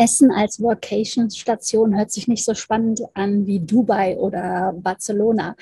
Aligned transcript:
Essen 0.00 0.30
als 0.30 0.62
Workation-Station 0.62 1.94
hört 1.94 2.10
sich 2.10 2.26
nicht 2.26 2.42
so 2.42 2.54
spannend 2.54 3.02
an 3.12 3.46
wie 3.46 3.60
Dubai 3.60 4.16
oder 4.16 4.72
Barcelona. 4.74 5.56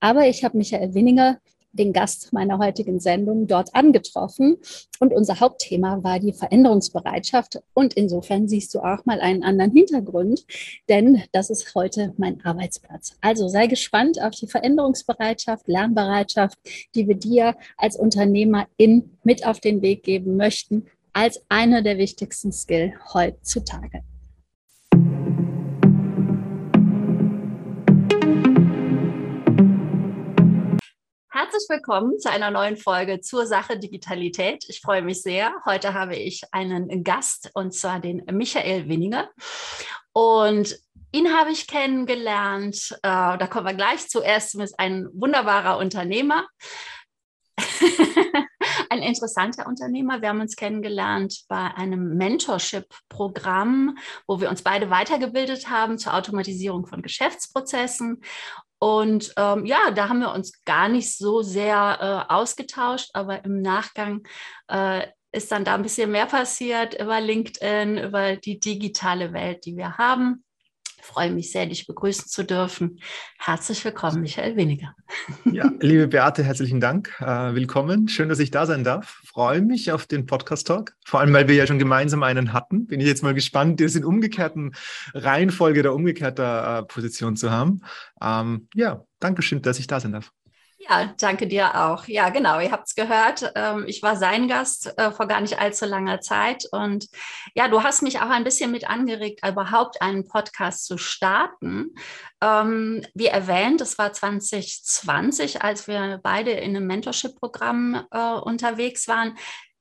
Aber 0.00 0.26
ich 0.26 0.44
habe 0.44 0.56
Michael 0.56 0.94
Winninger 0.94 1.38
den 1.72 1.92
Gast 1.92 2.32
meiner 2.32 2.58
heutigen 2.58 3.00
Sendung 3.00 3.46
dort 3.46 3.74
angetroffen. 3.74 4.56
Und 4.98 5.12
unser 5.12 5.40
Hauptthema 5.40 6.02
war 6.02 6.20
die 6.20 6.32
Veränderungsbereitschaft. 6.32 7.62
Und 7.74 7.94
insofern 7.94 8.48
siehst 8.48 8.74
du 8.74 8.80
auch 8.80 9.04
mal 9.04 9.20
einen 9.20 9.42
anderen 9.42 9.72
Hintergrund, 9.72 10.44
denn 10.88 11.22
das 11.32 11.50
ist 11.50 11.74
heute 11.74 12.12
mein 12.16 12.44
Arbeitsplatz. 12.44 13.16
Also 13.20 13.48
sei 13.48 13.66
gespannt 13.66 14.22
auf 14.22 14.32
die 14.32 14.46
Veränderungsbereitschaft, 14.46 15.66
Lernbereitschaft, 15.68 16.58
die 16.94 17.08
wir 17.08 17.16
dir 17.16 17.56
als 17.76 17.96
Unternehmerin 17.96 19.18
mit 19.24 19.46
auf 19.46 19.60
den 19.60 19.82
Weg 19.82 20.02
geben 20.02 20.36
möchten, 20.36 20.86
als 21.12 21.40
eine 21.48 21.82
der 21.82 21.98
wichtigsten 21.98 22.52
Skill 22.52 22.94
heutzutage. 23.12 24.02
Herzlich 31.30 31.68
willkommen 31.68 32.18
zu 32.18 32.30
einer 32.30 32.50
neuen 32.50 32.76
Folge 32.76 33.20
zur 33.20 33.46
Sache 33.46 33.78
Digitalität. 33.78 34.64
Ich 34.68 34.80
freue 34.80 35.02
mich 35.02 35.22
sehr. 35.22 35.52
Heute 35.66 35.92
habe 35.92 36.16
ich 36.16 36.42
einen 36.52 37.04
Gast 37.04 37.50
und 37.54 37.74
zwar 37.74 38.00
den 38.00 38.24
Michael 38.30 38.88
Winninger. 38.88 39.28
Und 40.12 40.78
ihn 41.10 41.34
habe 41.34 41.50
ich 41.50 41.66
kennengelernt. 41.66 42.92
Äh, 43.02 43.36
da 43.38 43.46
kommen 43.48 43.66
wir 43.66 43.74
gleich. 43.74 44.08
Zuerst 44.08 44.54
ist 44.54 44.78
ein 44.78 45.08
wunderbarer 45.12 45.78
Unternehmer. 45.78 46.46
ein 48.90 49.02
interessanter 49.02 49.66
Unternehmer. 49.66 50.20
Wir 50.20 50.28
haben 50.28 50.40
uns 50.40 50.56
kennengelernt 50.56 51.44
bei 51.48 51.74
einem 51.74 52.16
Mentorship-Programm, 52.16 53.96
wo 54.26 54.40
wir 54.40 54.50
uns 54.50 54.62
beide 54.62 54.90
weitergebildet 54.90 55.68
haben 55.70 55.98
zur 55.98 56.14
Automatisierung 56.14 56.86
von 56.86 57.02
Geschäftsprozessen. 57.02 58.22
Und 58.78 59.32
ähm, 59.36 59.64
ja, 59.64 59.90
da 59.92 60.08
haben 60.08 60.20
wir 60.20 60.32
uns 60.32 60.64
gar 60.64 60.88
nicht 60.88 61.16
so 61.16 61.42
sehr 61.42 62.26
äh, 62.28 62.32
ausgetauscht, 62.32 63.10
aber 63.14 63.44
im 63.44 63.62
Nachgang 63.62 64.22
äh, 64.68 65.06
ist 65.30 65.50
dann 65.52 65.64
da 65.64 65.74
ein 65.74 65.82
bisschen 65.82 66.10
mehr 66.10 66.26
passiert 66.26 67.00
über 67.00 67.20
LinkedIn, 67.20 67.96
über 67.96 68.36
die 68.36 68.60
digitale 68.60 69.32
Welt, 69.32 69.64
die 69.64 69.76
wir 69.76 69.98
haben. 69.98 70.44
Freue 71.04 71.32
mich 71.32 71.50
sehr, 71.50 71.66
dich 71.66 71.88
begrüßen 71.88 72.28
zu 72.28 72.44
dürfen. 72.44 73.00
Herzlich 73.36 73.84
willkommen, 73.84 74.20
Michael 74.20 74.54
Weniger. 74.54 74.94
Ja, 75.50 75.68
liebe 75.80 76.06
Beate, 76.06 76.44
herzlichen 76.44 76.78
Dank. 76.78 77.20
Äh, 77.20 77.56
willkommen. 77.56 78.06
Schön, 78.06 78.28
dass 78.28 78.38
ich 78.38 78.52
da 78.52 78.66
sein 78.66 78.84
darf. 78.84 79.20
Freue 79.24 79.62
mich 79.62 79.90
auf 79.90 80.06
den 80.06 80.26
Podcast-Talk. 80.26 80.94
Vor 81.04 81.18
allem, 81.18 81.32
weil 81.32 81.48
wir 81.48 81.56
ja 81.56 81.66
schon 81.66 81.80
gemeinsam 81.80 82.22
einen 82.22 82.52
hatten. 82.52 82.86
Bin 82.86 83.00
ich 83.00 83.06
jetzt 83.08 83.24
mal 83.24 83.34
gespannt, 83.34 83.80
das 83.80 83.96
in 83.96 84.04
umgekehrten 84.04 84.76
Reihenfolge 85.12 85.80
oder 85.80 85.92
umgekehrter 85.92 86.78
äh, 86.78 86.82
Position 86.84 87.34
zu 87.34 87.50
haben. 87.50 87.80
Ähm, 88.22 88.68
ja, 88.72 89.04
danke 89.18 89.42
schön, 89.42 89.60
dass 89.60 89.80
ich 89.80 89.88
da 89.88 89.98
sein 89.98 90.12
darf. 90.12 90.30
Ja, 90.88 91.14
danke 91.18 91.46
dir 91.46 91.76
auch. 91.76 92.08
Ja, 92.08 92.30
genau, 92.30 92.58
ihr 92.58 92.72
habt 92.72 92.88
es 92.88 92.94
gehört. 92.96 93.52
Ähm, 93.54 93.84
ich 93.86 94.02
war 94.02 94.16
sein 94.16 94.48
Gast 94.48 94.92
äh, 94.98 95.12
vor 95.12 95.28
gar 95.28 95.40
nicht 95.40 95.60
allzu 95.60 95.86
langer 95.86 96.20
Zeit. 96.20 96.64
Und 96.72 97.08
ja, 97.54 97.68
du 97.68 97.84
hast 97.84 98.02
mich 98.02 98.18
auch 98.18 98.30
ein 98.30 98.42
bisschen 98.42 98.72
mit 98.72 98.88
angeregt, 98.88 99.46
überhaupt 99.46 100.02
einen 100.02 100.26
Podcast 100.26 100.86
zu 100.86 100.98
starten. 100.98 101.94
Ähm, 102.40 103.06
wie 103.14 103.26
erwähnt, 103.26 103.80
es 103.80 103.96
war 103.96 104.12
2020, 104.12 105.62
als 105.62 105.86
wir 105.86 106.18
beide 106.22 106.50
in 106.50 106.76
einem 106.76 106.88
Mentorship-Programm 106.88 108.04
äh, 108.10 108.32
unterwegs 108.40 109.06
waren. 109.06 109.36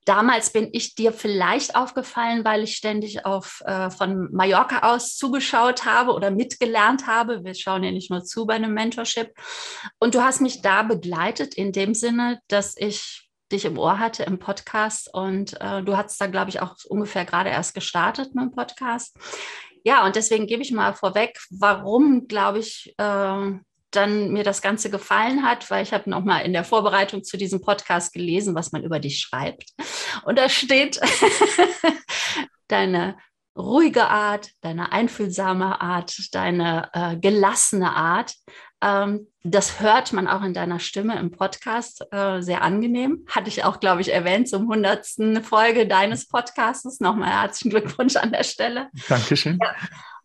Damals 0.05 0.51
bin 0.51 0.69
ich 0.71 0.95
dir 0.95 1.13
vielleicht 1.13 1.75
aufgefallen, 1.75 2.43
weil 2.43 2.63
ich 2.63 2.75
ständig 2.75 3.25
auf, 3.25 3.61
äh, 3.65 3.91
von 3.91 4.29
Mallorca 4.31 4.91
aus 4.91 5.15
zugeschaut 5.15 5.85
habe 5.85 6.13
oder 6.13 6.31
mitgelernt 6.31 7.05
habe. 7.05 7.43
Wir 7.43 7.53
schauen 7.53 7.83
ja 7.83 7.91
nicht 7.91 8.09
nur 8.09 8.23
zu 8.23 8.45
bei 8.45 8.55
einem 8.55 8.73
Mentorship. 8.73 9.31
Und 9.99 10.15
du 10.15 10.23
hast 10.23 10.41
mich 10.41 10.61
da 10.61 10.81
begleitet 10.83 11.53
in 11.53 11.71
dem 11.71 11.93
Sinne, 11.93 12.39
dass 12.47 12.75
ich 12.77 13.29
dich 13.51 13.65
im 13.65 13.77
Ohr 13.77 13.99
hatte 13.99 14.23
im 14.23 14.39
Podcast 14.39 15.13
und 15.13 15.59
äh, 15.59 15.83
du 15.83 15.97
hast 15.97 16.19
da, 16.19 16.27
glaube 16.27 16.49
ich, 16.49 16.61
auch 16.61 16.75
ungefähr 16.87 17.25
gerade 17.25 17.49
erst 17.49 17.75
gestartet 17.75 18.33
mit 18.33 18.45
dem 18.45 18.51
Podcast. 18.51 19.15
Ja, 19.83 20.05
und 20.05 20.15
deswegen 20.15 20.47
gebe 20.47 20.61
ich 20.61 20.71
mal 20.71 20.93
vorweg, 20.93 21.37
warum, 21.49 22.27
glaube 22.27 22.59
ich, 22.59 22.93
äh, 22.97 23.51
dann 23.91 24.31
mir 24.31 24.43
das 24.43 24.61
Ganze 24.61 24.89
gefallen 24.89 25.43
hat, 25.43 25.69
weil 25.69 25.83
ich 25.83 25.93
habe 25.93 26.09
noch 26.09 26.23
mal 26.23 26.39
in 26.39 26.53
der 26.53 26.63
Vorbereitung 26.63 27.23
zu 27.23 27.37
diesem 27.37 27.61
Podcast 27.61 28.13
gelesen, 28.13 28.55
was 28.55 28.71
man 28.71 28.83
über 28.83 28.99
dich 28.99 29.19
schreibt. 29.19 29.69
Und 30.23 30.37
da 30.37 30.49
steht 30.49 30.99
deine 32.67 33.17
ruhige 33.57 34.05
Art, 34.07 34.51
deine 34.61 34.91
einfühlsame 34.91 35.81
Art, 35.81 36.15
deine 36.33 36.89
äh, 36.93 37.17
gelassene 37.17 37.93
Art. 37.93 38.33
Ähm, 38.81 39.27
das 39.43 39.79
hört 39.79 40.13
man 40.13 40.27
auch 40.27 40.43
in 40.43 40.53
deiner 40.53 40.79
Stimme 40.79 41.19
im 41.19 41.31
Podcast 41.31 42.05
äh, 42.11 42.41
sehr 42.41 42.61
angenehm. 42.61 43.25
Hatte 43.27 43.49
ich 43.49 43.63
auch, 43.63 43.79
glaube 43.79 44.01
ich, 44.01 44.13
erwähnt 44.13 44.47
zum 44.47 44.67
hundertsten 44.67 45.43
Folge 45.43 45.87
deines 45.87 46.27
Podcasts. 46.27 46.99
Nochmal 46.99 47.29
herzlichen 47.29 47.71
Glückwunsch 47.71 48.15
an 48.15 48.31
der 48.31 48.43
Stelle. 48.43 48.89
Dankeschön. 49.09 49.59
Ja. 49.61 49.75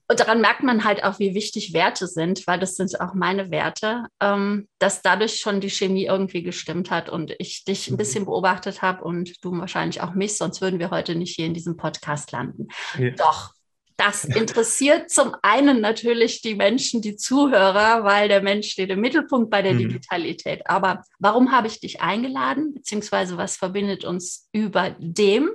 Und 0.09 0.21
daran 0.21 0.41
merkt 0.41 0.63
man 0.63 0.85
halt 0.85 1.03
auch, 1.03 1.19
wie 1.19 1.35
wichtig 1.35 1.73
Werte 1.73 2.07
sind, 2.07 2.47
weil 2.47 2.61
das 2.61 2.77
sind 2.77 3.01
auch 3.01 3.15
meine 3.15 3.51
Werte, 3.51 4.05
ähm, 4.21 4.69
dass 4.79 5.03
dadurch 5.03 5.41
schon 5.41 5.61
die 5.61 5.71
Chemie 5.71 6.07
irgendwie 6.07 6.43
gestimmt 6.43 6.91
hat 6.91 7.09
und 7.09 7.35
ich 7.39 7.65
dich 7.65 7.89
ein 7.89 7.95
mhm. 7.95 7.99
bisschen 7.99 8.25
beobachtet 8.25 8.83
habe 8.83 9.03
und 9.03 9.45
du 9.45 9.59
wahrscheinlich 9.59 10.01
auch 10.01 10.15
mich, 10.15 10.37
sonst 10.37 10.61
würden 10.61 10.79
wir 10.79 10.91
heute 10.91 11.17
nicht 11.17 11.35
hier 11.35 11.47
in 11.47 11.55
diesem 11.55 11.77
Podcast 11.77 12.31
landen. 12.31 12.69
Ja. 12.99 13.11
Doch, 13.11 13.53
das 13.97 14.25
interessiert 14.25 15.11
zum 15.11 15.35
einen 15.43 15.81
natürlich 15.81 16.41
die 16.41 16.55
Menschen, 16.55 17.03
die 17.03 17.17
Zuhörer, 17.17 18.05
weil 18.05 18.29
der 18.29 18.43
Mensch 18.43 18.71
steht 18.71 18.91
im 18.91 19.01
Mittelpunkt 19.01 19.51
bei 19.51 19.63
der 19.63 19.75
mhm. 19.75 19.79
Digitalität. 19.79 20.69
Aber 20.69 21.03
warum 21.19 21.51
habe 21.51 21.67
ich 21.67 21.81
dich 21.81 22.01
eingeladen, 22.01 22.75
beziehungsweise 22.75 23.37
was 23.37 23.57
verbindet 23.57 24.05
uns 24.05 24.49
über 24.53 24.95
dem? 24.99 25.51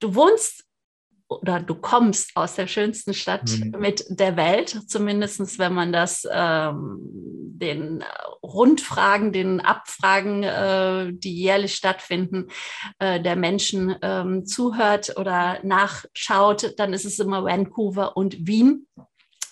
Du 0.00 0.14
wohnst 0.14 0.63
oder 1.28 1.60
du 1.60 1.74
kommst 1.74 2.32
aus 2.34 2.54
der 2.54 2.66
schönsten 2.66 3.14
Stadt 3.14 3.50
mhm. 3.50 3.76
mit 3.78 4.04
der 4.08 4.36
Welt, 4.36 4.82
zumindest 4.86 5.58
wenn 5.58 5.72
man 5.74 5.92
das 5.92 6.26
ähm, 6.30 6.98
den 7.56 8.04
Rundfragen, 8.42 9.32
den 9.32 9.60
Abfragen, 9.60 10.42
äh, 10.42 11.12
die 11.12 11.34
jährlich 11.34 11.74
stattfinden, 11.74 12.48
äh, 12.98 13.20
der 13.20 13.36
Menschen 13.36 13.94
ähm, 14.02 14.44
zuhört 14.44 15.16
oder 15.16 15.60
nachschaut, 15.62 16.74
dann 16.78 16.92
ist 16.92 17.04
es 17.04 17.18
immer 17.18 17.44
Vancouver 17.44 18.16
und 18.16 18.46
Wien, 18.46 18.86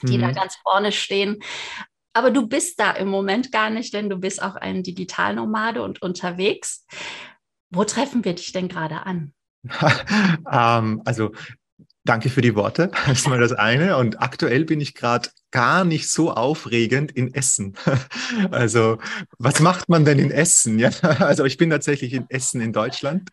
die 0.02 0.18
mhm. 0.18 0.22
da 0.22 0.32
ganz 0.32 0.56
vorne 0.56 0.92
stehen. 0.92 1.42
Aber 2.12 2.30
du 2.30 2.46
bist 2.46 2.78
da 2.78 2.90
im 2.92 3.08
Moment 3.08 3.52
gar 3.52 3.70
nicht, 3.70 3.94
denn 3.94 4.10
du 4.10 4.18
bist 4.18 4.42
auch 4.42 4.56
ein 4.56 4.82
Digitalnomade 4.82 5.82
und 5.82 6.02
unterwegs. 6.02 6.86
Wo 7.70 7.84
treffen 7.84 8.24
wir 8.24 8.34
dich 8.34 8.52
denn 8.52 8.68
gerade 8.68 9.06
an? 9.06 9.32
ähm, 10.50 11.00
also 11.04 11.30
Danke 12.04 12.30
für 12.30 12.40
die 12.40 12.54
Worte. 12.56 12.90
Das 13.06 13.20
ist 13.20 13.28
mal 13.28 13.38
das 13.38 13.52
eine. 13.52 13.96
Und 13.96 14.20
aktuell 14.20 14.64
bin 14.64 14.80
ich 14.80 14.94
gerade 14.94 15.30
gar 15.52 15.84
nicht 15.84 16.10
so 16.10 16.32
aufregend 16.32 17.12
in 17.12 17.32
Essen. 17.34 17.76
Also, 18.50 18.98
was 19.38 19.60
macht 19.60 19.88
man 19.88 20.04
denn 20.04 20.18
in 20.18 20.30
Essen? 20.30 20.78
Ja, 20.78 20.90
also 21.20 21.44
ich 21.44 21.58
bin 21.58 21.70
tatsächlich 21.70 22.12
in 22.14 22.26
Essen 22.28 22.60
in 22.60 22.72
Deutschland. 22.72 23.28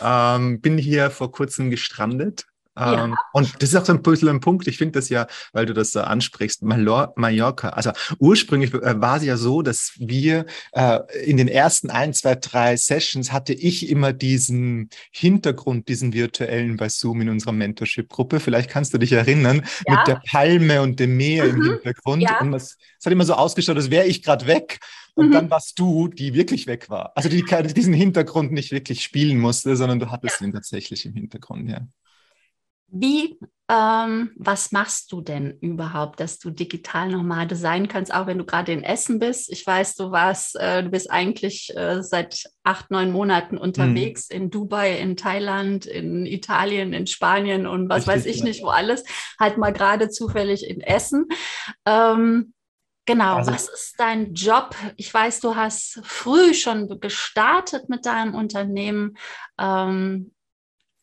Ähm, 0.00 0.60
bin 0.60 0.78
hier 0.78 1.10
vor 1.10 1.30
kurzem 1.30 1.70
gestrandet 1.70 2.46
ja. 2.78 3.04
Ähm, 3.04 3.16
und 3.32 3.62
das 3.62 3.70
ist 3.70 3.76
auch 3.76 3.84
so 3.84 3.92
ein 3.92 4.02
bisschen 4.02 4.28
ein 4.28 4.40
Punkt. 4.40 4.66
Ich 4.66 4.78
finde 4.78 4.92
das 4.98 5.08
ja, 5.08 5.26
weil 5.52 5.66
du 5.66 5.74
das 5.74 5.92
so 5.92 6.00
ansprichst, 6.00 6.62
Malor 6.62 7.12
Mallorca. 7.16 7.70
Also 7.70 7.90
ursprünglich 8.18 8.72
äh, 8.74 9.00
war 9.00 9.16
es 9.16 9.24
ja 9.24 9.36
so, 9.36 9.62
dass 9.62 9.92
wir 9.98 10.46
äh, 10.72 11.00
in 11.24 11.36
den 11.36 11.48
ersten 11.48 11.90
ein, 11.90 12.14
zwei, 12.14 12.34
drei 12.34 12.76
Sessions 12.76 13.32
hatte 13.32 13.52
ich 13.52 13.88
immer 13.88 14.12
diesen 14.12 14.90
Hintergrund, 15.10 15.88
diesen 15.88 16.12
virtuellen 16.12 16.76
bei 16.76 16.88
Zoom 16.88 17.20
in 17.20 17.28
unserer 17.28 17.52
Mentorship-Gruppe. 17.52 18.40
Vielleicht 18.40 18.70
kannst 18.70 18.94
du 18.94 18.98
dich 18.98 19.12
erinnern, 19.12 19.64
ja. 19.86 19.96
mit 19.96 20.06
der 20.06 20.22
Palme 20.30 20.82
und 20.82 21.00
dem 21.00 21.16
Meer 21.16 21.44
mhm. 21.44 21.50
im 21.50 21.62
Hintergrund. 21.72 22.22
Ja. 22.22 22.40
Und 22.40 22.54
es, 22.54 22.76
hat 23.04 23.12
immer 23.12 23.24
so 23.24 23.34
ausgeschaut, 23.34 23.76
als 23.76 23.90
wäre 23.90 24.06
ich 24.06 24.22
gerade 24.22 24.46
weg. 24.46 24.80
Und 25.14 25.30
mhm. 25.30 25.32
dann 25.32 25.50
warst 25.50 25.78
du, 25.78 26.08
die 26.08 26.34
wirklich 26.34 26.66
weg 26.66 26.90
war. 26.90 27.12
Also 27.16 27.28
die 27.28 27.44
diesen 27.74 27.94
Hintergrund 27.94 28.52
nicht 28.52 28.70
wirklich 28.70 29.02
spielen 29.02 29.38
musste, 29.38 29.76
sondern 29.76 29.98
du 29.98 30.10
hattest 30.10 30.40
ihn 30.40 30.52
tatsächlich 30.52 31.06
im 31.06 31.14
Hintergrund, 31.14 31.68
ja. 31.68 31.80
Wie, 32.90 33.38
ähm, 33.70 34.30
was 34.36 34.72
machst 34.72 35.12
du 35.12 35.20
denn 35.20 35.58
überhaupt, 35.60 36.20
dass 36.20 36.38
du 36.38 36.50
digital 36.50 37.10
Nomade 37.10 37.54
sein 37.54 37.86
kannst, 37.86 38.14
auch 38.14 38.26
wenn 38.26 38.38
du 38.38 38.46
gerade 38.46 38.72
in 38.72 38.82
Essen 38.82 39.18
bist? 39.18 39.52
Ich 39.52 39.66
weiß, 39.66 39.94
du 39.96 40.10
warst, 40.10 40.56
äh, 40.56 40.82
du 40.82 40.88
bist 40.88 41.10
eigentlich 41.10 41.76
äh, 41.76 42.02
seit 42.02 42.44
acht, 42.64 42.90
neun 42.90 43.12
Monaten 43.12 43.58
unterwegs 43.58 44.30
mhm. 44.30 44.36
in 44.36 44.50
Dubai, 44.50 44.98
in 44.98 45.16
Thailand, 45.16 45.84
in 45.84 46.24
Italien, 46.24 46.94
in 46.94 47.06
Spanien 47.06 47.66
und 47.66 47.90
was 47.90 48.08
Richtig, 48.08 48.14
weiß 48.14 48.26
ich 48.26 48.38
ja. 48.38 48.44
nicht, 48.44 48.62
wo 48.62 48.68
alles. 48.68 49.04
Halt 49.38 49.58
mal 49.58 49.72
gerade 49.72 50.08
zufällig 50.08 50.68
in 50.68 50.80
Essen. 50.80 51.26
Ähm, 51.84 52.54
Genau, 53.04 53.36
also, 53.36 53.52
was 53.52 53.70
ist 53.70 53.94
dein 53.96 54.34
Job? 54.34 54.74
Ich 54.98 55.14
weiß, 55.14 55.40
du 55.40 55.56
hast 55.56 55.98
früh 56.04 56.52
schon 56.52 57.00
gestartet 57.00 57.88
mit 57.88 58.04
deinem 58.04 58.34
Unternehmen. 58.34 59.16
Ähm, 59.58 60.32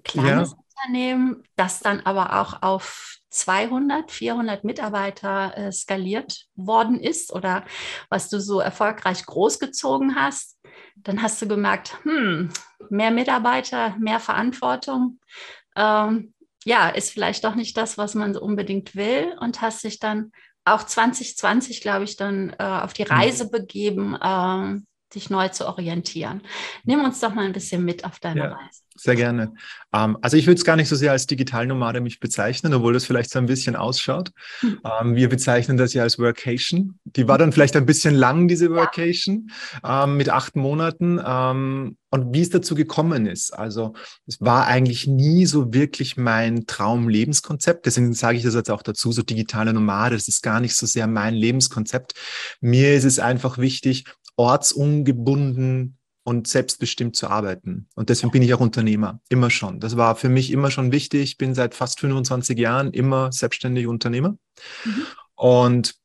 kleines 0.04 0.56
Unternehmen, 0.76 1.44
das 1.56 1.80
dann 1.80 2.02
aber 2.02 2.40
auch 2.40 2.62
auf 2.62 3.18
200, 3.30 4.12
400 4.12 4.64
Mitarbeiter 4.64 5.58
äh, 5.58 5.72
skaliert 5.72 6.46
worden 6.56 7.00
ist 7.00 7.34
oder 7.34 7.66
was 8.10 8.30
du 8.30 8.40
so 8.40 8.60
erfolgreich 8.60 9.26
großgezogen 9.26 10.16
hast, 10.16 10.58
dann 10.96 11.22
hast 11.22 11.42
du 11.42 11.48
gemerkt, 11.48 11.98
hm, 12.04 12.52
mehr 12.90 13.12
Mitarbeiter, 13.12 13.96
mehr 14.00 14.20
Verantwortung, 14.20 15.20
ähm, 15.76 16.34
ja, 16.66 16.90
ist 16.90 17.12
vielleicht 17.12 17.44
doch 17.44 17.56
nicht 17.56 17.78
das, 17.78 17.98
was 17.98 18.16
man 18.16 18.34
so 18.34 18.42
unbedingt 18.42 18.96
will 18.96 19.36
und 19.40 19.62
hast 19.62 19.84
dich 19.84 20.00
dann 20.00 20.32
auch 20.66 20.84
2020, 20.84 21.82
glaube 21.82 22.06
ich, 22.06 22.18
dann 22.18 22.56
äh, 22.58 22.64
auf 22.64 22.94
die 22.94 23.04
mhm. 23.04 23.12
Reise 23.12 23.50
begeben, 23.50 24.16
äh, 24.16 24.82
dich 25.16 25.30
neu 25.30 25.50
zu 25.50 25.68
orientieren. 25.68 26.42
Nimm 26.84 27.04
uns 27.04 27.20
doch 27.20 27.34
mal 27.34 27.46
ein 27.46 27.54
bisschen 27.54 27.84
mit 27.84 28.06
auf 28.06 28.20
deine 28.20 28.42
ja. 28.42 28.54
Reise. 28.54 28.86
Sehr 28.98 29.16
gerne. 29.16 29.54
Ähm, 29.92 30.18
also 30.22 30.38
ich 30.38 30.48
würde 30.48 30.58
es 30.58 30.64
gar 30.64 30.78
nicht 30.78 30.88
so 30.88 30.96
sehr 30.96 31.12
als 31.12 31.28
Digitalnomade 31.28 32.00
mich 32.00 32.22
bezeichnen, 32.22 32.74
obwohl 32.74 32.94
das 32.94 33.06
vielleicht 33.06 33.30
so 33.30 33.40
ein 33.40 33.46
bisschen 33.46 33.76
ausschaut. 33.76 34.32
Mhm. 34.62 34.80
Ähm, 34.86 35.16
wir 35.16 35.28
bezeichnen 35.28 35.76
das 35.76 35.94
ja 35.94 36.04
als 36.04 36.18
Workation. 36.18 36.98
Die 37.04 37.28
war 37.28 37.38
dann 37.38 37.52
vielleicht 37.52 37.76
ein 37.76 37.86
bisschen 37.86 38.16
lang, 38.16 38.48
diese 38.48 38.72
Workation, 38.72 39.52
ja. 39.84 40.06
ähm, 40.06 40.16
mit 40.16 40.30
acht 40.30 40.56
Monaten. 40.56 41.20
Ähm, 41.26 41.98
und 42.10 42.34
wie 42.34 42.42
es 42.42 42.50
dazu 42.50 42.76
gekommen 42.76 43.26
ist. 43.26 43.52
Also 43.52 43.94
es 44.26 44.40
war 44.40 44.68
eigentlich 44.68 45.06
nie 45.06 45.46
so 45.46 45.74
wirklich 45.74 46.16
mein 46.16 46.66
Traumlebenskonzept. 46.66 47.86
Deswegen 47.86 48.14
sage 48.14 48.38
ich 48.38 48.44
das 48.44 48.56
jetzt 48.56 48.72
auch 48.72 48.84
dazu, 48.84 49.12
so 49.12 49.22
digitale 49.22 49.74
Nomade, 49.74 50.16
das 50.16 50.30
ist 50.30 50.42
gar 50.42 50.62
nicht 50.62 50.78
so 50.78 50.86
sehr 50.86 51.08
mein 51.08 51.34
Lebenskonzept. 51.34 52.14
Mir 52.62 52.94
ist 52.96 53.04
es 53.04 53.20
einfach 53.20 53.58
wichtig, 53.58 54.06
ortsungebunden 54.38 55.98
und 56.24 56.48
selbstbestimmt 56.48 57.16
zu 57.16 57.28
arbeiten. 57.28 57.88
Und 57.96 58.10
deswegen 58.10 58.32
bin 58.32 58.42
ich 58.42 58.54
auch 58.54 58.60
Unternehmer, 58.60 59.22
immer 59.30 59.52
schon. 59.52 59.80
Das 59.80 59.96
war 59.96 60.16
für 60.16 60.30
mich 60.30 60.52
immer 60.52 60.72
schon 60.72 60.92
wichtig. 60.92 61.22
Ich 61.22 61.38
bin 61.38 61.54
seit 61.54 61.76
fast 61.76 62.00
25 62.00 62.58
Jahren 62.58 62.92
immer 62.92 63.32
selbstständig 63.32 63.86
Unternehmer. 63.86 64.38
Mhm. 64.84 65.06
Und 65.36 65.96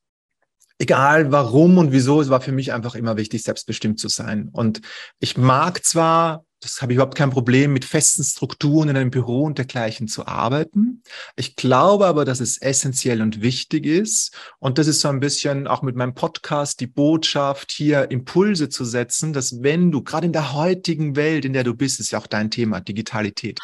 egal 0.77 1.31
warum 1.31 1.79
und 1.79 1.91
wieso, 1.91 2.21
es 2.21 2.29
war 2.29 2.41
für 2.41 2.51
mich 2.51 2.71
einfach 2.71 2.93
immer 2.95 3.17
wichtig, 3.17 3.41
selbstbestimmt 3.41 3.99
zu 3.99 4.09
sein. 4.09 4.49
Und 4.51 4.81
ich 5.19 5.37
mag 5.37 5.83
zwar 5.83 6.45
das 6.61 6.81
habe 6.81 6.93
ich 6.93 6.95
überhaupt 6.95 7.17
kein 7.17 7.31
Problem, 7.31 7.73
mit 7.73 7.85
festen 7.85 8.23
Strukturen 8.23 8.89
in 8.89 8.97
einem 8.97 9.09
Büro 9.09 9.43
und 9.43 9.57
dergleichen 9.57 10.07
zu 10.07 10.27
arbeiten. 10.27 11.01
Ich 11.35 11.55
glaube 11.55 12.05
aber, 12.05 12.23
dass 12.23 12.39
es 12.39 12.61
essentiell 12.61 13.21
und 13.23 13.41
wichtig 13.41 13.87
ist. 13.87 14.37
Und 14.59 14.77
das 14.77 14.85
ist 14.85 15.01
so 15.01 15.07
ein 15.07 15.19
bisschen 15.19 15.65
auch 15.67 15.81
mit 15.81 15.95
meinem 15.95 16.13
Podcast 16.13 16.79
die 16.79 16.87
Botschaft, 16.87 17.71
hier 17.71 18.11
Impulse 18.11 18.69
zu 18.69 18.85
setzen, 18.85 19.33
dass 19.33 19.63
wenn 19.63 19.91
du 19.91 20.03
gerade 20.03 20.27
in 20.27 20.33
der 20.33 20.53
heutigen 20.53 21.15
Welt, 21.15 21.45
in 21.45 21.53
der 21.53 21.63
du 21.63 21.73
bist, 21.73 21.99
ist 21.99 22.11
ja 22.11 22.19
auch 22.19 22.27
dein 22.27 22.51
Thema, 22.51 22.79
Digitalität, 22.79 23.59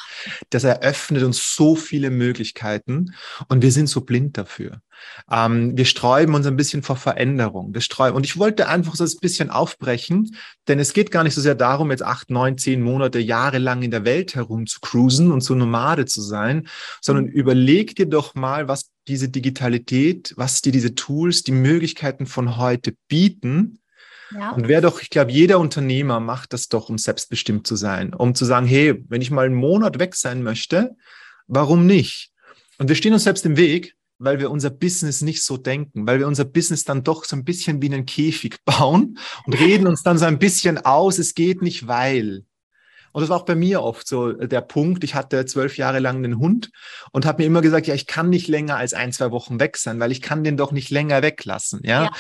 das 0.50 0.64
eröffnet 0.64 1.22
uns 1.22 1.56
so 1.56 1.76
viele 1.76 2.10
Möglichkeiten 2.10 3.14
und 3.48 3.62
wir 3.62 3.72
sind 3.72 3.90
so 3.90 4.02
blind 4.02 4.38
dafür. 4.40 4.82
Ähm, 5.32 5.78
wir 5.78 5.86
sträuben 5.86 6.36
uns 6.36 6.46
ein 6.46 6.56
bisschen 6.56 6.84
vor 6.84 6.96
Veränderung. 6.96 7.74
Wir 7.74 7.82
sträuben. 7.82 8.16
Und 8.16 8.26
ich 8.26 8.38
wollte 8.38 8.68
einfach 8.68 8.96
so 8.96 9.04
ein 9.04 9.12
bisschen 9.22 9.50
aufbrechen, 9.50 10.36
denn 10.68 10.80
es 10.80 10.94
geht 10.94 11.12
gar 11.12 11.24
nicht 11.24 11.34
so 11.34 11.42
sehr 11.42 11.56
darum, 11.56 11.92
jetzt 11.92 12.04
acht, 12.04 12.30
neun, 12.30 12.58
zehn 12.58 12.82
Monate, 12.82 13.20
jahrelang 13.20 13.82
in 13.82 13.92
der 13.92 14.06
Welt 14.06 14.36
herum 14.36 14.68
zu 14.68 14.80
cruisen 14.80 15.32
und 15.32 15.42
so 15.42 15.56
Nomade 15.56 16.06
zu 16.06 16.22
sein, 16.22 16.68
sondern 17.02 17.26
mhm. 17.26 17.32
überleg 17.32 17.96
dir 17.96 18.06
doch 18.06 18.36
mal, 18.36 18.68
was 18.68 18.90
diese 19.08 19.30
Digitalität, 19.30 20.34
was 20.36 20.62
dir 20.62 20.72
diese 20.72 20.96
Tools, 20.96 21.44
die 21.44 21.52
Möglichkeiten 21.52 22.26
von 22.26 22.58
heute 22.58 22.94
bieten. 23.08 23.80
Ja. 24.34 24.52
Und 24.52 24.68
wer 24.68 24.82
doch, 24.82 25.02
ich 25.02 25.10
glaube, 25.10 25.32
jeder 25.32 25.60
Unternehmer 25.60 26.20
macht 26.20 26.54
das 26.54 26.68
doch, 26.68 26.90
um 26.90 26.98
selbstbestimmt 26.98 27.66
zu 27.66 27.76
sein, 27.76 28.14
um 28.14 28.36
zu 28.36 28.46
sagen, 28.46 28.66
hey, 28.68 29.04
wenn 29.08 29.22
ich 29.22 29.32
mal 29.32 29.46
einen 29.46 29.56
Monat 29.56 30.00
weg 30.00 30.16
sein 30.16 30.44
möchte, 30.44 30.96
warum 31.48 31.86
nicht? 31.86 32.32
Und 32.78 32.90
wir 32.90 32.96
stehen 32.96 33.14
uns 33.14 33.24
selbst 33.24 33.46
im 33.46 33.58
Weg, 33.58 33.96
weil 34.20 34.40
wir 34.40 34.52
unser 34.52 34.70
Business 34.70 35.22
nicht 35.22 35.44
so 35.44 35.58
denken, 35.58 36.08
weil 36.08 36.20
wir 36.20 36.28
unser 36.28 36.46
Business 36.46 36.84
dann 36.84 37.04
doch 37.04 37.26
so 37.26 37.36
ein 37.36 37.44
bisschen 37.44 37.82
wie 37.82 37.88
einen 37.88 38.06
Käfig 38.06 38.58
bauen 38.66 39.18
und 39.46 39.54
reden 39.54 39.88
uns 39.88 40.04
dann 40.04 40.18
so 40.18 40.26
ein 40.26 40.40
bisschen 40.40 40.78
aus, 40.78 41.20
es 41.20 41.36
geht 41.36 41.62
nicht, 41.62 41.88
weil. 41.88 42.44
Und 43.14 43.22
das 43.22 43.30
war 43.30 43.38
auch 43.38 43.46
bei 43.46 43.56
mir 43.56 43.82
oft 43.82 44.08
so 44.08 44.34
der 44.34 44.62
Punkt. 44.62 45.04
Ich 45.04 45.16
hatte 45.16 45.46
zwölf 45.46 45.78
Jahre 45.78 46.00
lang 46.00 46.18
einen 46.18 46.38
Hund 46.38 46.70
und 47.12 47.26
habe 47.26 47.42
mir 47.42 47.48
immer 47.48 47.62
gesagt, 47.62 47.88
ja, 47.88 47.96
ich 47.96 48.06
kann 48.06 48.30
nicht 48.30 48.48
länger 48.48 48.76
als 48.76 48.94
ein, 48.94 49.12
zwei 49.12 49.32
Wochen 49.32 49.60
weg 49.60 49.78
sein, 49.78 50.00
weil 50.00 50.12
ich 50.12 50.22
kann 50.22 50.44
den 50.44 50.56
doch 50.56 50.72
nicht 50.72 50.92
länger 50.92 51.24
weglassen. 51.24 51.80
Ja, 51.84 52.12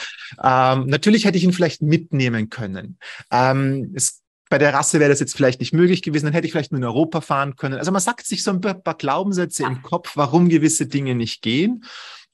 ja. 0.42 0.74
Ähm, 0.74 0.88
natürlich 0.88 1.26
hätte 1.26 1.38
ich 1.38 1.44
ihn 1.44 1.54
vielleicht 1.54 1.84
mitnehmen 1.84 2.50
können. 2.50 2.98
Ähm, 3.32 3.92
es 3.96 4.24
bei 4.50 4.58
der 4.58 4.74
Rasse 4.74 5.00
wäre 5.00 5.10
das 5.10 5.20
jetzt 5.20 5.36
vielleicht 5.36 5.60
nicht 5.60 5.74
möglich 5.74 6.02
gewesen, 6.02 6.26
dann 6.26 6.34
hätte 6.34 6.46
ich 6.48 6.54
vielleicht 6.54 6.72
nur 6.72 6.80
in 6.80 6.86
Europa 6.86 7.22
fahren 7.22 7.56
können. 7.56 7.78
Also 7.78 7.92
man 7.92 8.02
sagt 8.02 8.26
sich 8.26 8.44
so 8.44 8.52
ein 8.52 8.62
paar 8.62 8.96
Glaubenssätze 8.98 9.64
im 9.64 9.82
Kopf, 9.82 10.14
warum 10.16 10.50
gewisse 10.50 10.88
Dinge 10.88 11.16
nicht 11.16 11.42
gehen. 11.42 11.84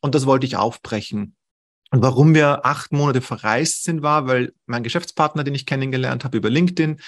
Und 0.01 0.15
das 0.15 0.25
wollte 0.25 0.45
ich 0.45 0.57
aufbrechen. 0.57 1.35
Und 1.93 2.01
warum 2.01 2.33
wir 2.33 2.65
acht 2.65 2.91
Monate 2.91 3.21
verreist 3.21 3.83
sind, 3.83 4.01
war, 4.01 4.25
weil 4.25 4.51
mein 4.65 4.81
Geschäftspartner, 4.81 5.43
den 5.43 5.53
ich 5.53 5.67
kennengelernt 5.67 6.23
habe 6.23 6.37
über 6.37 6.49
LinkedIn, 6.49 6.99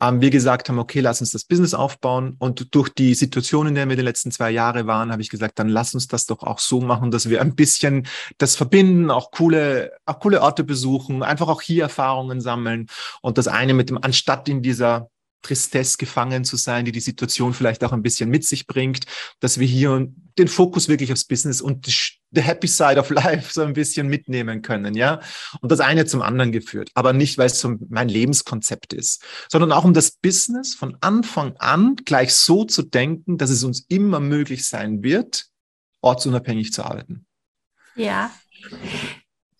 ähm, 0.00 0.20
wir 0.20 0.30
gesagt 0.30 0.68
haben, 0.68 0.80
okay, 0.80 0.98
lass 0.98 1.20
uns 1.20 1.30
das 1.30 1.44
Business 1.44 1.74
aufbauen. 1.74 2.34
Und 2.40 2.74
durch 2.74 2.88
die 2.88 3.14
Situation, 3.14 3.68
in 3.68 3.76
der 3.76 3.88
wir 3.88 3.94
die 3.94 4.02
letzten 4.02 4.32
zwei 4.32 4.50
Jahre 4.50 4.88
waren, 4.88 5.12
habe 5.12 5.22
ich 5.22 5.30
gesagt, 5.30 5.60
dann 5.60 5.68
lass 5.68 5.94
uns 5.94 6.08
das 6.08 6.26
doch 6.26 6.42
auch 6.42 6.58
so 6.58 6.80
machen, 6.80 7.12
dass 7.12 7.30
wir 7.30 7.40
ein 7.40 7.54
bisschen 7.54 8.08
das 8.38 8.56
verbinden, 8.56 9.12
auch 9.12 9.30
coole, 9.30 9.92
auch 10.06 10.18
coole 10.18 10.42
Orte 10.42 10.64
besuchen, 10.64 11.22
einfach 11.22 11.46
auch 11.46 11.62
hier 11.62 11.84
Erfahrungen 11.84 12.40
sammeln. 12.40 12.88
Und 13.20 13.38
das 13.38 13.46
eine 13.46 13.74
mit 13.74 13.90
dem, 13.90 13.98
anstatt 14.02 14.48
in 14.48 14.60
dieser 14.60 15.08
Tristesse 15.42 15.98
gefangen 15.98 16.44
zu 16.44 16.56
sein, 16.56 16.84
die 16.84 16.92
die 16.92 17.00
Situation 17.00 17.52
vielleicht 17.54 17.84
auch 17.84 17.92
ein 17.92 18.02
bisschen 18.02 18.30
mit 18.30 18.44
sich 18.44 18.66
bringt, 18.66 19.04
dass 19.40 19.58
wir 19.58 19.66
hier 19.66 20.08
den 20.38 20.48
Fokus 20.48 20.88
wirklich 20.88 21.12
aufs 21.12 21.24
Business 21.24 21.60
und 21.60 21.86
the 21.86 22.40
happy 22.40 22.66
side 22.66 22.98
of 22.98 23.10
life 23.10 23.52
so 23.52 23.62
ein 23.62 23.74
bisschen 23.74 24.08
mitnehmen 24.08 24.62
können, 24.62 24.94
ja. 24.94 25.20
Und 25.60 25.70
das 25.70 25.80
eine 25.80 26.06
zum 26.06 26.22
anderen 26.22 26.52
geführt, 26.52 26.90
aber 26.94 27.12
nicht, 27.12 27.38
weil 27.38 27.46
es 27.46 27.60
so 27.60 27.76
mein 27.88 28.08
Lebenskonzept 28.08 28.92
ist, 28.92 29.22
sondern 29.50 29.72
auch 29.72 29.84
um 29.84 29.92
das 29.92 30.12
Business 30.12 30.74
von 30.74 30.96
Anfang 31.00 31.54
an 31.58 31.96
gleich 31.96 32.34
so 32.34 32.64
zu 32.64 32.82
denken, 32.82 33.36
dass 33.36 33.50
es 33.50 33.64
uns 33.64 33.84
immer 33.88 34.20
möglich 34.20 34.66
sein 34.66 35.02
wird, 35.02 35.46
ortsunabhängig 36.00 36.72
zu 36.72 36.84
arbeiten. 36.84 37.26
Ja 37.94 38.30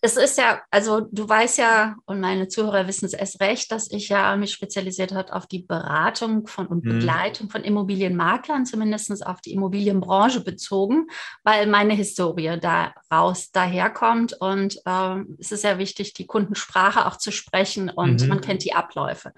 es 0.05 0.17
ist 0.17 0.37
ja, 0.37 0.61
also 0.69 1.07
du 1.13 1.29
weißt 1.29 1.59
ja, 1.59 1.95
und 2.03 2.19
meine 2.19 2.49
Zuhörer 2.49 2.89
wissen 2.89 3.05
es 3.05 3.13
erst 3.13 3.39
recht, 3.39 3.71
dass 3.71 3.89
ich 3.89 4.09
ja 4.09 4.35
mich 4.35 4.51
spezialisiert 4.51 5.13
habe 5.13 5.31
auf 5.31 5.47
die 5.47 5.59
Beratung 5.59 6.45
von 6.45 6.67
und 6.67 6.83
mhm. 6.83 6.99
Begleitung 6.99 7.49
von 7.49 7.63
Immobilienmaklern, 7.63 8.65
zumindest 8.65 9.25
auf 9.25 9.39
die 9.39 9.53
Immobilienbranche 9.53 10.41
bezogen, 10.41 11.07
weil 11.45 11.67
meine 11.67 11.93
Historie 11.93 12.59
daraus 12.59 13.51
daherkommt. 13.51 14.33
Und 14.33 14.77
ähm, 14.85 15.37
es 15.39 15.53
ist 15.53 15.63
ja 15.63 15.77
wichtig, 15.77 16.13
die 16.13 16.27
Kundensprache 16.27 17.05
auch 17.05 17.15
zu 17.15 17.31
sprechen 17.31 17.89
und 17.89 18.23
mhm. 18.23 18.27
man 18.27 18.41
kennt 18.41 18.65
die 18.65 18.73
Abläufe. 18.73 19.31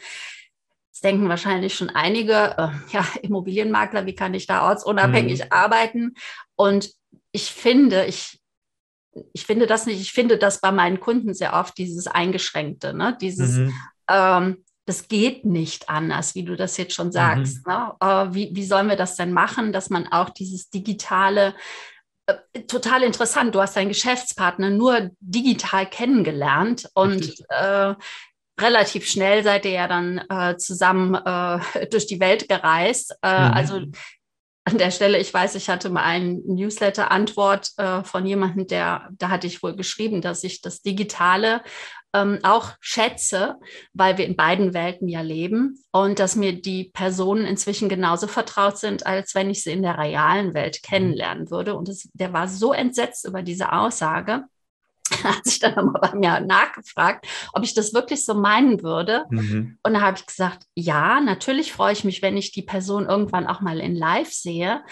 Jetzt 0.88 1.04
denken 1.04 1.30
wahrscheinlich 1.30 1.75
schon 1.75 1.92
einige, 1.92 2.58
äh, 2.58 2.70
ja, 2.92 3.06
Immobilienmakler, 3.22 4.08
wie 4.08 4.16
kann 4.16 4.34
ich 4.34 4.48
da 4.48 4.68
ortsunabhängig 4.68 5.42
mhm. 5.42 5.51
arbeiten? 5.51 6.16
Und 6.56 6.89
ich 7.32 7.51
finde, 7.51 8.06
ich 8.06 8.39
ich 9.34 9.45
finde 9.45 9.67
das 9.67 9.86
nicht, 9.86 10.01
ich 10.01 10.12
finde 10.12 10.38
das 10.38 10.62
bei 10.62 10.72
meinen 10.72 11.00
Kunden 11.00 11.34
sehr 11.34 11.53
oft, 11.53 11.77
dieses 11.77 12.07
Eingeschränkte, 12.07 12.93
ne? 12.93 13.17
dieses, 13.19 13.57
mhm. 13.57 13.74
ähm, 14.10 14.63
das 14.86 15.07
geht 15.07 15.45
nicht 15.45 15.89
anders, 15.89 16.36
wie 16.36 16.43
du 16.43 16.55
das 16.55 16.77
jetzt 16.77 16.93
schon 16.93 17.12
sagst. 17.12 17.65
Mhm. 17.65 17.74
Ne? 17.74 17.93
Äh, 18.01 18.34
wie, 18.34 18.50
wie 18.53 18.65
sollen 18.65 18.89
wir 18.89 18.95
das 18.95 19.15
denn 19.15 19.31
machen, 19.31 19.74
dass 19.74 19.89
man 19.89 20.07
auch 20.07 20.29
dieses 20.29 20.69
digitale, 20.69 21.55
äh, 22.27 22.62
total 22.63 23.03
interessant, 23.03 23.55
du 23.55 23.62
hast 23.62 23.75
deinen 23.75 23.89
Geschäftspartner 23.89 24.69
nur 24.69 25.12
digital 25.19 25.89
kennengelernt 25.89 26.89
und 26.93 27.43
äh, 27.50 27.95
relativ 28.60 29.07
schnell 29.07 29.43
seid 29.43 29.65
ihr 29.65 29.72
ja 29.72 29.88
dann 29.88 30.19
äh, 30.29 30.57
zusammen 30.57 31.15
äh, 31.15 31.88
durch 31.91 32.07
die 32.07 32.19
Welt 32.19 32.48
gereist. 32.48 33.15
Äh, 33.22 33.48
mhm. 33.48 33.53
Also 33.53 33.81
an 34.65 34.79
der 34.79 34.89
Stelle, 34.89 35.19
ich 35.19 35.31
weiß, 35.31 35.55
ich 35.55 35.69
hatte 35.69 35.89
mal 35.89 36.03
eine 36.03 36.41
Newsletter-Antwort 36.45 37.72
äh, 37.77 38.03
von 38.03 38.25
jemandem, 38.25 38.65
der, 38.65 39.10
da 39.12 39.29
hatte 39.29 39.45
ich 39.45 39.62
wohl 39.62 39.75
geschrieben, 39.75 40.22
dass 40.22 40.43
ich 40.43 40.62
das 40.62 40.81
Digitale 40.81 41.62
ähm, 42.15 42.39
auch 42.41 42.72
schätze, 42.79 43.57
weil 43.93 44.17
wir 44.17 44.25
in 44.25 44.36
beiden 44.36 44.74
Welten 44.74 45.07
ja 45.07 45.22
leben 45.22 45.84
und 45.91 46.17
dass 46.17 46.36
mir 46.36 46.60
die 46.60 46.86
Personen 46.86 47.45
inzwischen 47.45 47.89
genauso 47.89 48.27
vertraut 48.27 48.79
sind, 48.79 49.05
als 49.05 49.36
wenn 49.36 49.51
ich 49.51 49.63
sie 49.63 49.72
in 49.72 49.84
der 49.84 50.00
realen 50.00 50.55
Welt 50.55 50.79
mhm. 50.81 50.88
kennenlernen 50.88 51.51
würde. 51.51 51.75
Und 51.75 51.88
das, 51.88 52.10
der 52.13 52.34
war 52.34 52.48
so 52.48 52.74
entsetzt 52.74 53.27
über 53.27 53.43
diese 53.43 53.72
Aussage, 53.72 54.45
hat 55.24 55.45
sich 55.45 55.60
dann 55.60 55.75
nochmal 55.75 56.01
bei 56.01 56.15
mir 56.15 56.39
nachgefragt, 56.41 57.27
ob 57.53 57.63
ich 57.63 57.74
das 57.74 57.93
wirklich 57.93 58.25
so 58.25 58.34
meinen 58.34 58.84
würde. 58.84 59.25
Mhm. 59.29 59.77
Und 59.84 59.93
da 59.93 60.01
habe 60.01 60.17
ich 60.17 60.25
gesagt, 60.25 60.63
ja, 60.75 61.22
natürlich 61.22 61.74
freue 61.74 61.93
ich 61.93 62.03
mich, 62.03 62.22
wenn 62.22 62.38
ich 62.38 62.51
die 62.51 62.62
Person 62.62 63.07
irgendwann 63.07 63.48
auch 63.48 63.62
mal 63.62 63.79
in 63.79 63.95
Live 63.95 64.31
sehe. 64.31 64.84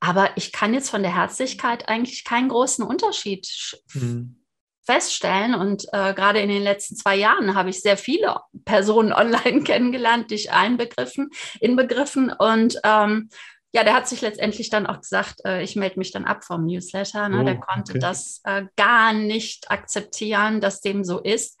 Aber 0.00 0.30
ich 0.36 0.50
kann 0.50 0.74
jetzt 0.74 0.90
von 0.90 1.02
der 1.02 1.14
Herzlichkeit 1.14 1.88
eigentlich 1.88 2.24
keinen 2.24 2.48
großen 2.48 2.84
Unterschied 2.84 3.48
mhm. 3.94 4.36
feststellen. 4.84 5.54
Und 5.54 5.84
äh, 5.92 6.12
gerade 6.12 6.40
in 6.40 6.48
den 6.48 6.62
letzten 6.62 6.96
zwei 6.96 7.14
Jahren 7.14 7.54
habe 7.54 7.70
ich 7.70 7.82
sehr 7.82 7.96
viele 7.96 8.36
Personen 8.64 9.12
online 9.12 9.62
kennengelernt, 9.64 10.30
die 10.30 10.34
ich 10.34 10.50
einbegriffen, 10.50 11.30
inbegriffen. 11.60 12.32
Und 12.36 12.80
ähm, 12.82 13.30
ja, 13.72 13.84
der 13.84 13.94
hat 13.94 14.06
sich 14.06 14.20
letztendlich 14.20 14.68
dann 14.68 14.86
auch 14.86 15.00
gesagt, 15.00 15.40
äh, 15.46 15.62
ich 15.62 15.76
melde 15.76 15.98
mich 15.98 16.12
dann 16.12 16.26
ab 16.26 16.44
vom 16.44 16.66
Newsletter. 16.66 17.28
Ne? 17.30 17.40
Oh, 17.40 17.44
der 17.44 17.58
konnte 17.58 17.92
okay. 17.92 17.98
das 17.98 18.40
äh, 18.44 18.66
gar 18.76 19.14
nicht 19.14 19.70
akzeptieren, 19.70 20.60
dass 20.60 20.82
dem 20.82 21.04
so 21.04 21.18
ist. 21.18 21.58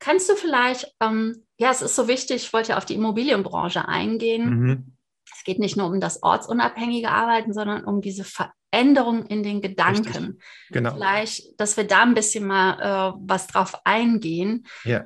Kannst 0.00 0.28
du 0.28 0.34
vielleicht, 0.34 0.92
ähm, 1.00 1.44
ja, 1.58 1.70
es 1.70 1.82
ist 1.82 1.94
so 1.94 2.08
wichtig, 2.08 2.42
ich 2.42 2.52
wollte 2.52 2.70
ja 2.70 2.78
auf 2.78 2.84
die 2.84 2.94
Immobilienbranche 2.94 3.86
eingehen. 3.86 4.50
Mhm. 4.50 4.96
Es 5.32 5.44
geht 5.44 5.60
nicht 5.60 5.76
nur 5.76 5.86
um 5.86 6.00
das 6.00 6.24
ortsunabhängige 6.24 7.10
Arbeiten, 7.10 7.52
sondern 7.52 7.84
um 7.84 8.00
diese 8.00 8.24
Veränderung 8.24 9.26
in 9.26 9.44
den 9.44 9.60
Gedanken. 9.60 10.40
Genau. 10.70 10.94
Vielleicht, 10.94 11.60
dass 11.60 11.76
wir 11.76 11.84
da 11.84 12.02
ein 12.02 12.14
bisschen 12.14 12.44
mal 12.44 12.80
äh, 12.80 13.14
was 13.20 13.46
drauf 13.46 13.76
eingehen. 13.84 14.66
Ja. 14.82 15.04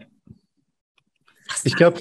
ich 1.64 1.76
glaube, 1.76 2.00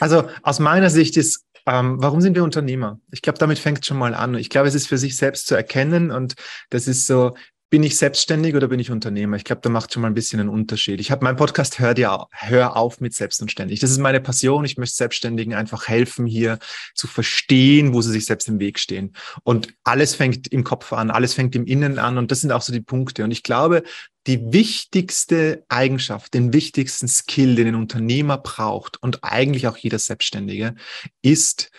also 0.00 0.30
aus 0.42 0.58
meiner 0.58 0.88
Sicht 0.88 1.18
ist 1.18 1.44
ähm, 1.66 1.96
warum 2.00 2.20
sind 2.20 2.34
wir 2.34 2.44
Unternehmer? 2.44 3.00
Ich 3.10 3.22
glaube, 3.22 3.38
damit 3.38 3.58
fängt 3.58 3.84
schon 3.84 3.98
mal 3.98 4.14
an. 4.14 4.34
Ich 4.34 4.50
glaube, 4.50 4.68
es 4.68 4.74
ist 4.74 4.88
für 4.88 4.98
sich 4.98 5.16
selbst 5.16 5.46
zu 5.46 5.54
erkennen 5.54 6.10
und 6.10 6.34
das 6.70 6.88
ist 6.88 7.06
so, 7.06 7.34
bin 7.70 7.84
ich 7.84 7.96
selbstständig 7.96 8.56
oder 8.56 8.66
bin 8.66 8.80
ich 8.80 8.90
Unternehmer? 8.90 9.36
Ich 9.36 9.44
glaube, 9.44 9.62
da 9.62 9.68
macht 9.68 9.92
schon 9.92 10.02
mal 10.02 10.08
ein 10.08 10.14
bisschen 10.14 10.40
einen 10.40 10.48
Unterschied. 10.48 11.00
Ich 11.00 11.12
habe 11.12 11.22
meinen 11.22 11.36
Podcast 11.36 11.78
Hör 11.78 11.94
dir 11.94 12.26
hör 12.32 12.76
auf 12.76 13.00
mit 13.00 13.14
selbst 13.14 13.40
und 13.40 13.50
ständig. 13.52 13.78
Das 13.78 13.92
ist 13.92 13.98
meine 13.98 14.20
Passion. 14.20 14.64
Ich 14.64 14.76
möchte 14.76 14.96
Selbstständigen 14.96 15.54
einfach 15.54 15.86
helfen, 15.86 16.26
hier 16.26 16.58
zu 16.94 17.06
verstehen, 17.06 17.94
wo 17.94 18.02
sie 18.02 18.10
sich 18.10 18.26
selbst 18.26 18.48
im 18.48 18.58
Weg 18.58 18.80
stehen. 18.80 19.14
Und 19.44 19.72
alles 19.84 20.16
fängt 20.16 20.48
im 20.48 20.64
Kopf 20.64 20.92
an, 20.92 21.12
alles 21.12 21.34
fängt 21.34 21.54
im 21.54 21.64
Innen 21.64 22.00
an. 22.00 22.18
Und 22.18 22.32
das 22.32 22.40
sind 22.40 22.50
auch 22.50 22.62
so 22.62 22.72
die 22.72 22.80
Punkte. 22.80 23.22
Und 23.22 23.30
ich 23.30 23.44
glaube, 23.44 23.84
die 24.26 24.52
wichtigste 24.52 25.64
Eigenschaft, 25.68 26.34
den 26.34 26.52
wichtigsten 26.52 27.06
Skill, 27.06 27.54
den 27.54 27.68
ein 27.68 27.74
Unternehmer 27.76 28.38
braucht 28.38 29.00
und 29.00 29.22
eigentlich 29.22 29.68
auch 29.68 29.76
jeder 29.76 30.00
Selbstständige, 30.00 30.74
ist 31.22 31.70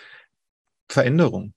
Veränderung. 0.88 1.52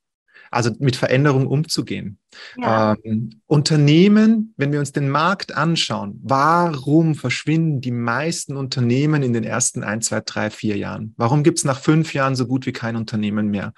Also 0.52 0.72
mit 0.80 0.98
Veränderung 0.98 1.48
umzugehen. 1.48 2.20
Ja. 2.58 2.96
Ähm, 3.04 3.42
Unternehmen, 3.48 4.54
wenn 4.58 4.72
wir 4.72 4.80
uns 4.80 4.92
den 4.92 5.10
Markt 5.10 5.56
anschauen, 5.56 6.20
warum 6.24 7.16
verschwinden 7.16 7.82
die 7.82 7.92
meisten 7.92 8.58
Unternehmen 8.58 9.22
in 9.24 9.34
den 9.34 9.44
ersten 9.44 9.84
ein, 9.84 10.02
zwei, 10.02 10.22
drei, 10.22 10.50
vier 10.50 10.78
Jahren? 10.78 11.14
Warum 11.18 11.44
gibt 11.44 11.60
es 11.60 11.64
nach 11.64 11.80
fünf 11.80 12.14
Jahren 12.14 12.36
so 12.36 12.48
gut 12.48 12.66
wie 12.66 12.72
kein 12.72 12.96
Unternehmen 12.96 13.50
mehr? 13.50 13.74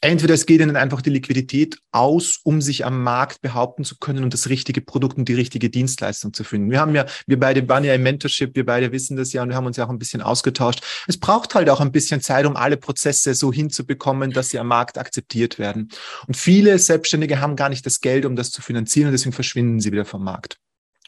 Entweder 0.00 0.34
es 0.34 0.46
geht 0.46 0.60
ihnen 0.60 0.76
einfach 0.76 1.02
die 1.02 1.10
Liquidität 1.10 1.78
aus, 1.90 2.40
um 2.44 2.60
sich 2.60 2.84
am 2.86 3.02
Markt 3.02 3.40
behaupten 3.40 3.84
zu 3.84 3.98
können 3.98 4.22
und 4.22 4.34
das 4.34 4.48
richtige 4.48 4.80
Produkt 4.80 5.18
und 5.18 5.28
die 5.28 5.34
richtige 5.34 5.70
Dienstleistung 5.70 6.32
zu 6.32 6.44
finden. 6.44 6.70
Wir 6.70 6.80
haben 6.80 6.94
ja, 6.94 7.06
wir 7.26 7.38
beide 7.38 7.68
waren 7.68 7.84
ja 7.84 7.94
im 7.94 8.02
Mentorship, 8.02 8.54
wir 8.54 8.64
beide 8.64 8.92
wissen 8.92 9.16
das 9.16 9.32
ja 9.32 9.42
und 9.42 9.48
wir 9.48 9.56
haben 9.56 9.66
uns 9.66 9.76
ja 9.76 9.84
auch 9.84 9.90
ein 9.90 9.98
bisschen 9.98 10.22
ausgetauscht. 10.22 10.82
Es 11.06 11.18
braucht 11.18 11.54
halt 11.54 11.68
auch 11.70 11.80
ein 11.80 11.92
bisschen 11.92 12.20
Zeit, 12.20 12.46
um 12.46 12.56
alle 12.56 12.76
Prozesse 12.76 13.34
so 13.34 13.52
hinzubekommen, 13.52 14.30
dass 14.30 14.50
sie 14.50 14.58
am 14.58 14.68
Markt 14.68 14.98
akzeptiert 14.98 15.58
werden. 15.58 15.88
Und 16.26 16.36
viele 16.36 16.78
Selbstständige 16.78 17.40
haben 17.40 17.56
gar 17.56 17.68
nicht 17.68 17.84
das 17.84 17.97
Geld, 18.00 18.24
um 18.24 18.36
das 18.36 18.50
zu 18.50 18.62
finanzieren 18.62 19.08
und 19.08 19.12
deswegen 19.12 19.32
verschwinden 19.32 19.80
sie 19.80 19.92
wieder 19.92 20.04
vom 20.04 20.24
Markt. 20.24 20.58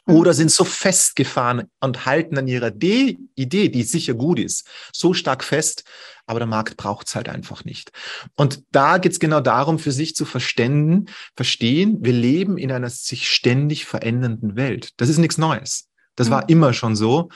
Mhm. 0.05 0.15
Oder 0.15 0.33
sind 0.33 0.51
so 0.51 0.63
festgefahren 0.63 1.69
und 1.79 2.05
halten 2.05 2.37
an 2.37 2.47
ihrer 2.47 2.71
De 2.71 3.17
Idee, 3.35 3.69
die 3.69 3.83
sicher 3.83 4.13
gut 4.13 4.39
ist, 4.39 4.67
so 4.93 5.13
stark 5.13 5.43
fest, 5.43 5.83
aber 6.25 6.39
der 6.39 6.47
Markt 6.47 6.77
braucht 6.77 7.07
es 7.07 7.15
halt 7.15 7.29
einfach 7.29 7.65
nicht. 7.65 7.91
Und 8.35 8.63
da 8.71 8.97
geht 8.97 9.11
es 9.11 9.19
genau 9.19 9.41
darum, 9.41 9.79
für 9.79 9.91
sich 9.91 10.15
zu 10.15 10.25
verstehen, 10.25 11.09
verstehen, 11.35 11.97
wir 12.01 12.13
leben 12.13 12.57
in 12.57 12.71
einer 12.71 12.89
sich 12.89 13.29
ständig 13.29 13.85
verändernden 13.85 14.55
Welt. 14.55 14.91
Das 14.97 15.09
ist 15.09 15.17
nichts 15.17 15.37
Neues. 15.37 15.89
Das 16.15 16.27
mhm. 16.27 16.31
war 16.31 16.49
immer 16.49 16.73
schon 16.73 16.95
so. 16.95 17.29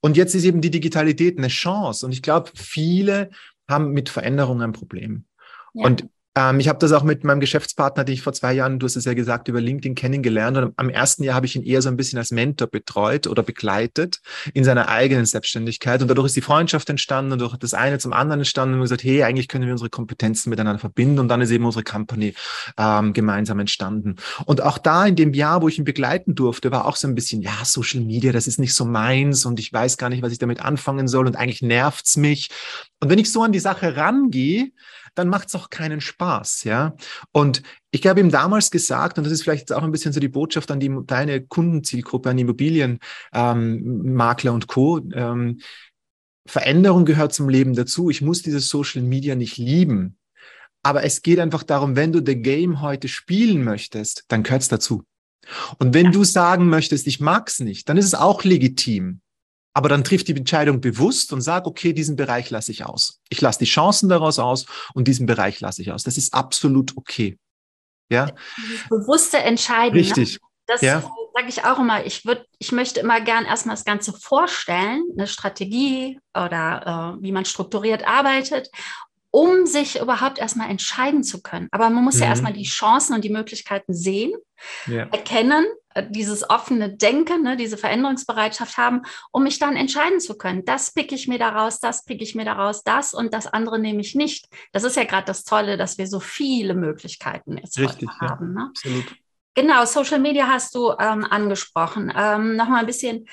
Und 0.00 0.16
jetzt 0.16 0.34
ist 0.34 0.44
eben 0.44 0.60
die 0.60 0.70
Digitalität 0.70 1.38
eine 1.38 1.48
Chance. 1.48 2.04
Und 2.06 2.12
ich 2.12 2.22
glaube, 2.22 2.50
viele 2.54 3.30
haben 3.68 3.92
mit 3.92 4.08
Veränderung 4.08 4.62
ein 4.62 4.72
Problem. 4.72 5.24
Ja. 5.74 5.86
Und 5.86 6.08
ähm, 6.34 6.60
ich 6.60 6.68
habe 6.68 6.78
das 6.78 6.92
auch 6.92 7.02
mit 7.02 7.24
meinem 7.24 7.40
Geschäftspartner, 7.40 8.04
den 8.04 8.14
ich 8.14 8.22
vor 8.22 8.32
zwei 8.32 8.54
Jahren, 8.54 8.78
du 8.78 8.86
hast 8.86 8.96
es 8.96 9.04
ja 9.04 9.12
gesagt, 9.12 9.48
über 9.48 9.60
LinkedIn 9.60 9.94
kennengelernt. 9.94 10.56
Und 10.56 10.72
am 10.76 10.88
ersten 10.88 11.24
Jahr 11.24 11.34
habe 11.34 11.46
ich 11.46 11.56
ihn 11.56 11.62
eher 11.62 11.82
so 11.82 11.90
ein 11.90 11.96
bisschen 11.96 12.18
als 12.18 12.30
Mentor 12.30 12.68
betreut 12.68 13.26
oder 13.26 13.42
begleitet 13.42 14.20
in 14.54 14.64
seiner 14.64 14.88
eigenen 14.88 15.26
Selbstständigkeit. 15.26 16.00
Und 16.00 16.08
dadurch 16.08 16.26
ist 16.26 16.36
die 16.36 16.42
Freundschaft 16.42 16.88
entstanden 16.88 17.32
und 17.32 17.40
durch 17.40 17.56
das 17.56 17.74
eine 17.74 17.98
zum 17.98 18.12
anderen 18.14 18.40
entstanden. 18.40 18.74
Und 18.74 18.80
wir 18.80 18.84
gesagt, 18.84 19.04
hey, 19.04 19.22
eigentlich 19.24 19.48
können 19.48 19.66
wir 19.66 19.72
unsere 19.72 19.90
Kompetenzen 19.90 20.48
miteinander 20.48 20.78
verbinden. 20.78 21.18
Und 21.18 21.28
dann 21.28 21.42
ist 21.42 21.50
eben 21.50 21.66
unsere 21.66 21.84
Company 21.84 22.34
ähm, 22.78 23.12
gemeinsam 23.12 23.60
entstanden. 23.60 24.16
Und 24.46 24.62
auch 24.62 24.78
da 24.78 25.06
in 25.06 25.16
dem 25.16 25.34
Jahr, 25.34 25.60
wo 25.60 25.68
ich 25.68 25.78
ihn 25.78 25.84
begleiten 25.84 26.34
durfte, 26.34 26.70
war 26.70 26.86
auch 26.86 26.96
so 26.96 27.08
ein 27.08 27.14
bisschen, 27.14 27.42
ja, 27.42 27.52
Social 27.64 28.00
Media, 28.00 28.32
das 28.32 28.46
ist 28.46 28.58
nicht 28.58 28.74
so 28.74 28.86
meins 28.86 29.44
und 29.44 29.60
ich 29.60 29.72
weiß 29.72 29.98
gar 29.98 30.08
nicht, 30.08 30.22
was 30.22 30.32
ich 30.32 30.38
damit 30.38 30.64
anfangen 30.64 31.08
soll 31.08 31.26
und 31.26 31.36
eigentlich 31.36 31.62
nervt's 31.62 32.16
mich. 32.16 32.48
Und 33.00 33.10
wenn 33.10 33.18
ich 33.18 33.30
so 33.30 33.42
an 33.42 33.52
die 33.52 33.58
Sache 33.58 33.96
rangehe, 33.96 34.70
dann 35.14 35.28
macht 35.28 35.48
es 35.48 35.54
auch 35.54 35.70
keinen 35.70 36.00
Spaß, 36.00 36.64
ja. 36.64 36.94
Und 37.32 37.62
ich 37.90 38.06
habe 38.06 38.20
ihm 38.20 38.30
damals 38.30 38.70
gesagt, 38.70 39.18
und 39.18 39.24
das 39.24 39.32
ist 39.32 39.42
vielleicht 39.42 39.72
auch 39.72 39.82
ein 39.82 39.92
bisschen 39.92 40.12
so 40.12 40.20
die 40.20 40.28
Botschaft 40.28 40.70
an 40.70 40.80
die, 40.80 40.90
deine 41.06 41.42
Kundenzielgruppe, 41.42 42.30
an 42.30 42.38
Immobilienmakler 42.38 43.00
ähm, 43.32 44.54
und 44.54 44.66
Co. 44.66 45.00
Ähm, 45.12 45.60
Veränderung 46.46 47.04
gehört 47.04 47.32
zum 47.32 47.48
Leben 47.48 47.74
dazu. 47.74 48.10
Ich 48.10 48.22
muss 48.22 48.42
dieses 48.42 48.68
Social 48.68 49.02
Media 49.02 49.34
nicht 49.34 49.58
lieben. 49.58 50.16
Aber 50.82 51.04
es 51.04 51.22
geht 51.22 51.38
einfach 51.38 51.62
darum, 51.62 51.94
wenn 51.94 52.12
du 52.12 52.20
the 52.24 52.36
game 52.36 52.80
heute 52.80 53.06
spielen 53.08 53.62
möchtest, 53.62 54.24
dann 54.28 54.42
gehört 54.42 54.62
es 54.62 54.68
dazu. 54.68 55.04
Und 55.78 55.94
wenn 55.94 56.06
ja. 56.06 56.12
du 56.12 56.24
sagen 56.24 56.68
möchtest, 56.68 57.06
ich 57.06 57.20
mag's 57.20 57.60
nicht, 57.60 57.88
dann 57.88 57.96
ist 57.96 58.06
es 58.06 58.14
auch 58.14 58.44
legitim. 58.44 59.21
Aber 59.74 59.88
dann 59.88 60.04
trifft 60.04 60.28
die 60.28 60.36
Entscheidung 60.36 60.80
bewusst 60.80 61.32
und 61.32 61.40
sag, 61.40 61.66
okay, 61.66 61.92
diesen 61.92 62.16
Bereich 62.16 62.50
lasse 62.50 62.72
ich 62.72 62.84
aus. 62.84 63.20
Ich 63.30 63.40
lasse 63.40 63.60
die 63.60 63.64
Chancen 63.64 64.08
daraus 64.08 64.38
aus 64.38 64.66
und 64.94 65.08
diesen 65.08 65.26
Bereich 65.26 65.60
lasse 65.60 65.82
ich 65.82 65.92
aus. 65.92 66.02
Das 66.02 66.18
ist 66.18 66.34
absolut 66.34 66.96
okay. 66.96 67.38
Ja. 68.10 68.30
Dieses 68.58 68.88
bewusste 68.88 69.38
Entscheiden. 69.38 69.94
Ne? 69.94 70.00
Richtig. 70.00 70.34
Ne? 70.34 70.48
Das 70.66 70.80
ja. 70.82 71.00
sage 71.00 71.48
ich 71.48 71.64
auch 71.64 71.78
immer. 71.78 72.04
Ich 72.04 72.26
würde, 72.26 72.44
ich 72.58 72.72
möchte 72.72 73.00
immer 73.00 73.20
gern 73.20 73.46
erstmal 73.46 73.76
das 73.76 73.84
Ganze 73.84 74.12
vorstellen, 74.12 75.04
eine 75.16 75.26
Strategie 75.26 76.18
oder 76.34 77.16
äh, 77.18 77.22
wie 77.22 77.32
man 77.32 77.44
strukturiert 77.44 78.06
arbeitet 78.06 78.68
um 79.32 79.64
sich 79.64 79.98
überhaupt 79.98 80.38
erstmal 80.38 80.70
entscheiden 80.70 81.24
zu 81.24 81.42
können. 81.42 81.68
Aber 81.72 81.88
man 81.88 82.04
muss 82.04 82.16
mhm. 82.16 82.22
ja 82.22 82.28
erstmal 82.28 82.52
die 82.52 82.64
Chancen 82.64 83.14
und 83.14 83.24
die 83.24 83.30
Möglichkeiten 83.30 83.94
sehen, 83.94 84.34
ja. 84.86 85.04
erkennen, 85.04 85.64
äh, 85.64 85.70
dieses 86.10 86.48
offene 86.48 86.94
Denken, 86.96 87.42
ne, 87.42 87.56
diese 87.56 87.76
Veränderungsbereitschaft 87.76 88.76
haben, 88.76 89.02
um 89.30 89.42
mich 89.42 89.58
dann 89.58 89.76
entscheiden 89.76 90.20
zu 90.20 90.36
können. 90.36 90.64
Das 90.64 90.92
picke 90.92 91.14
ich 91.14 91.28
mir 91.28 91.38
daraus, 91.38 91.80
das 91.80 92.04
picke 92.04 92.22
ich 92.22 92.34
mir 92.34 92.44
daraus, 92.44 92.82
das 92.82 93.14
und 93.14 93.34
das 93.34 93.46
andere 93.46 93.78
nehme 93.78 94.00
ich 94.00 94.14
nicht. 94.14 94.48
Das 94.72 94.84
ist 94.84 94.96
ja 94.96 95.04
gerade 95.04 95.26
das 95.26 95.44
Tolle, 95.44 95.76
dass 95.76 95.98
wir 95.98 96.06
so 96.06 96.20
viele 96.20 96.74
Möglichkeiten 96.74 97.56
jetzt 97.56 97.78
Richtig, 97.78 98.08
haben. 98.20 98.54
Ja, 98.54 98.62
ne? 98.62 98.68
Absolut. 98.70 99.16
Genau, 99.54 99.84
Social 99.84 100.18
Media 100.18 100.46
hast 100.48 100.74
du 100.74 100.92
ähm, 100.98 101.24
angesprochen. 101.24 102.10
Ähm, 102.16 102.56
Nochmal 102.56 102.80
ein 102.80 102.86
bisschen 102.86 103.26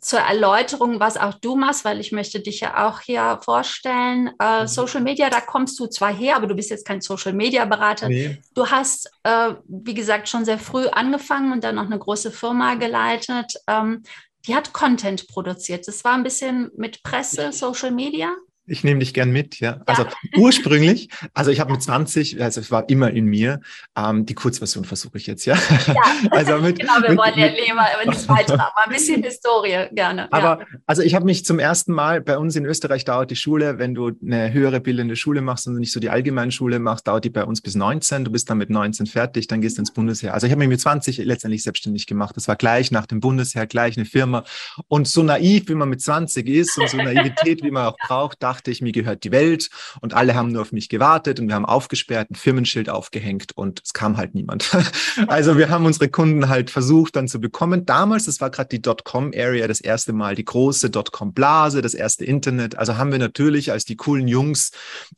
zur 0.00 0.20
Erläuterung, 0.20 1.00
was 1.00 1.16
auch 1.16 1.34
du 1.34 1.56
machst, 1.56 1.84
weil 1.84 2.00
ich 2.00 2.12
möchte 2.12 2.40
dich 2.40 2.60
ja 2.60 2.86
auch 2.86 3.00
hier 3.00 3.40
vorstellen. 3.42 4.30
Äh, 4.40 4.62
mhm. 4.62 4.66
Social 4.66 5.00
Media, 5.00 5.30
da 5.30 5.40
kommst 5.40 5.78
du 5.80 5.86
zwar 5.86 6.12
her, 6.12 6.36
aber 6.36 6.46
du 6.46 6.54
bist 6.54 6.70
jetzt 6.70 6.86
kein 6.86 7.00
Social 7.00 7.32
Media 7.32 7.64
Berater. 7.64 8.08
Nee. 8.08 8.38
Du 8.54 8.66
hast, 8.66 9.10
äh, 9.22 9.54
wie 9.66 9.94
gesagt, 9.94 10.28
schon 10.28 10.44
sehr 10.44 10.58
früh 10.58 10.86
angefangen 10.86 11.52
und 11.52 11.64
dann 11.64 11.76
noch 11.76 11.86
eine 11.86 11.98
große 11.98 12.30
Firma 12.30 12.74
geleitet. 12.74 13.54
Ähm, 13.66 14.02
die 14.46 14.54
hat 14.54 14.72
Content 14.72 15.26
produziert. 15.28 15.88
Das 15.88 16.04
war 16.04 16.12
ein 16.12 16.22
bisschen 16.22 16.70
mit 16.76 17.02
Presse, 17.02 17.52
Social 17.52 17.90
Media. 17.90 18.32
Ich 18.66 18.82
nehme 18.84 19.00
dich 19.00 19.14
gern 19.14 19.30
mit, 19.30 19.60
ja. 19.60 19.80
Also 19.86 20.02
ja. 20.02 20.10
ursprünglich, 20.36 21.08
also 21.34 21.50
ich 21.50 21.60
habe 21.60 21.72
mit 21.72 21.82
20, 21.82 22.42
also 22.42 22.60
es 22.60 22.70
war 22.70 22.88
immer 22.88 23.10
in 23.10 23.26
mir, 23.26 23.60
ähm, 23.96 24.26
die 24.26 24.34
Kurzversion 24.34 24.84
versuche 24.84 25.18
ich 25.18 25.26
jetzt, 25.26 25.44
ja. 25.44 25.56
Ja, 25.86 25.94
also 26.30 26.58
mit, 26.58 26.78
genau, 26.80 26.94
wir 27.00 27.10
mit, 27.10 27.18
wollen 27.18 27.38
ja 27.38 27.46
lieber 27.46 27.86
ins 28.04 28.28
Weitere, 28.28 28.54
aber 28.54 28.84
ein 28.86 28.92
bisschen 28.92 29.22
Historie 29.22 29.86
gerne. 29.92 30.32
Aber 30.32 30.60
ja. 30.60 30.66
also 30.86 31.02
ich 31.02 31.14
habe 31.14 31.24
mich 31.24 31.44
zum 31.44 31.58
ersten 31.58 31.92
Mal, 31.92 32.20
bei 32.20 32.38
uns 32.38 32.56
in 32.56 32.64
Österreich 32.64 33.04
dauert 33.04 33.30
die 33.30 33.36
Schule, 33.36 33.78
wenn 33.78 33.94
du 33.94 34.12
eine 34.22 34.52
höhere 34.52 34.80
bildende 34.80 35.16
Schule 35.16 35.40
machst 35.40 35.66
und 35.66 35.78
nicht 35.78 35.92
so 35.92 36.00
die 36.00 36.10
Allgemeinschule 36.10 36.78
machst, 36.78 37.06
dauert 37.06 37.24
die 37.24 37.30
bei 37.30 37.44
uns 37.44 37.60
bis 37.60 37.74
19. 37.74 38.24
Du 38.24 38.30
bist 38.30 38.50
dann 38.50 38.58
mit 38.58 38.70
19 38.70 39.06
fertig, 39.06 39.46
dann 39.46 39.60
gehst 39.60 39.78
du 39.78 39.82
ins 39.82 39.92
Bundesheer. 39.92 40.34
Also 40.34 40.46
ich 40.46 40.52
habe 40.52 40.58
mich 40.58 40.68
mit 40.68 40.80
20 40.80 41.18
letztendlich 41.18 41.62
selbstständig 41.62 42.06
gemacht. 42.06 42.36
Das 42.36 42.48
war 42.48 42.56
gleich 42.56 42.90
nach 42.90 43.06
dem 43.06 43.20
Bundesheer, 43.20 43.66
gleich 43.66 43.96
eine 43.96 44.06
Firma. 44.06 44.44
Und 44.88 45.06
so 45.08 45.22
naiv, 45.22 45.68
wie 45.68 45.74
man 45.74 45.88
mit 45.88 46.00
20 46.02 46.48
ist 46.48 46.78
und 46.78 46.88
so 46.88 46.96
Naivität, 46.96 47.62
wie 47.62 47.70
man 47.70 47.86
auch 47.86 47.96
braucht, 48.06 48.42
dachte 48.42 48.55
dachte 48.56 48.70
ich, 48.70 48.80
mir 48.80 48.92
gehört 48.92 49.22
die 49.24 49.32
Welt 49.32 49.68
und 50.00 50.14
alle 50.14 50.34
haben 50.34 50.50
nur 50.50 50.62
auf 50.62 50.72
mich 50.72 50.88
gewartet 50.88 51.38
und 51.38 51.48
wir 51.48 51.54
haben 51.54 51.66
aufgesperrt, 51.66 52.30
ein 52.30 52.34
Firmenschild 52.34 52.88
aufgehängt 52.88 53.52
und 53.54 53.82
es 53.84 53.92
kam 53.92 54.16
halt 54.16 54.34
niemand. 54.34 54.74
also 55.26 55.58
wir 55.58 55.68
haben 55.68 55.84
unsere 55.84 56.08
Kunden 56.08 56.48
halt 56.48 56.70
versucht 56.70 57.16
dann 57.16 57.28
zu 57.28 57.38
bekommen. 57.38 57.84
Damals, 57.84 58.24
das 58.24 58.40
war 58.40 58.50
gerade 58.50 58.70
die 58.70 58.80
Dotcom-Area, 58.80 59.68
das 59.68 59.80
erste 59.80 60.14
Mal 60.14 60.34
die 60.34 60.44
große 60.44 60.88
Dotcom-Blase, 60.88 61.82
das 61.82 61.92
erste 61.92 62.24
Internet. 62.24 62.78
Also 62.78 62.96
haben 62.96 63.12
wir 63.12 63.18
natürlich 63.18 63.72
als 63.72 63.84
die 63.84 63.96
coolen 63.96 64.26
Jungs 64.26 64.70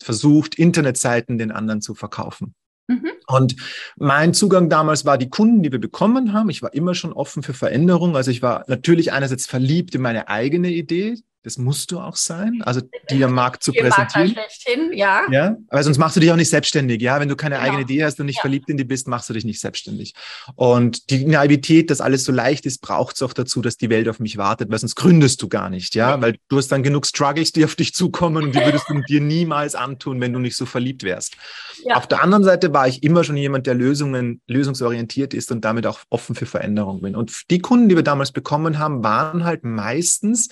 versucht, 0.03 0.57
Internetseiten 0.57 1.39
den 1.39 1.53
anderen 1.53 1.81
zu 1.81 1.95
verkaufen. 1.95 2.55
Mhm. 2.89 3.11
Und 3.29 3.55
mein 3.97 4.35
Zugang 4.35 4.69
damals 4.69 5.05
war 5.05 5.17
die 5.17 5.29
Kunden, 5.29 5.63
die 5.63 5.71
wir 5.71 5.79
bekommen 5.79 6.33
haben. 6.33 6.51
Ich 6.51 6.63
war 6.63 6.75
immer 6.75 6.95
schon 6.95 7.13
offen 7.13 7.43
für 7.45 7.53
Veränderung. 7.53 8.17
Also 8.17 8.31
ich 8.33 8.43
war 8.43 8.65
natürlich 8.67 9.13
einerseits 9.13 9.47
verliebt 9.47 9.95
in 9.95 10.01
meine 10.01 10.29
eigene 10.29 10.71
Idee, 10.71 11.19
Das 11.45 11.57
musst 11.57 11.93
du 11.93 12.01
auch 12.01 12.17
sein, 12.17 12.63
also 12.63 12.81
am 13.23 13.33
Markt 13.33 13.63
zu 13.63 13.73
präsentieren. 13.73 14.33
schlechthin, 14.33 14.93
ja. 14.93 15.23
Ja, 15.31 15.57
aber 15.69 15.83
sonst 15.85 15.97
machst 15.97 16.17
du 16.17 16.21
dich 16.21 16.33
auch 16.33 16.37
nicht 16.37 16.51
selbstständig. 16.51 17.01
Ja, 17.01 17.21
wenn 17.21 17.29
du 17.29 17.37
keine 17.37 17.55
Genau. 17.55 17.67
eigene 17.67 17.83
Idee 17.83 18.05
hast 18.05 18.19
und 18.19 18.27
nicht 18.27 18.37
Ja. 18.37 18.41
verliebt 18.43 18.69
in 18.69 18.77
die 18.77 18.85
bist, 18.85 19.07
machst 19.07 19.29
du 19.31 19.35
dich 19.35 19.45
nicht 19.45 19.61
selbstständig. 19.61 20.15
Und 20.57 21.11
die 21.11 21.25
Naivität, 21.25 21.91
dass 21.91 22.01
alles 22.01 22.25
so 22.25 22.33
leicht 22.33 22.67
ist, 22.67 22.81
braucht 22.83 23.15
es 23.17 23.23
auch 23.23 23.33
dazu, 23.33 23.63
dass 23.63 23.77
die 23.77 23.89
Welt 23.89 24.09
auf 24.09 24.19
mich 24.19 24.37
wartet, 24.37 24.69
weil 24.71 24.79
sonst 24.81 24.97
gründest 24.97 25.41
du 25.41 25.49
gar 25.49 25.71
nicht. 25.71 25.95
Ja, 25.95 26.21
weil 26.21 26.37
du 26.49 26.57
hast 26.59 26.69
dann 26.73 26.83
genug 26.83 27.07
Struggles, 27.07 27.53
die 27.53 27.65
auf 27.65 27.77
dich 27.77 27.95
zukommen 27.95 28.43
und 28.45 28.55
die 28.55 28.61
würdest 28.61 28.89
du 28.89 29.01
dir 29.03 29.21
niemals 29.21 29.77
antun, 29.77 30.21
wenn 30.21 30.33
du 30.33 30.41
nicht 30.41 30.57
so 30.57 30.67
verliebt 30.67 31.05
wärst. 31.05 31.37
Ja. 31.85 31.95
Auf 31.97 32.09
der 32.09 32.23
anderen 32.23 32.43
Seite 32.43 32.73
war 32.75 32.89
ich 32.89 33.05
immer 33.05 33.23
schon 33.23 33.37
jemand, 33.37 33.67
der 33.69 33.75
Lösungen, 33.75 34.41
lösungsorientiert 34.49 35.35
ist 35.35 35.53
und 35.53 35.65
damit 35.65 35.87
auch 35.87 36.01
offen 36.11 36.35
für 36.35 36.47
Veränderung 36.47 37.01
bin. 37.01 37.15
Und 37.15 37.43
die 37.51 37.61
Kunden, 37.61 37.89
die 37.89 37.95
wir 37.97 38.03
damals 38.03 38.33
bekommen 38.33 38.79
haben, 38.81 39.05
waren 39.05 39.45
halt 39.45 39.63
meistens 39.63 40.49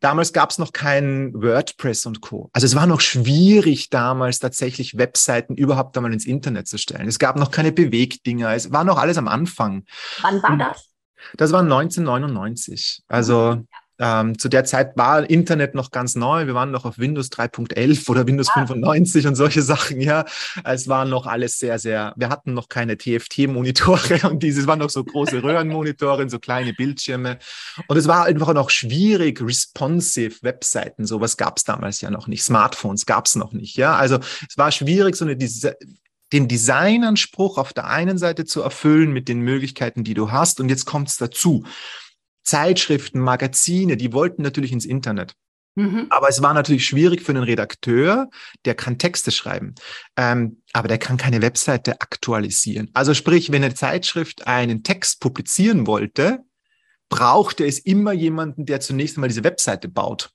Damals 0.00 0.32
gab 0.32 0.50
es 0.50 0.58
noch 0.58 0.72
kein 0.72 1.32
WordPress 1.34 2.06
und 2.06 2.20
Co. 2.20 2.50
Also 2.52 2.66
es 2.66 2.76
war 2.76 2.86
noch 2.86 3.00
schwierig 3.00 3.90
damals 3.90 4.38
tatsächlich 4.38 4.96
Webseiten 4.96 5.56
überhaupt 5.56 5.96
einmal 5.96 6.12
ins 6.12 6.26
Internet 6.26 6.68
zu 6.68 6.78
stellen. 6.78 7.08
Es 7.08 7.18
gab 7.18 7.36
noch 7.36 7.50
keine 7.50 7.72
Bewegdinger. 7.72 8.54
Es 8.54 8.70
war 8.72 8.84
noch 8.84 8.98
alles 8.98 9.18
am 9.18 9.26
Anfang. 9.28 9.84
Wann 10.22 10.42
war 10.42 10.50
Und- 10.52 10.58
das? 10.60 10.84
Das 11.36 11.50
war 11.50 11.62
1999. 11.62 13.02
Also 13.08 13.64
ähm, 14.00 14.38
zu 14.38 14.48
der 14.48 14.64
Zeit 14.64 14.96
war 14.96 15.28
Internet 15.28 15.74
noch 15.74 15.90
ganz 15.90 16.14
neu. 16.14 16.46
Wir 16.46 16.54
waren 16.54 16.70
noch 16.70 16.84
auf 16.84 16.98
Windows 16.98 17.30
3.11 17.30 18.08
oder 18.08 18.26
Windows 18.26 18.48
Ah. 18.50 18.66
95 18.66 19.26
und 19.26 19.34
solche 19.34 19.62
Sachen. 19.62 20.00
Ja, 20.00 20.24
es 20.64 20.88
war 20.88 21.04
noch 21.04 21.26
alles 21.26 21.58
sehr, 21.58 21.78
sehr. 21.78 22.14
Wir 22.16 22.28
hatten 22.28 22.54
noch 22.54 22.68
keine 22.68 22.96
TFT-Monitore 22.96 24.20
und 24.30 24.42
dieses 24.42 24.66
waren 24.66 24.78
noch 24.78 24.90
so 24.90 25.02
große 25.04 25.42
Röhrenmonitore, 25.42 26.22
und 26.22 26.30
so 26.30 26.38
kleine 26.38 26.72
Bildschirme. 26.74 27.38
Und 27.88 27.96
es 27.96 28.06
war 28.06 28.24
einfach 28.26 28.54
noch 28.54 28.70
schwierig, 28.70 29.40
responsive 29.40 30.36
Webseiten. 30.42 31.06
Sowas 31.06 31.36
gab 31.36 31.58
es 31.58 31.64
damals 31.64 32.00
ja 32.00 32.10
noch 32.10 32.26
nicht. 32.28 32.44
Smartphones 32.44 33.06
gab 33.06 33.26
es 33.26 33.34
noch 33.36 33.52
nicht. 33.52 33.76
Ja, 33.76 33.96
also 33.96 34.18
es 34.48 34.56
war 34.56 34.70
schwierig, 34.70 35.16
so 35.16 35.24
eine 35.24 35.34
Desi- 35.34 35.74
den 36.32 36.46
Designanspruch 36.46 37.56
auf 37.58 37.72
der 37.72 37.86
einen 37.86 38.18
Seite 38.18 38.44
zu 38.44 38.60
erfüllen 38.62 39.12
mit 39.12 39.28
den 39.28 39.40
Möglichkeiten, 39.40 40.04
die 40.04 40.14
du 40.14 40.30
hast. 40.30 40.60
Und 40.60 40.68
jetzt 40.68 40.84
kommt 40.84 41.08
es 41.08 41.16
dazu. 41.16 41.64
Zeitschriften, 42.48 43.20
Magazine, 43.20 43.96
die 43.96 44.12
wollten 44.12 44.42
natürlich 44.42 44.72
ins 44.72 44.86
Internet. 44.86 45.34
Mhm. 45.74 46.06
Aber 46.10 46.28
es 46.28 46.42
war 46.42 46.54
natürlich 46.54 46.86
schwierig 46.86 47.22
für 47.22 47.32
einen 47.32 47.44
Redakteur, 47.44 48.30
der 48.64 48.74
kann 48.74 48.98
Texte 48.98 49.30
schreiben, 49.30 49.74
ähm, 50.16 50.62
aber 50.72 50.88
der 50.88 50.98
kann 50.98 51.18
keine 51.18 51.42
Webseite 51.42 52.00
aktualisieren. 52.00 52.90
Also 52.94 53.14
sprich, 53.14 53.52
wenn 53.52 53.62
eine 53.62 53.74
Zeitschrift 53.74 54.46
einen 54.46 54.82
Text 54.82 55.20
publizieren 55.20 55.86
wollte, 55.86 56.40
brauchte 57.10 57.64
es 57.64 57.78
immer 57.78 58.12
jemanden, 58.12 58.66
der 58.66 58.80
zunächst 58.80 59.16
einmal 59.16 59.28
diese 59.28 59.44
Webseite 59.44 59.88
baut. 59.88 60.30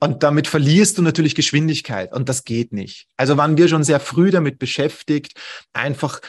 Und 0.00 0.22
damit 0.22 0.46
verlierst 0.48 0.98
du 0.98 1.02
natürlich 1.02 1.34
Geschwindigkeit 1.34 2.12
und 2.12 2.28
das 2.28 2.44
geht 2.44 2.72
nicht. 2.72 3.06
Also 3.16 3.36
waren 3.36 3.56
wir 3.56 3.68
schon 3.68 3.84
sehr 3.84 4.00
früh 4.00 4.30
damit 4.30 4.58
beschäftigt, 4.58 5.32
einfach, 5.72 6.20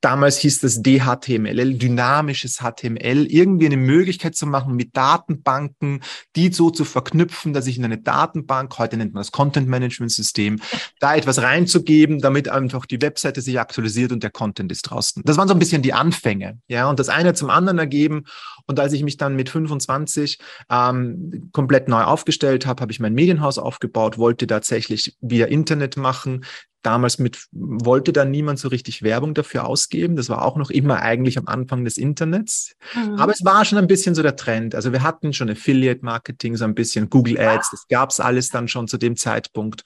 damals 0.00 0.38
hieß 0.38 0.60
das 0.60 0.82
DHTML, 0.82 1.74
dynamisches 1.74 2.58
HTML, 2.58 3.26
irgendwie 3.26 3.66
eine 3.66 3.76
Möglichkeit 3.76 4.36
zu 4.36 4.46
machen, 4.46 4.76
mit 4.76 4.96
Datenbanken, 4.96 6.00
die 6.36 6.52
so 6.52 6.70
zu 6.70 6.84
verknüpfen, 6.84 7.52
dass 7.52 7.66
ich 7.66 7.78
in 7.78 7.84
eine 7.84 7.98
Datenbank, 7.98 8.78
heute 8.78 8.96
nennt 8.96 9.14
man 9.14 9.20
das 9.20 9.32
Content 9.32 9.68
Management 9.68 10.12
System, 10.12 10.60
da 10.98 11.14
etwas 11.14 11.42
reinzugeben, 11.42 12.20
damit 12.20 12.48
einfach 12.48 12.86
die 12.86 13.00
Webseite 13.00 13.40
sich 13.40 13.58
aktualisiert 13.58 14.12
und 14.12 14.22
der 14.22 14.30
Content 14.30 14.70
ist 14.72 14.82
draußen. 14.82 15.22
Das 15.24 15.36
waren 15.36 15.48
so 15.48 15.54
ein 15.54 15.58
bisschen 15.58 15.82
die 15.82 15.92
Anfänge, 15.92 16.58
ja, 16.68 16.88
und 16.88 16.98
das 16.98 17.08
eine 17.08 17.34
zum 17.34 17.50
anderen 17.50 17.78
ergeben. 17.78 18.24
Und 18.66 18.78
als 18.78 18.92
ich 18.92 19.02
mich 19.02 19.16
dann 19.16 19.36
mit 19.36 19.50
25 19.50 20.38
ähm, 20.70 21.50
komplett 21.52 21.88
neu 21.88 22.02
aufgestellt 22.02 22.66
habe, 22.66 22.69
habe 22.78 22.92
ich 22.92 23.00
mein 23.00 23.14
Medienhaus 23.14 23.58
aufgebaut, 23.58 24.18
wollte 24.18 24.46
tatsächlich 24.46 25.16
via 25.20 25.46
Internet 25.46 25.96
machen. 25.96 26.44
Damals 26.82 27.18
mit, 27.18 27.46
wollte 27.52 28.12
da 28.12 28.24
niemand 28.24 28.58
so 28.58 28.68
richtig 28.68 29.02
Werbung 29.02 29.34
dafür 29.34 29.66
ausgeben. 29.66 30.16
Das 30.16 30.28
war 30.28 30.44
auch 30.44 30.56
noch 30.56 30.70
immer 30.70 31.00
eigentlich 31.00 31.38
am 31.38 31.46
Anfang 31.46 31.84
des 31.84 31.96
Internets. 31.96 32.74
Mhm. 32.94 33.14
Aber 33.14 33.32
es 33.32 33.44
war 33.44 33.64
schon 33.64 33.78
ein 33.78 33.86
bisschen 33.86 34.14
so 34.14 34.22
der 34.22 34.36
Trend. 34.36 34.74
Also 34.74 34.92
wir 34.92 35.02
hatten 35.02 35.32
schon 35.32 35.50
Affiliate 35.50 36.04
Marketing, 36.04 36.56
so 36.56 36.64
ein 36.64 36.74
bisschen 36.74 37.10
Google 37.10 37.38
Ads. 37.38 37.70
Das 37.70 37.88
gab 37.88 38.10
es 38.10 38.20
alles 38.20 38.50
dann 38.50 38.68
schon 38.68 38.88
zu 38.88 38.98
dem 38.98 39.16
Zeitpunkt. 39.16 39.82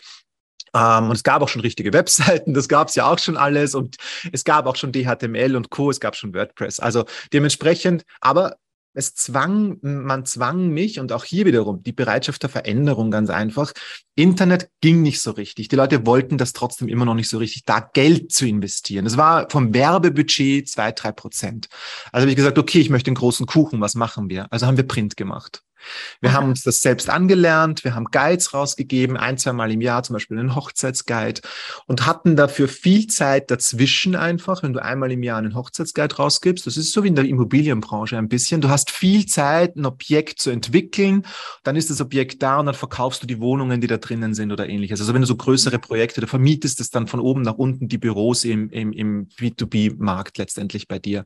Ähm, 0.74 1.04
und 1.08 1.16
es 1.16 1.22
gab 1.22 1.40
auch 1.40 1.48
schon 1.48 1.62
richtige 1.62 1.92
Webseiten, 1.92 2.52
das 2.52 2.68
gab 2.68 2.88
es 2.88 2.96
ja 2.96 3.06
auch 3.06 3.18
schon 3.18 3.36
alles. 3.36 3.74
Und 3.74 3.96
es 4.32 4.44
gab 4.44 4.66
auch 4.66 4.76
schon 4.76 4.92
DHTML 4.92 5.56
und 5.56 5.70
Co., 5.70 5.90
es 5.90 6.00
gab 6.00 6.16
schon 6.16 6.34
WordPress. 6.34 6.80
Also 6.80 7.04
dementsprechend, 7.32 8.04
aber 8.20 8.56
es 8.94 9.14
zwang, 9.14 9.78
man 9.82 10.24
zwang 10.24 10.68
mich 10.68 11.00
und 11.00 11.12
auch 11.12 11.24
hier 11.24 11.44
wiederum 11.44 11.82
die 11.82 11.92
Bereitschaft 11.92 12.42
der 12.42 12.50
Veränderung 12.50 13.10
ganz 13.10 13.28
einfach. 13.28 13.72
Internet 14.14 14.70
ging 14.80 15.02
nicht 15.02 15.20
so 15.20 15.32
richtig. 15.32 15.68
Die 15.68 15.76
Leute 15.76 16.06
wollten 16.06 16.38
das 16.38 16.52
trotzdem 16.52 16.88
immer 16.88 17.04
noch 17.04 17.14
nicht 17.14 17.28
so 17.28 17.38
richtig, 17.38 17.64
da 17.64 17.80
Geld 17.80 18.30
zu 18.30 18.46
investieren. 18.46 19.04
Das 19.04 19.16
war 19.16 19.50
vom 19.50 19.74
Werbebudget 19.74 20.68
zwei, 20.68 20.92
drei 20.92 21.10
Prozent. 21.10 21.68
Also 22.12 22.22
habe 22.22 22.30
ich 22.30 22.36
gesagt, 22.36 22.58
okay, 22.58 22.78
ich 22.78 22.90
möchte 22.90 23.08
einen 23.08 23.16
großen 23.16 23.46
Kuchen, 23.46 23.80
was 23.80 23.96
machen 23.96 24.30
wir? 24.30 24.46
Also 24.52 24.66
haben 24.66 24.76
wir 24.76 24.86
Print 24.86 25.16
gemacht. 25.16 25.63
Wir 26.20 26.32
haben 26.32 26.48
uns 26.48 26.62
das 26.62 26.82
selbst 26.82 27.10
angelernt, 27.10 27.84
wir 27.84 27.94
haben 27.94 28.06
Guides 28.06 28.54
rausgegeben, 28.54 29.16
ein, 29.16 29.38
zwei 29.38 29.52
Mal 29.52 29.70
im 29.72 29.80
Jahr, 29.80 30.02
zum 30.02 30.14
Beispiel 30.14 30.38
einen 30.38 30.54
Hochzeitsguide 30.54 31.40
und 31.86 32.06
hatten 32.06 32.36
dafür 32.36 32.68
viel 32.68 33.06
Zeit 33.06 33.50
dazwischen 33.50 34.16
einfach, 34.16 34.62
wenn 34.62 34.72
du 34.72 34.82
einmal 34.82 35.12
im 35.12 35.22
Jahr 35.22 35.38
einen 35.38 35.54
Hochzeitsguide 35.54 36.16
rausgibst, 36.16 36.66
das 36.66 36.76
ist 36.76 36.92
so 36.92 37.04
wie 37.04 37.08
in 37.08 37.14
der 37.14 37.24
Immobilienbranche 37.24 38.16
ein 38.16 38.28
bisschen, 38.28 38.60
du 38.60 38.68
hast 38.68 38.90
viel 38.90 39.26
Zeit, 39.26 39.76
ein 39.76 39.86
Objekt 39.86 40.40
zu 40.40 40.50
entwickeln, 40.50 41.26
dann 41.62 41.76
ist 41.76 41.90
das 41.90 42.00
Objekt 42.00 42.42
da 42.42 42.58
und 42.58 42.66
dann 42.66 42.74
verkaufst 42.74 43.22
du 43.22 43.26
die 43.26 43.40
Wohnungen, 43.40 43.80
die 43.80 43.86
da 43.86 43.96
drinnen 43.96 44.34
sind 44.34 44.52
oder 44.52 44.68
ähnliches. 44.68 45.00
Also 45.00 45.14
wenn 45.14 45.20
du 45.20 45.26
so 45.26 45.36
größere 45.36 45.78
Projekte, 45.78 46.20
du 46.20 46.26
vermietest 46.26 46.80
es 46.80 46.90
dann 46.90 47.06
von 47.06 47.20
oben 47.20 47.42
nach 47.42 47.54
unten 47.54 47.88
die 47.88 47.98
Büros 47.98 48.44
im, 48.44 48.70
im, 48.70 48.92
im 48.92 49.28
B2B-Markt 49.38 50.38
letztendlich 50.38 50.88
bei 50.88 50.98
dir. 50.98 51.24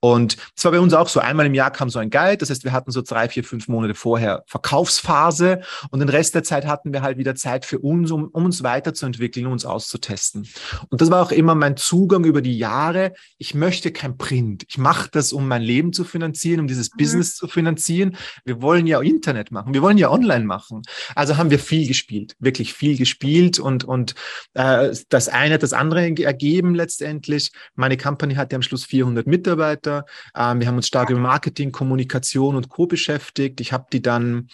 Und 0.00 0.36
es 0.56 0.64
war 0.64 0.72
bei 0.72 0.80
uns 0.80 0.94
auch 0.94 1.08
so, 1.08 1.20
einmal 1.20 1.46
im 1.46 1.54
Jahr 1.54 1.70
kam 1.70 1.90
so 1.90 1.98
ein 1.98 2.10
Guide, 2.10 2.38
das 2.38 2.50
heißt, 2.50 2.64
wir 2.64 2.72
hatten 2.72 2.90
so 2.90 3.02
drei, 3.02 3.28
vier, 3.28 3.44
fünf 3.44 3.68
Monate 3.68 3.93
vorher 3.94 4.44
Verkaufsphase 4.46 5.60
und 5.90 6.00
den 6.00 6.08
Rest 6.08 6.34
der 6.34 6.42
Zeit 6.42 6.66
hatten 6.66 6.92
wir 6.92 7.02
halt 7.02 7.18
wieder 7.18 7.34
Zeit 7.34 7.64
für 7.64 7.78
uns, 7.78 8.10
um, 8.10 8.28
um 8.28 8.44
uns 8.44 8.62
weiterzuentwickeln, 8.62 9.46
uns 9.46 9.64
auszutesten. 9.64 10.48
Und 10.88 11.00
das 11.00 11.10
war 11.10 11.22
auch 11.22 11.32
immer 11.32 11.54
mein 11.54 11.76
Zugang 11.76 12.24
über 12.24 12.42
die 12.42 12.58
Jahre. 12.58 13.12
Ich 13.38 13.54
möchte 13.54 13.92
kein 13.92 14.16
Print. 14.16 14.64
Ich 14.68 14.78
mache 14.78 15.08
das, 15.12 15.32
um 15.32 15.46
mein 15.48 15.62
Leben 15.62 15.92
zu 15.92 16.04
finanzieren, 16.04 16.60
um 16.60 16.66
dieses 16.66 16.90
Mhm. 16.92 16.98
Business 16.98 17.36
zu 17.36 17.48
finanzieren. 17.48 18.16
Wir 18.44 18.62
wollen 18.62 18.86
ja 18.86 19.00
Internet 19.00 19.50
machen, 19.50 19.74
wir 19.74 19.82
wollen 19.82 19.98
ja 19.98 20.10
online 20.10 20.44
machen. 20.44 20.82
Also 21.14 21.36
haben 21.36 21.50
wir 21.50 21.58
viel 21.58 21.86
gespielt, 21.86 22.34
wirklich 22.38 22.74
viel 22.74 22.96
gespielt 22.96 23.58
und, 23.58 23.84
und 23.84 24.14
äh, 24.54 24.94
das 25.08 25.28
eine 25.28 25.54
hat 25.54 25.62
das 25.62 25.72
andere 25.72 26.04
ergeben 26.22 26.74
letztendlich. 26.74 27.52
Meine 27.74 27.96
Company 27.96 28.34
hatte 28.34 28.56
am 28.56 28.62
Schluss 28.62 28.84
400 28.84 29.26
Mitarbeiter. 29.26 30.04
Ähm, 30.36 30.60
wir 30.60 30.66
haben 30.66 30.76
uns 30.76 30.86
stark 30.86 31.10
über 31.10 31.20
Marketing, 31.20 31.72
Kommunikation 31.72 32.56
und 32.56 32.68
Co. 32.68 32.86
beschäftigt. 32.86 33.60
Ich 33.60 33.72
habe 33.72 33.83
die 33.92 34.02
dann 34.02 34.48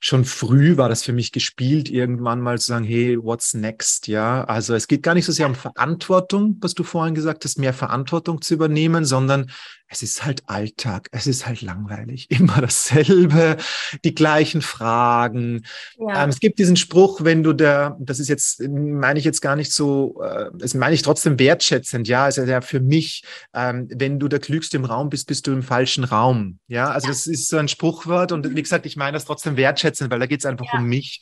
schon 0.00 0.24
früh 0.24 0.76
war 0.76 0.88
das 0.88 1.02
für 1.02 1.12
mich 1.12 1.32
gespielt, 1.32 1.90
irgendwann 1.90 2.40
mal 2.40 2.58
zu 2.58 2.66
sagen, 2.66 2.84
hey, 2.84 3.18
what's 3.20 3.54
next? 3.54 4.06
Ja, 4.06 4.44
also 4.44 4.74
es 4.74 4.86
geht 4.86 5.02
gar 5.02 5.14
nicht 5.14 5.26
so 5.26 5.32
sehr 5.32 5.46
um 5.46 5.56
Verantwortung, 5.56 6.56
was 6.60 6.74
du 6.74 6.84
vorhin 6.84 7.14
gesagt 7.14 7.44
hast, 7.44 7.58
mehr 7.58 7.74
Verantwortung 7.74 8.40
zu 8.40 8.54
übernehmen, 8.54 9.04
sondern 9.04 9.50
es 9.88 10.02
ist 10.02 10.24
halt 10.24 10.42
Alltag, 10.46 11.08
es 11.12 11.26
ist 11.26 11.46
halt 11.46 11.62
langweilig, 11.62 12.30
immer 12.30 12.60
dasselbe, 12.60 13.56
die 14.04 14.14
gleichen 14.14 14.62
Fragen. 14.62 15.64
Ja. 15.98 16.24
Ähm, 16.24 16.30
es 16.30 16.40
gibt 16.40 16.58
diesen 16.58 16.76
Spruch, 16.76 17.24
wenn 17.24 17.42
du 17.42 17.52
der, 17.52 17.96
das 18.00 18.18
ist 18.18 18.28
jetzt, 18.28 18.60
meine 18.68 19.18
ich 19.18 19.24
jetzt 19.24 19.40
gar 19.40 19.56
nicht 19.56 19.72
so, 19.72 20.22
äh, 20.22 20.50
das 20.54 20.74
meine 20.74 20.94
ich 20.94 21.02
trotzdem 21.02 21.38
wertschätzend, 21.38 22.08
ja, 22.08 22.24
also 22.24 22.42
ja 22.42 22.60
für 22.60 22.80
mich, 22.80 23.24
ähm, 23.54 23.88
wenn 23.94 24.18
du 24.18 24.28
der 24.28 24.40
Klügste 24.40 24.76
im 24.76 24.84
Raum 24.84 25.08
bist, 25.08 25.26
bist 25.26 25.46
du 25.46 25.52
im 25.52 25.62
falschen 25.62 26.04
Raum. 26.04 26.58
Ja, 26.68 26.90
also 26.90 27.08
das 27.08 27.26
ist 27.26 27.48
so 27.48 27.56
ein 27.56 27.68
Spruchwort 27.68 28.32
und 28.32 28.54
wie 28.54 28.62
gesagt, 28.62 28.86
ich 28.86 28.96
meine 28.96 29.12
das 29.12 29.24
trotzdem 29.24 29.56
wertschätzend, 29.56 30.10
weil 30.10 30.20
da 30.20 30.26
geht 30.26 30.40
es 30.40 30.46
einfach 30.46 30.66
Ja. 30.72 30.78
um 30.78 30.84
mich. 30.84 31.20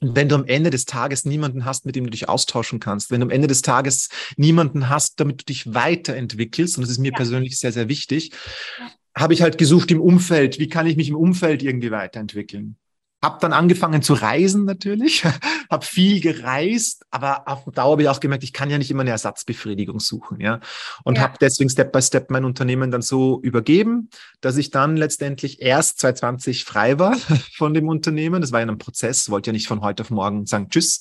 Und 0.00 0.14
wenn 0.14 0.28
du 0.28 0.34
am 0.34 0.44
Ende 0.44 0.70
des 0.70 0.84
Tages 0.84 1.24
niemanden 1.24 1.64
hast, 1.64 1.86
mit 1.86 1.96
dem 1.96 2.04
du 2.04 2.10
dich 2.10 2.28
austauschen 2.28 2.80
kannst, 2.80 3.10
wenn 3.10 3.20
du 3.20 3.26
am 3.26 3.30
Ende 3.30 3.48
des 3.48 3.62
Tages 3.62 4.08
niemanden 4.36 4.88
hast, 4.88 5.20
damit 5.20 5.40
du 5.40 5.44
dich 5.46 5.72
weiterentwickelst, 5.74 6.76
und 6.76 6.82
das 6.82 6.90
ist 6.90 6.98
mir 6.98 7.12
Ja. 7.12 7.16
persönlich 7.16 7.58
sehr, 7.58 7.72
sehr 7.72 7.88
wichtig, 7.88 8.32
Ja. 8.78 8.90
habe 9.16 9.32
ich 9.34 9.42
halt 9.42 9.56
gesucht 9.58 9.90
im 9.90 10.00
Umfeld, 10.00 10.58
wie 10.58 10.68
kann 10.68 10.86
ich 10.86 10.96
mich 10.96 11.08
im 11.08 11.16
Umfeld 11.16 11.62
irgendwie 11.62 11.90
weiterentwickeln? 11.90 12.76
Hab 13.26 13.40
dann 13.40 13.52
angefangen 13.52 14.02
zu 14.02 14.14
reisen 14.14 14.64
natürlich, 14.64 15.24
habe 15.70 15.84
viel 15.84 16.20
gereist, 16.20 17.04
aber 17.10 17.48
auf 17.48 17.64
Dauer 17.74 17.92
habe 17.92 18.02
ich 18.02 18.08
auch 18.08 18.20
gemerkt, 18.20 18.44
ich 18.44 18.52
kann 18.52 18.70
ja 18.70 18.78
nicht 18.78 18.90
immer 18.90 19.00
eine 19.00 19.10
Ersatzbefriedigung 19.10 19.98
suchen, 19.98 20.40
ja. 20.40 20.60
Und 21.02 21.16
Ja. 21.16 21.22
habe 21.24 21.34
deswegen 21.40 21.68
Step 21.68 21.90
by 21.90 22.00
Step 22.00 22.30
mein 22.30 22.44
Unternehmen 22.44 22.92
dann 22.92 23.02
so 23.02 23.40
übergeben, 23.42 24.10
dass 24.40 24.56
ich 24.56 24.70
dann 24.70 24.96
letztendlich 24.96 25.60
erst 25.60 25.98
2020 25.98 26.64
frei 26.64 26.98
war 27.00 27.16
von 27.56 27.74
dem 27.74 27.88
Unternehmen. 27.88 28.40
Das 28.40 28.52
war 28.52 28.60
ja 28.60 28.66
ein 28.66 28.78
Prozess, 28.78 29.28
wollte 29.28 29.48
ja 29.50 29.52
nicht 29.52 29.66
von 29.66 29.80
heute 29.80 30.04
auf 30.04 30.10
morgen 30.10 30.46
sagen 30.46 30.68
Tschüss. 30.70 31.00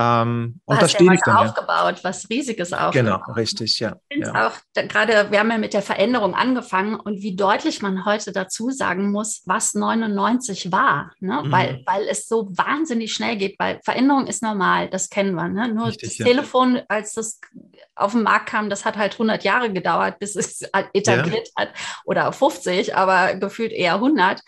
Ähm, 0.00 0.62
und 0.64 0.80
da 0.80 0.88
stehe 0.88 1.12
ich 1.12 1.20
dann. 1.26 1.36
aufgebaut, 1.36 1.96
ja. 1.98 2.04
was 2.04 2.30
Riesiges 2.30 2.72
aufgebaut. 2.72 2.92
Genau, 2.94 3.32
richtig, 3.34 3.78
ja. 3.80 3.96
Ich 4.08 4.16
finde 4.16 4.32
ja. 4.34 4.48
auch, 4.48 4.52
gerade, 4.88 5.30
wir 5.30 5.40
haben 5.40 5.50
ja 5.50 5.58
mit 5.58 5.74
der 5.74 5.82
Veränderung 5.82 6.34
angefangen 6.34 6.94
und 6.98 7.20
wie 7.20 7.36
deutlich 7.36 7.82
man 7.82 8.06
heute 8.06 8.32
dazu 8.32 8.70
sagen 8.70 9.10
muss, 9.10 9.42
was 9.44 9.74
99 9.74 10.72
war, 10.72 11.12
ne? 11.20 11.42
Mhm. 11.44 11.52
weil, 11.52 11.82
weil 11.84 12.08
es 12.08 12.28
so 12.28 12.48
wahnsinnig 12.56 13.12
schnell 13.12 13.36
geht, 13.36 13.58
weil 13.58 13.78
Veränderung 13.84 14.26
ist 14.26 14.42
normal, 14.42 14.88
das 14.88 15.10
kennen 15.10 15.34
wir. 15.34 15.48
Ne? 15.48 15.68
Nur 15.68 15.88
richtig, 15.88 16.08
das 16.08 16.18
ja. 16.18 16.24
Telefon, 16.24 16.80
als 16.88 17.12
das 17.12 17.38
auf 17.94 18.12
den 18.12 18.22
Markt 18.22 18.48
kam, 18.48 18.70
das 18.70 18.86
hat 18.86 18.96
halt 18.96 19.12
100 19.12 19.44
Jahre 19.44 19.70
gedauert, 19.70 20.18
bis 20.18 20.34
es 20.34 20.62
etabliert 20.94 21.50
hat 21.58 21.74
oder 22.06 22.32
50, 22.32 22.96
aber 22.96 23.34
gefühlt 23.34 23.72
eher 23.72 23.96
100. 23.96 24.40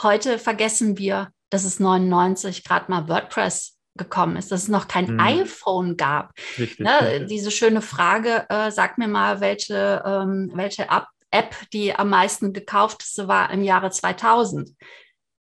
Heute 0.00 0.38
vergessen 0.38 0.96
wir, 0.96 1.28
dass 1.50 1.64
es 1.64 1.80
99 1.80 2.64
gerade 2.64 2.90
mal 2.90 3.08
WordPress 3.08 3.75
gekommen 3.96 4.36
ist, 4.36 4.52
dass 4.52 4.64
es 4.64 4.68
noch 4.68 4.88
kein 4.88 5.14
mhm. 5.14 5.20
iPhone 5.20 5.96
gab. 5.96 6.32
Richtig, 6.58 6.80
ne? 6.80 7.26
Diese 7.28 7.50
schöne 7.50 7.82
Frage, 7.82 8.46
äh, 8.48 8.70
sag 8.70 8.98
mir 8.98 9.08
mal, 9.08 9.40
welche, 9.40 10.02
ähm, 10.04 10.50
welche 10.54 10.84
App, 10.84 11.06
App 11.30 11.54
die 11.72 11.94
am 11.94 12.10
meisten 12.10 12.52
gekaufteste 12.52 13.28
war 13.28 13.50
im 13.50 13.62
Jahre 13.62 13.90
2000. 13.90 14.70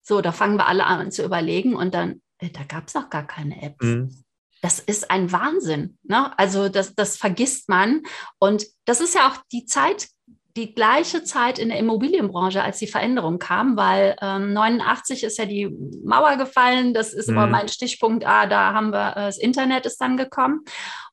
So, 0.03 0.21
da 0.21 0.33
fangen 0.33 0.57
wir 0.57 0.67
alle 0.67 0.87
an 0.87 1.11
zu 1.11 1.25
überlegen 1.25 1.75
und 1.75 1.95
dann, 1.95 2.23
äh, 2.39 2.51
da 2.51 2.65
gab 2.65 2.89
es 2.89 2.97
auch 2.97 3.11
gar 3.11 3.27
keine 3.27 3.63
Apps. 3.63 3.85
Mhm. 3.85 4.25
Das 4.63 4.79
ist 4.79 5.11
ein 5.11 5.33
Wahnsinn. 5.33 5.99
Ne? 6.03 6.37
Also 6.39 6.69
das, 6.69 6.95
das 6.95 7.17
vergisst 7.17 7.69
man. 7.69 8.03
Und 8.39 8.67
das 8.85 9.01
ist 9.01 9.15
ja 9.15 9.29
auch 9.29 9.39
die 9.53 9.65
Zeit 9.65 10.09
die 10.57 10.75
gleiche 10.75 11.23
Zeit 11.23 11.59
in 11.59 11.69
der 11.69 11.79
Immobilienbranche, 11.79 12.63
als 12.63 12.79
die 12.79 12.87
Veränderung 12.87 13.39
kam, 13.39 13.77
weil 13.77 14.17
ähm, 14.21 14.53
89 14.53 15.25
ist 15.25 15.39
ja 15.39 15.47
die 15.47 15.69
Mauer 16.05 16.37
gefallen. 16.37 16.93
Das 16.95 17.13
ist 17.13 17.29
mhm. 17.29 17.35
immer 17.35 17.47
mein 17.47 17.69
Stichpunkt. 17.69 18.27
Ah, 18.27 18.47
da 18.47 18.73
haben 18.73 18.91
wir, 18.91 19.13
äh, 19.13 19.27
das 19.27 19.39
Internet 19.39 19.87
ist 19.87 20.01
dann 20.01 20.17
gekommen. 20.17 20.65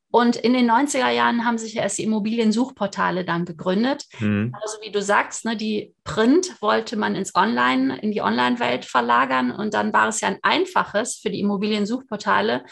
Und 0.10 0.38
in 0.38 0.54
den 0.54 0.72
90er 0.72 1.10
Jahren 1.10 1.46
haben 1.46 1.58
sich 1.58 1.76
erst 1.76 1.98
die 1.98 2.04
Immobiliensuchportale 2.04 3.26
dann 3.26 3.46
gegründet. 3.46 4.06
Mhm. 4.20 4.56
Also 4.62 4.78
wie 4.82 4.92
du 4.92 5.02
sagst, 5.02 5.46
ne, 5.46 5.58
die 5.58 5.94
Print 6.04 6.62
wollte 6.62 6.96
man 6.96 7.14
ins 7.16 7.36
Online, 7.36 8.00
in 8.00 8.12
die 8.12 8.22
Online-Welt 8.22 8.86
verlagern. 8.86 9.52
Und 9.52 9.74
dann 9.74 9.92
war 9.94 10.08
es 10.08 10.22
ja 10.22 10.30
ein 10.30 10.40
einfaches 10.42 11.18
für 11.18 11.30
die 11.30 11.42
Immobiliensuchportale, 11.42 12.64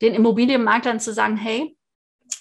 den 0.00 0.14
Immobilienmaklern 0.14 1.00
zu 1.00 1.12
sagen, 1.12 1.36
hey, 1.36 1.76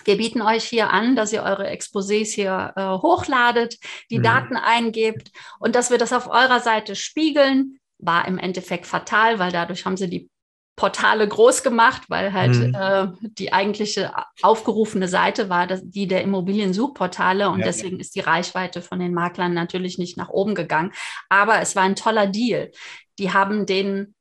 wir 0.07 0.17
bieten 0.17 0.41
euch 0.41 0.63
hier 0.63 0.89
an, 0.89 1.15
dass 1.15 1.33
ihr 1.33 1.43
eure 1.43 1.69
Exposés 1.69 2.33
hier 2.33 2.73
äh, 2.75 2.81
hochladet, 2.81 3.77
die 4.09 4.19
mhm. 4.19 4.23
Daten 4.23 4.55
eingebt 4.55 5.31
und 5.59 5.75
dass 5.75 5.91
wir 5.91 5.97
das 5.97 6.13
auf 6.13 6.27
eurer 6.27 6.61
Seite 6.61 6.95
spiegeln. 6.95 7.79
War 7.99 8.27
im 8.27 8.37
Endeffekt 8.37 8.85
fatal, 8.85 9.39
weil 9.39 9.51
dadurch 9.51 9.85
haben 9.85 9.97
sie 9.97 10.09
die 10.09 10.29
Portale 10.77 11.27
groß 11.27 11.63
gemacht, 11.63 12.03
weil 12.07 12.31
halt 12.31 12.55
mhm. 12.55 12.75
äh, 12.75 13.07
die 13.21 13.51
eigentliche 13.51 14.13
aufgerufene 14.43 15.07
Seite 15.07 15.49
war 15.49 15.65
das, 15.65 15.81
die 15.83 16.07
der 16.07 16.21
Immobiliensuchportale 16.21 17.49
und 17.49 17.59
ja, 17.59 17.65
deswegen 17.65 17.95
ja. 17.95 18.01
ist 18.01 18.15
die 18.15 18.21
Reichweite 18.21 18.83
von 18.83 18.99
den 18.99 19.13
Maklern 19.13 19.53
natürlich 19.53 19.97
nicht 19.97 20.15
nach 20.17 20.29
oben 20.29 20.53
gegangen. 20.53 20.93
Aber 21.29 21.59
es 21.59 21.75
war 21.75 21.83
ein 21.83 21.95
toller 21.95 22.27
Deal. 22.27 22.71
Die 23.17 23.33
haben 23.33 23.65
den 23.65 24.13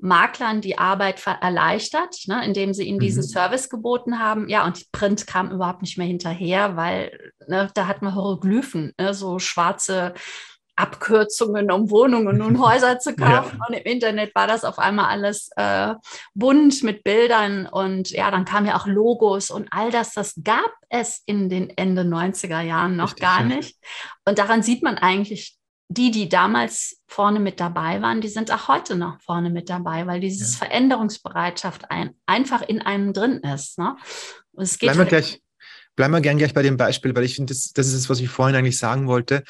Maklern 0.00 0.60
die 0.60 0.78
Arbeit 0.78 1.24
erleichtert, 1.26 2.16
ne, 2.26 2.44
indem 2.44 2.72
sie 2.72 2.84
ihnen 2.84 3.00
diesen 3.00 3.22
mhm. 3.22 3.28
Service 3.28 3.68
geboten 3.68 4.18
haben. 4.18 4.48
Ja, 4.48 4.64
und 4.64 4.90
Print 4.92 5.26
kam 5.26 5.50
überhaupt 5.50 5.82
nicht 5.82 5.98
mehr 5.98 6.06
hinterher, 6.06 6.76
weil 6.76 7.32
ne, 7.46 7.68
da 7.74 7.86
hat 7.86 8.02
man 8.02 8.12
Hieroglyphen, 8.12 8.92
ne, 8.98 9.14
so 9.14 9.38
schwarze 9.38 10.14
Abkürzungen, 10.78 11.70
um 11.72 11.90
Wohnungen 11.90 12.40
und 12.40 12.60
Häuser 12.64 12.98
zu 13.00 13.16
kaufen. 13.16 13.58
Ja. 13.58 13.66
Und 13.66 13.74
im 13.74 13.82
Internet 13.82 14.34
war 14.34 14.46
das 14.46 14.64
auf 14.64 14.78
einmal 14.78 15.06
alles 15.06 15.50
äh, 15.56 15.94
bunt 16.34 16.82
mit 16.84 17.02
Bildern 17.02 17.66
und 17.66 18.10
ja, 18.10 18.30
dann 18.30 18.44
kamen 18.44 18.66
ja 18.66 18.76
auch 18.76 18.86
Logos 18.86 19.50
und 19.50 19.68
all 19.72 19.90
das. 19.90 20.14
Das 20.14 20.34
gab 20.44 20.70
es 20.88 21.22
in 21.26 21.48
den 21.48 21.70
Ende 21.76 22.02
90er 22.02 22.60
Jahren 22.60 22.96
noch 22.96 23.10
Richtig, 23.10 23.22
gar 23.22 23.42
nicht. 23.42 23.76
Und 24.24 24.38
daran 24.38 24.62
sieht 24.62 24.82
man 24.82 24.96
eigentlich 24.96 25.57
die, 25.88 26.10
die 26.10 26.28
damals 26.28 27.00
vorne 27.06 27.40
mit 27.40 27.60
dabei 27.60 28.02
waren, 28.02 28.20
die 28.20 28.28
sind 28.28 28.52
auch 28.52 28.68
heute 28.68 28.94
noch 28.94 29.20
vorne 29.22 29.50
mit 29.50 29.70
dabei, 29.70 30.06
weil 30.06 30.20
dieses 30.20 30.52
ja. 30.52 30.66
Veränderungsbereitschaft 30.66 31.90
ein, 31.90 32.14
einfach 32.26 32.62
in 32.62 32.82
einem 32.82 33.12
drin 33.14 33.38
ist. 33.38 33.78
Ne? 33.78 33.96
es 34.56 34.78
geht 34.78 34.88
bleiben, 34.88 34.98
wir 34.98 35.00
halt 35.00 35.08
gleich, 35.08 35.42
bleiben 35.96 36.12
wir 36.12 36.20
gern 36.20 36.38
gleich 36.38 36.52
bei 36.52 36.62
dem 36.62 36.76
Beispiel, 36.76 37.14
weil 37.16 37.24
ich 37.24 37.36
finde, 37.36 37.54
das, 37.54 37.72
das 37.72 37.88
ist 37.88 37.94
es, 37.94 38.10
was 38.10 38.20
ich 38.20 38.28
vorhin 38.28 38.54
eigentlich 38.54 38.78
sagen 38.78 39.06
wollte. 39.06 39.44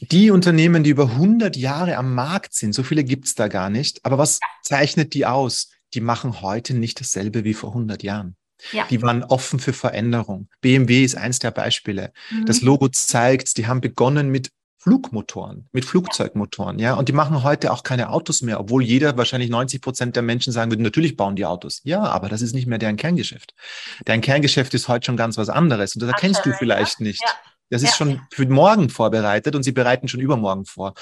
Die 0.00 0.30
Unternehmen, 0.30 0.82
die 0.82 0.90
über 0.90 1.10
100 1.10 1.56
Jahre 1.56 1.96
am 1.96 2.14
Markt 2.14 2.52
sind, 2.52 2.74
so 2.74 2.82
viele 2.82 3.04
gibt 3.04 3.26
es 3.26 3.34
da 3.34 3.48
gar 3.48 3.70
nicht, 3.70 4.04
aber 4.04 4.18
was 4.18 4.40
zeichnet 4.62 5.14
die 5.14 5.24
aus? 5.24 5.70
Die 5.94 6.00
machen 6.00 6.42
heute 6.42 6.74
nicht 6.74 7.00
dasselbe 7.00 7.44
wie 7.44 7.54
vor 7.54 7.70
100 7.70 8.02
Jahren. 8.02 8.36
Ja. 8.72 8.86
Die 8.90 9.00
waren 9.02 9.22
offen 9.22 9.60
für 9.60 9.72
Veränderung. 9.72 10.48
BMW 10.60 11.04
ist 11.04 11.16
eins 11.16 11.38
der 11.38 11.50
Beispiele. 11.50 12.12
Mhm. 12.30 12.46
Das 12.46 12.62
Logo 12.62 12.88
zeigt, 12.88 13.56
die 13.56 13.66
haben 13.66 13.80
begonnen 13.80 14.30
mit 14.30 14.50
Flugmotoren, 14.86 15.68
mit 15.72 15.84
Flugzeugmotoren, 15.84 16.78
ja. 16.78 16.94
Und 16.94 17.08
die 17.08 17.12
machen 17.12 17.42
heute 17.42 17.72
auch 17.72 17.82
keine 17.82 18.10
Autos 18.10 18.40
mehr, 18.40 18.60
obwohl 18.60 18.84
jeder, 18.84 19.16
wahrscheinlich 19.16 19.50
90 19.50 19.82
Prozent 19.82 20.14
der 20.14 20.22
Menschen 20.22 20.52
sagen 20.52 20.70
würden, 20.70 20.82
natürlich 20.82 21.16
bauen 21.16 21.34
die 21.34 21.44
Autos. 21.44 21.80
Ja, 21.82 22.04
aber 22.04 22.28
das 22.28 22.40
ist 22.40 22.54
nicht 22.54 22.68
mehr 22.68 22.78
deren 22.78 22.96
Kerngeschäft. 22.96 23.52
Dein 24.04 24.20
Kerngeschäft 24.20 24.72
ist 24.74 24.86
heute 24.86 25.06
schon 25.06 25.16
ganz 25.16 25.38
was 25.38 25.48
anderes 25.48 25.96
und 25.96 26.02
das 26.02 26.10
erkennst 26.10 26.46
du 26.46 26.52
vielleicht 26.52 27.00
nicht. 27.00 27.20
Ja. 27.20 27.32
Das 27.68 27.82
ist 27.82 27.90
ja. 27.90 27.96
schon 27.96 28.20
für 28.30 28.46
morgen 28.46 28.88
vorbereitet 28.88 29.56
und 29.56 29.64
sie 29.64 29.72
bereiten 29.72 30.06
schon 30.06 30.20
übermorgen 30.20 30.66
vor. 30.66 30.94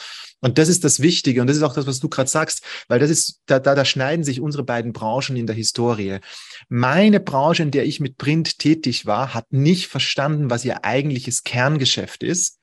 Und 0.44 0.58
das 0.58 0.68
ist 0.68 0.84
das 0.84 1.00
Wichtige 1.00 1.40
und 1.40 1.46
das 1.46 1.56
ist 1.56 1.62
auch 1.62 1.72
das, 1.72 1.86
was 1.86 2.00
du 2.00 2.10
gerade 2.10 2.28
sagst, 2.28 2.62
weil 2.88 2.98
das 2.98 3.08
ist, 3.08 3.40
da, 3.46 3.58
da, 3.58 3.74
da 3.74 3.86
schneiden 3.86 4.26
sich 4.26 4.42
unsere 4.42 4.62
beiden 4.62 4.92
Branchen 4.92 5.36
in 5.36 5.46
der 5.46 5.56
Historie. 5.56 6.18
Meine 6.68 7.18
Branche, 7.18 7.62
in 7.62 7.70
der 7.70 7.86
ich 7.86 7.98
mit 7.98 8.18
Print 8.18 8.58
tätig 8.58 9.06
war, 9.06 9.32
hat 9.32 9.54
nicht 9.54 9.86
verstanden, 9.86 10.50
was 10.50 10.66
ihr 10.66 10.84
eigentliches 10.84 11.44
Kerngeschäft 11.44 12.22
ist 12.22 12.58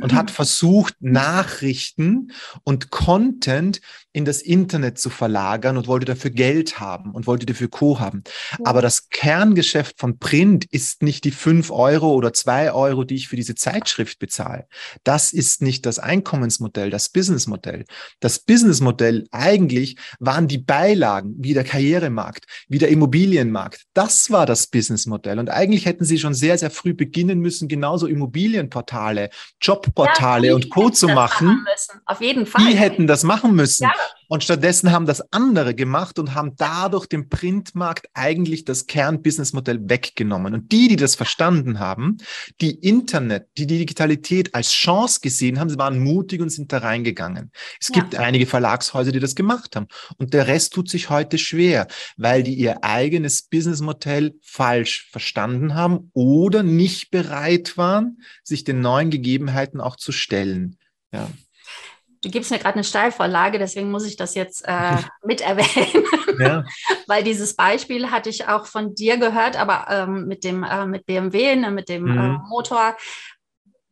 und 0.00 0.12
mhm. 0.12 0.16
hat 0.16 0.30
versucht, 0.30 0.94
Nachrichten 1.00 2.32
und 2.64 2.90
Content 2.90 3.82
in 4.14 4.24
das 4.24 4.40
Internet 4.40 4.98
zu 4.98 5.10
verlagern 5.10 5.76
und 5.76 5.88
wollte 5.88 6.06
dafür 6.06 6.30
Geld 6.30 6.80
haben 6.80 7.10
und 7.12 7.26
wollte 7.26 7.44
dafür 7.44 7.68
Co 7.68 8.00
haben. 8.00 8.24
Aber 8.64 8.80
das 8.80 9.10
Kerngeschäft 9.10 10.00
von 10.00 10.18
Print 10.18 10.64
ist 10.70 11.02
nicht 11.02 11.24
die 11.24 11.32
fünf 11.32 11.70
Euro 11.70 12.14
oder 12.14 12.32
zwei 12.32 12.72
Euro, 12.72 13.04
die 13.04 13.16
ich 13.16 13.28
für 13.28 13.36
diese 13.36 13.54
Zeitschrift 13.54 14.18
bezahle. 14.18 14.66
Das 15.04 15.34
ist 15.34 15.60
nicht 15.60 15.84
das 15.84 15.98
Einkommensmodell, 15.98 16.88
das 16.88 17.10
Businessmodell. 17.26 17.84
Das 18.20 18.38
Businessmodell 18.38 19.26
eigentlich 19.32 19.96
waren 20.20 20.46
die 20.46 20.58
Beilagen 20.58 21.34
wie 21.38 21.54
der 21.54 21.64
Karrieremarkt, 21.64 22.44
wie 22.68 22.78
der 22.78 22.88
Immobilienmarkt. 22.88 23.82
Das 23.94 24.30
war 24.30 24.46
das 24.46 24.68
Businessmodell. 24.68 25.40
Und 25.40 25.50
eigentlich 25.50 25.86
hätten 25.86 26.04
sie 26.04 26.18
schon 26.18 26.34
sehr, 26.34 26.56
sehr 26.56 26.70
früh 26.70 26.94
beginnen 26.94 27.40
müssen, 27.40 27.66
genauso 27.66 28.06
Immobilienportale, 28.06 29.30
Jobportale 29.60 30.48
ja, 30.48 30.54
und 30.54 30.70
Co. 30.70 30.88
zu 30.90 31.08
machen. 31.08 31.66
Auf 32.04 32.20
jeden 32.20 32.46
Fall. 32.46 32.64
Die 32.64 32.76
hätten 32.76 33.08
das 33.08 33.24
machen 33.24 33.56
müssen. 33.56 33.84
Ja. 33.84 33.94
Und 34.28 34.42
stattdessen 34.42 34.92
haben 34.92 35.06
das 35.06 35.32
andere 35.32 35.74
gemacht 35.74 36.18
und 36.18 36.34
haben 36.34 36.54
dadurch 36.56 37.06
dem 37.06 37.28
Printmarkt 37.28 38.08
eigentlich 38.14 38.64
das 38.64 38.86
Kernbusinessmodell 38.86 39.88
weggenommen. 39.88 40.54
Und 40.54 40.72
die, 40.72 40.88
die 40.88 40.96
das 40.96 41.14
verstanden 41.14 41.78
haben, 41.78 42.16
die 42.60 42.74
Internet, 42.74 43.48
die 43.56 43.66
Digitalität 43.66 44.54
als 44.54 44.72
Chance 44.72 45.20
gesehen 45.20 45.60
haben, 45.60 45.70
sie 45.70 45.78
waren 45.78 46.02
mutig 46.02 46.40
und 46.40 46.50
sind 46.50 46.72
da 46.72 46.78
reingegangen. 46.78 47.52
Es 47.80 47.88
ja. 47.88 47.94
gibt 47.94 48.16
einige 48.16 48.46
Verlagshäuser, 48.46 49.12
die 49.12 49.20
das 49.20 49.34
gemacht 49.34 49.76
haben. 49.76 49.86
Und 50.18 50.34
der 50.34 50.46
Rest 50.46 50.72
tut 50.72 50.90
sich 50.90 51.10
heute 51.10 51.38
schwer, 51.38 51.86
weil 52.16 52.42
die 52.42 52.54
ihr 52.54 52.82
eigenes 52.82 53.42
Businessmodell 53.42 54.34
falsch 54.42 55.08
verstanden 55.10 55.74
haben 55.74 56.10
oder 56.12 56.62
nicht 56.62 57.10
bereit 57.10 57.76
waren, 57.76 58.18
sich 58.42 58.64
den 58.64 58.80
neuen 58.80 59.10
Gegebenheiten 59.10 59.80
auch 59.80 59.96
zu 59.96 60.12
stellen. 60.12 60.78
Ja. 61.12 61.30
Du 62.26 62.32
gibst 62.32 62.50
mir 62.50 62.58
gerade 62.58 62.74
eine 62.74 62.82
Steilvorlage, 62.82 63.60
deswegen 63.60 63.92
muss 63.92 64.04
ich 64.04 64.16
das 64.16 64.34
jetzt 64.34 64.64
äh, 64.66 64.96
mit 65.24 65.40
erwähnen. 65.40 66.04
Ja. 66.40 66.64
Weil 67.06 67.22
dieses 67.22 67.54
Beispiel 67.54 68.10
hatte 68.10 68.30
ich 68.30 68.48
auch 68.48 68.66
von 68.66 68.96
dir 68.96 69.16
gehört, 69.16 69.56
aber 69.56 69.86
ähm, 69.88 70.26
mit 70.26 70.42
dem 70.42 70.64
äh, 70.64 70.86
mit 70.86 71.06
BMW, 71.06 71.54
ne, 71.54 71.70
mit 71.70 71.88
dem 71.88 72.02
mhm. 72.02 72.18
äh, 72.18 72.48
Motor. 72.48 72.96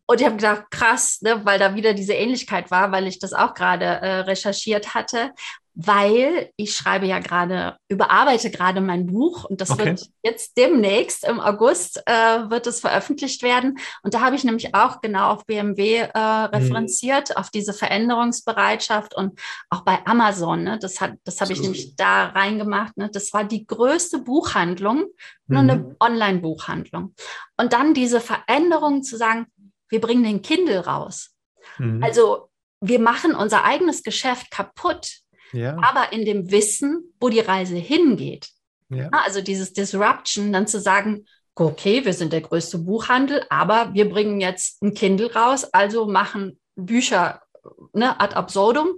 Und 0.06 0.20
ich 0.20 0.26
habe 0.26 0.36
gedacht, 0.36 0.64
krass, 0.70 1.20
ne, 1.22 1.44
weil 1.44 1.60
da 1.60 1.76
wieder 1.76 1.94
diese 1.94 2.14
Ähnlichkeit 2.14 2.72
war, 2.72 2.90
weil 2.90 3.06
ich 3.06 3.20
das 3.20 3.32
auch 3.32 3.54
gerade 3.54 3.84
äh, 3.84 4.20
recherchiert 4.20 4.94
hatte 4.94 5.30
weil 5.74 6.50
ich 6.56 6.76
schreibe 6.76 7.06
ja 7.06 7.18
gerade, 7.18 7.76
überarbeite 7.88 8.50
gerade 8.50 8.80
mein 8.80 9.06
Buch 9.06 9.44
und 9.44 9.60
das 9.60 9.70
okay. 9.70 9.86
wird 9.86 10.08
jetzt 10.22 10.56
demnächst 10.56 11.24
im 11.24 11.40
August 11.40 12.00
äh, 12.06 12.48
wird 12.48 12.68
es 12.68 12.80
veröffentlicht 12.80 13.42
werden. 13.42 13.78
Und 14.02 14.14
da 14.14 14.20
habe 14.20 14.36
ich 14.36 14.44
nämlich 14.44 14.74
auch 14.74 15.00
genau 15.00 15.30
auf 15.30 15.46
BMW 15.46 15.96
äh, 15.96 16.18
referenziert, 16.18 17.30
mhm. 17.30 17.36
auf 17.36 17.50
diese 17.50 17.72
Veränderungsbereitschaft 17.72 19.16
und 19.16 19.40
auch 19.68 19.80
bei 19.80 19.98
Amazon. 20.06 20.62
Ne, 20.62 20.78
das 20.78 21.00
hat, 21.00 21.14
das 21.24 21.40
habe 21.40 21.52
ich 21.52 21.60
nämlich 21.60 21.96
da 21.96 22.26
reingemacht. 22.26 22.96
Ne, 22.96 23.10
das 23.10 23.32
war 23.32 23.42
die 23.42 23.66
größte 23.66 24.18
Buchhandlung, 24.18 25.06
nur 25.48 25.62
mhm. 25.62 25.70
eine 25.70 25.96
Online-Buchhandlung. 25.98 27.14
Und 27.56 27.72
dann 27.72 27.94
diese 27.94 28.20
Veränderung 28.20 29.02
zu 29.02 29.16
sagen, 29.16 29.46
wir 29.88 30.00
bringen 30.00 30.22
den 30.22 30.42
Kindle 30.42 30.84
raus. 30.84 31.34
Mhm. 31.78 32.02
Also 32.02 32.48
wir 32.80 33.00
machen 33.00 33.34
unser 33.34 33.64
eigenes 33.64 34.02
Geschäft 34.04 34.50
kaputt 34.52 35.23
ja. 35.54 35.76
aber 35.82 36.12
in 36.12 36.24
dem 36.24 36.50
Wissen, 36.50 37.14
wo 37.20 37.28
die 37.28 37.40
Reise 37.40 37.76
hingeht. 37.76 38.48
Ja. 38.90 39.08
Also 39.10 39.40
dieses 39.40 39.72
Disruption, 39.72 40.52
dann 40.52 40.66
zu 40.66 40.80
sagen, 40.80 41.26
okay, 41.54 42.04
wir 42.04 42.12
sind 42.12 42.32
der 42.32 42.40
größte 42.40 42.78
Buchhandel, 42.78 43.44
aber 43.48 43.94
wir 43.94 44.08
bringen 44.08 44.40
jetzt 44.40 44.82
ein 44.82 44.94
Kindle 44.94 45.32
raus, 45.32 45.64
also 45.72 46.06
machen 46.06 46.58
Bücher 46.76 47.40
ne, 47.92 48.18
ad 48.20 48.34
absurdum. 48.34 48.96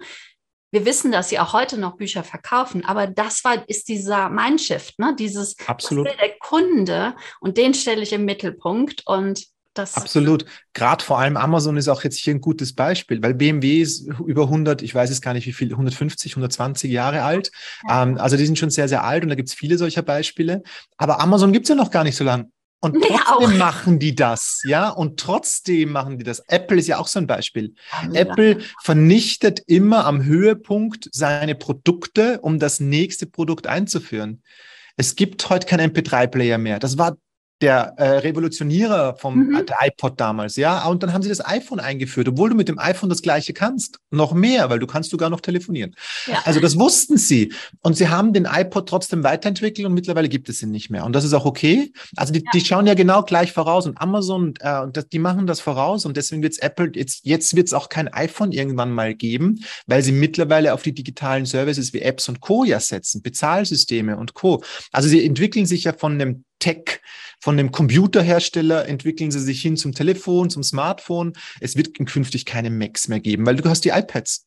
Wir 0.72 0.84
wissen, 0.84 1.12
dass 1.12 1.28
sie 1.28 1.38
auch 1.38 1.52
heute 1.52 1.78
noch 1.78 1.96
Bücher 1.96 2.24
verkaufen, 2.24 2.84
aber 2.84 3.06
das 3.06 3.44
war, 3.44 3.68
ist 3.68 3.88
dieser 3.88 4.28
Mindshift, 4.30 4.98
ne? 4.98 5.14
dieses 5.16 5.56
Absolut. 5.66 6.06
der 6.06 6.36
Kunde 6.38 7.14
und 7.40 7.56
den 7.56 7.72
stelle 7.72 8.02
ich 8.02 8.12
im 8.12 8.24
Mittelpunkt 8.24 9.02
und 9.06 9.46
das 9.78 9.94
Absolut. 9.94 10.44
Gerade 10.72 11.04
vor 11.04 11.18
allem 11.18 11.36
Amazon 11.36 11.76
ist 11.76 11.88
auch 11.88 12.04
jetzt 12.04 12.18
hier 12.18 12.34
ein 12.34 12.40
gutes 12.40 12.74
Beispiel, 12.74 13.22
weil 13.22 13.34
BMW 13.34 13.80
ist 13.80 14.08
über 14.26 14.44
100, 14.44 14.82
ich 14.82 14.94
weiß 14.94 15.10
es 15.10 15.20
gar 15.20 15.34
nicht 15.34 15.46
wie 15.46 15.52
viel, 15.52 15.72
150, 15.72 16.32
120 16.32 16.90
Jahre 16.90 17.22
alt. 17.22 17.50
Ja. 17.88 18.02
Ähm, 18.02 18.18
also 18.18 18.36
die 18.36 18.46
sind 18.46 18.58
schon 18.58 18.70
sehr, 18.70 18.88
sehr 18.88 19.04
alt 19.04 19.22
und 19.22 19.28
da 19.28 19.34
gibt 19.34 19.48
es 19.48 19.54
viele 19.54 19.78
solcher 19.78 20.02
Beispiele. 20.02 20.62
Aber 20.96 21.20
Amazon 21.20 21.52
gibt 21.52 21.66
es 21.66 21.70
ja 21.70 21.74
noch 21.74 21.90
gar 21.90 22.04
nicht 22.04 22.16
so 22.16 22.24
lange. 22.24 22.50
Und 22.80 22.94
nee, 23.00 23.06
trotzdem 23.08 23.50
auch. 23.50 23.56
machen 23.56 23.98
die 23.98 24.14
das, 24.14 24.62
ja, 24.64 24.90
und 24.90 25.18
trotzdem 25.18 25.92
machen 25.92 26.18
die 26.18 26.24
das. 26.24 26.40
Apple 26.48 26.78
ist 26.78 26.88
ja 26.88 26.98
auch 26.98 27.08
so 27.08 27.18
ein 27.18 27.26
Beispiel. 27.26 27.74
Ja. 28.12 28.20
Apple 28.20 28.58
vernichtet 28.82 29.62
immer 29.66 30.04
am 30.04 30.24
Höhepunkt 30.24 31.08
seine 31.12 31.54
Produkte, 31.54 32.40
um 32.40 32.58
das 32.58 32.80
nächste 32.80 33.26
Produkt 33.26 33.66
einzuführen. 33.66 34.42
Es 34.96 35.16
gibt 35.16 35.48
heute 35.50 35.66
keinen 35.66 35.90
MP3-Player 35.92 36.58
mehr. 36.58 36.78
Das 36.78 36.96
war 36.96 37.16
der 37.62 37.94
äh, 37.96 38.18
Revolutionierer 38.18 39.16
vom 39.16 39.46
mhm. 39.46 39.64
iPod 39.80 40.20
damals, 40.20 40.56
ja. 40.56 40.86
Und 40.86 41.02
dann 41.02 41.12
haben 41.14 41.22
sie 41.22 41.30
das 41.30 41.44
iPhone 41.44 41.80
eingeführt, 41.80 42.28
obwohl 42.28 42.50
du 42.50 42.54
mit 42.54 42.68
dem 42.68 42.78
iPhone 42.78 43.08
das 43.08 43.22
Gleiche 43.22 43.54
kannst. 43.54 43.98
Noch 44.10 44.34
mehr, 44.34 44.68
weil 44.68 44.78
du 44.78 44.86
kannst 44.86 45.10
sogar 45.10 45.30
noch 45.30 45.40
telefonieren. 45.40 45.94
Ja. 46.26 46.42
Also 46.44 46.60
das 46.60 46.78
wussten 46.78 47.16
sie. 47.16 47.52
Und 47.80 47.96
sie 47.96 48.08
haben 48.08 48.34
den 48.34 48.44
iPod 48.44 48.88
trotzdem 48.88 49.24
weiterentwickelt 49.24 49.86
und 49.86 49.94
mittlerweile 49.94 50.28
gibt 50.28 50.50
es 50.50 50.62
ihn 50.62 50.70
nicht 50.70 50.90
mehr. 50.90 51.04
Und 51.04 51.14
das 51.14 51.24
ist 51.24 51.32
auch 51.32 51.46
okay. 51.46 51.92
Also 52.14 52.32
die, 52.32 52.40
ja. 52.40 52.50
die 52.52 52.60
schauen 52.60 52.86
ja 52.86 52.94
genau 52.94 53.22
gleich 53.22 53.52
voraus. 53.52 53.86
Und 53.86 53.98
Amazon, 53.98 54.54
äh, 54.60 54.82
das, 54.92 55.08
die 55.08 55.18
machen 55.18 55.46
das 55.46 55.60
voraus. 55.60 56.04
Und 56.04 56.18
deswegen 56.18 56.42
wird 56.42 56.52
es 56.52 56.58
Apple, 56.58 56.90
jetzt, 56.94 57.24
jetzt 57.24 57.56
wird 57.56 57.68
es 57.68 57.72
auch 57.72 57.88
kein 57.88 58.08
iPhone 58.12 58.52
irgendwann 58.52 58.92
mal 58.92 59.14
geben, 59.14 59.64
weil 59.86 60.02
sie 60.02 60.12
mittlerweile 60.12 60.74
auf 60.74 60.82
die 60.82 60.92
digitalen 60.92 61.46
Services 61.46 61.94
wie 61.94 62.02
Apps 62.02 62.28
und 62.28 62.40
Co. 62.40 62.64
ja 62.64 62.80
setzen, 62.80 63.22
Bezahlsysteme 63.22 64.18
und 64.18 64.34
Co. 64.34 64.62
Also 64.92 65.08
sie 65.08 65.24
entwickeln 65.24 65.64
sich 65.64 65.84
ja 65.84 65.94
von 65.94 66.12
einem 66.12 66.44
Tech, 66.58 67.00
von 67.40 67.56
dem 67.56 67.70
Computerhersteller 67.70 68.88
entwickeln 68.88 69.30
sie 69.30 69.40
sich 69.40 69.60
hin 69.62 69.76
zum 69.76 69.92
Telefon, 69.92 70.50
zum 70.50 70.62
Smartphone. 70.62 71.34
Es 71.60 71.76
wird 71.76 71.94
künftig 72.06 72.44
keine 72.44 72.70
Macs 72.70 73.08
mehr 73.08 73.20
geben, 73.20 73.46
weil 73.46 73.56
du 73.56 73.68
hast 73.68 73.84
die 73.84 73.90
iPads. 73.90 74.45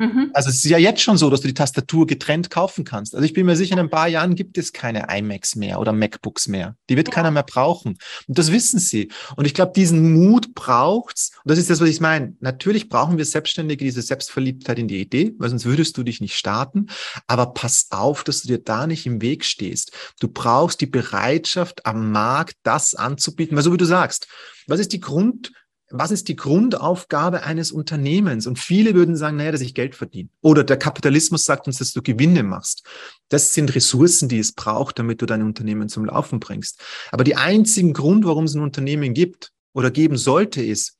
Mhm. 0.00 0.30
Also 0.32 0.48
es 0.48 0.56
ist 0.56 0.64
ja 0.64 0.78
jetzt 0.78 1.02
schon 1.02 1.18
so, 1.18 1.28
dass 1.28 1.42
du 1.42 1.48
die 1.48 1.54
Tastatur 1.54 2.06
getrennt 2.06 2.48
kaufen 2.48 2.84
kannst. 2.84 3.14
Also 3.14 3.22
ich 3.22 3.34
bin 3.34 3.44
mir 3.44 3.54
sicher, 3.54 3.74
in 3.74 3.80
ein 3.80 3.90
paar 3.90 4.08
Jahren 4.08 4.34
gibt 4.34 4.56
es 4.56 4.72
keine 4.72 5.06
iMacs 5.14 5.56
mehr 5.56 5.78
oder 5.78 5.92
MacBooks 5.92 6.48
mehr. 6.48 6.74
Die 6.88 6.96
wird 6.96 7.08
ja. 7.08 7.14
keiner 7.14 7.30
mehr 7.30 7.42
brauchen. 7.42 7.98
Und 8.26 8.38
das 8.38 8.50
wissen 8.50 8.78
sie. 8.80 9.12
Und 9.36 9.44
ich 9.44 9.52
glaube, 9.52 9.72
diesen 9.76 10.14
Mut 10.14 10.54
braucht's. 10.54 11.32
Und 11.44 11.50
das 11.50 11.58
ist 11.58 11.68
das, 11.68 11.82
was 11.82 11.88
ich 11.90 12.00
meine. 12.00 12.34
Natürlich 12.40 12.88
brauchen 12.88 13.18
wir 13.18 13.26
Selbstständige 13.26 13.84
diese 13.84 14.00
Selbstverliebtheit 14.00 14.78
in 14.78 14.88
die 14.88 15.02
Idee, 15.02 15.34
weil 15.36 15.50
sonst 15.50 15.66
würdest 15.66 15.98
du 15.98 16.02
dich 16.02 16.22
nicht 16.22 16.34
starten. 16.34 16.86
Aber 17.26 17.52
pass 17.52 17.88
auf, 17.90 18.24
dass 18.24 18.40
du 18.40 18.48
dir 18.48 18.58
da 18.58 18.86
nicht 18.86 19.04
im 19.04 19.20
Weg 19.20 19.44
stehst. 19.44 19.92
Du 20.18 20.28
brauchst 20.28 20.80
die 20.80 20.86
Bereitschaft 20.86 21.84
am 21.84 22.10
Markt, 22.10 22.54
das 22.62 22.94
anzubieten. 22.94 23.54
Weil 23.54 23.64
so 23.64 23.72
wie 23.74 23.76
du 23.76 23.84
sagst, 23.84 24.28
was 24.66 24.80
ist 24.80 24.94
die 24.94 25.00
Grund, 25.00 25.52
was 25.90 26.10
ist 26.12 26.28
die 26.28 26.36
Grundaufgabe 26.36 27.42
eines 27.42 27.72
Unternehmens? 27.72 28.46
Und 28.46 28.58
viele 28.58 28.94
würden 28.94 29.16
sagen, 29.16 29.36
naja, 29.36 29.52
dass 29.52 29.60
ich 29.60 29.74
Geld 29.74 29.94
verdiene. 29.94 30.28
Oder 30.40 30.62
der 30.62 30.76
Kapitalismus 30.76 31.44
sagt 31.44 31.66
uns, 31.66 31.78
dass 31.78 31.92
du 31.92 32.00
Gewinne 32.00 32.42
machst. 32.42 32.86
Das 33.28 33.54
sind 33.54 33.74
Ressourcen, 33.74 34.28
die 34.28 34.38
es 34.38 34.52
braucht, 34.52 34.98
damit 34.98 35.20
du 35.20 35.26
dein 35.26 35.42
Unternehmen 35.42 35.88
zum 35.88 36.04
Laufen 36.04 36.38
bringst. 36.38 36.80
Aber 37.10 37.24
die 37.24 37.36
einzigen 37.36 37.92
Grund, 37.92 38.24
warum 38.24 38.44
es 38.44 38.54
ein 38.54 38.62
Unternehmen 38.62 39.14
gibt 39.14 39.52
oder 39.72 39.90
geben 39.90 40.16
sollte, 40.16 40.62
ist, 40.62 40.96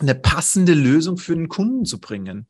eine 0.00 0.14
passende 0.14 0.74
Lösung 0.74 1.16
für 1.16 1.34
den 1.34 1.48
Kunden 1.48 1.84
zu 1.84 2.00
bringen. 2.00 2.46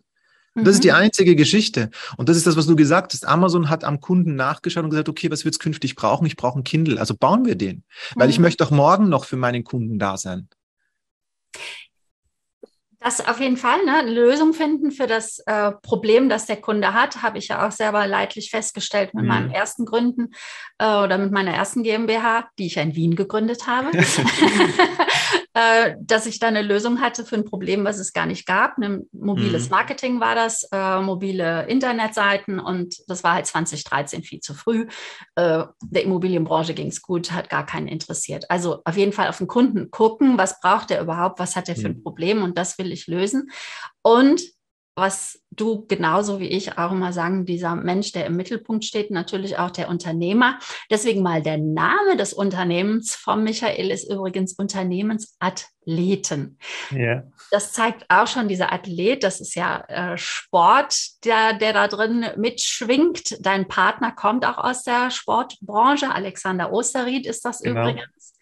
Und 0.57 0.67
das 0.67 0.77
ist 0.77 0.85
die 0.85 0.91
mhm. 0.91 0.97
einzige 0.97 1.35
Geschichte. 1.35 1.91
Und 2.17 2.29
das 2.29 2.37
ist 2.37 2.47
das, 2.47 2.57
was 2.57 2.67
du 2.67 2.77
gesagt 2.77 3.13
hast. 3.13 3.27
Amazon 3.27 3.71
hat 3.71 3.83
am 3.83 4.01
Kunden 4.01 4.37
nachgeschaut 4.37 4.85
und 4.85 4.91
gesagt, 4.91 5.09
okay, 5.09 5.31
was 5.31 5.45
wird 5.45 5.55
es 5.55 5.59
künftig 5.59 5.97
brauchen? 5.97 6.27
Ich 6.27 6.37
brauche 6.37 6.59
ein 6.59 6.65
Kindle. 6.65 7.01
Also 7.01 7.15
bauen 7.17 7.45
wir 7.45 7.57
den. 7.57 7.83
Weil 8.15 8.31
ich 8.31 8.39
mhm. 8.39 8.45
möchte 8.45 8.65
auch 8.65 8.71
morgen 8.71 9.09
noch 9.09 9.25
für 9.25 9.37
meinen 9.37 9.65
Kunden 9.65 9.99
da 9.99 10.17
sein. 10.17 10.49
Das 13.05 13.21
auf 13.27 13.39
jeden 13.39 13.59
Fall, 13.59 13.85
ne? 13.85 13.99
eine 13.99 14.11
Lösung 14.11 14.55
finden 14.55 14.91
für 14.91 15.07
das 15.07 15.39
äh, 15.41 15.73
Problem, 15.83 16.31
das 16.31 16.47
der 16.47 16.57
Kunde 16.57 16.95
hat, 16.95 17.21
habe 17.23 17.37
ich 17.37 17.49
ja 17.49 17.67
auch 17.67 17.71
selber 17.71 18.07
leidlich 18.07 18.49
festgestellt 18.49 19.13
mit 19.13 19.25
mhm. 19.25 19.29
meinen 19.29 19.51
ersten 19.51 19.85
Gründen 19.85 20.31
äh, 20.79 20.87
oder 20.87 21.19
mit 21.19 21.31
meiner 21.31 21.53
ersten 21.53 21.83
GmbH, 21.83 22.49
die 22.59 22.65
ich 22.65 22.79
in 22.79 22.97
Wien 22.97 23.15
gegründet 23.15 23.67
habe. 23.67 23.91
äh, 25.55 25.95
dass 26.01 26.27
ich 26.27 26.41
da 26.41 26.49
eine 26.49 26.63
Lösung 26.63 27.01
hatte 27.01 27.25
für 27.25 27.37
ein 27.37 27.45
Problem, 27.45 27.85
was 27.85 27.99
es 27.99 28.13
gar 28.13 28.27
nicht 28.27 28.45
gab. 28.45 28.77
Ein 28.79 29.07
mobiles 29.13 29.65
mhm. 29.65 29.71
Marketing 29.71 30.21
war 30.21 30.35
das, 30.35 30.69
äh, 30.73 31.01
mobile 31.01 31.67
Internetseiten 31.69 32.59
und 32.59 32.97
das 33.09 33.23
war 33.23 33.35
halt 33.35 33.47
2013 33.47 34.25
viel 34.25 34.41
zu 34.41 34.55
früh. 34.55 34.87
Äh, 35.37 35.65
der 35.81 36.03
Immobilienbranche 36.03 36.75
ging 36.75 36.89
es 36.89 37.03
gut, 37.03 37.31
hat 37.31 37.49
gar 37.49 37.65
keinen 37.65 37.87
interessiert. 37.87 38.51
Also 38.51 38.83
auf 38.85 38.97
jeden 38.97 39.13
Fall 39.13 39.29
auf 39.29 39.39
den 39.39 39.47
Kunden 39.47 39.91
gucken, 39.91 40.39
was 40.39 40.61
braucht 40.61 40.91
er 40.91 41.01
überhaupt, 41.01 41.39
was 41.39 41.55
hat 41.55 41.69
er 41.69 41.77
für 41.77 41.87
ein 41.87 41.99
mhm. 41.99 42.03
Problem 42.03 42.43
und 42.43 42.59
das 42.59 42.77
will 42.79 42.91
ich 42.91 43.07
lösen. 43.07 43.51
Und 44.03 44.43
was 44.97 45.41
du 45.51 45.87
genauso 45.87 46.39
wie 46.39 46.49
ich 46.49 46.79
auch 46.79 46.93
immer 46.93 47.13
sagen, 47.13 47.47
dieser 47.47 47.75
Mensch, 47.75 48.13
der 48.13 48.27
im 48.27 48.37
Mittelpunkt 48.37 48.85
steht, 48.85 49.11
natürlich 49.11 49.59
auch 49.59 49.71
der 49.71 49.89
Unternehmer. 49.89 50.59
Deswegen 50.91 51.23
mal 51.23 51.43
der 51.43 51.59
Name 51.59 52.17
des 52.17 52.33
Unternehmens 52.33 53.15
von 53.15 53.43
Michael 53.43 53.91
ist 53.91 54.11
übrigens 54.11 54.55
Unternehmensathleten. 54.55 56.59
Yeah. 56.93 57.25
Das 57.51 57.73
zeigt 57.73 58.05
auch 58.09 58.27
schon 58.27 58.49
dieser 58.49 58.73
Athlet, 58.73 59.25
das 59.25 59.41
ist 59.41 59.55
ja 59.55 59.81
äh, 59.89 60.17
Sport, 60.17 61.25
der, 61.25 61.55
der 61.55 61.73
da 61.73 61.89
drin 61.89 62.27
mitschwingt. 62.37 63.45
Dein 63.45 63.67
Partner 63.67 64.13
kommt 64.13 64.45
auch 64.45 64.59
aus 64.59 64.85
der 64.85 65.11
Sportbranche. 65.11 66.13
Alexander 66.13 66.73
Osterried 66.73 67.27
ist 67.27 67.45
das 67.45 67.61
genau. 67.61 67.83
übrigens, 67.83 68.37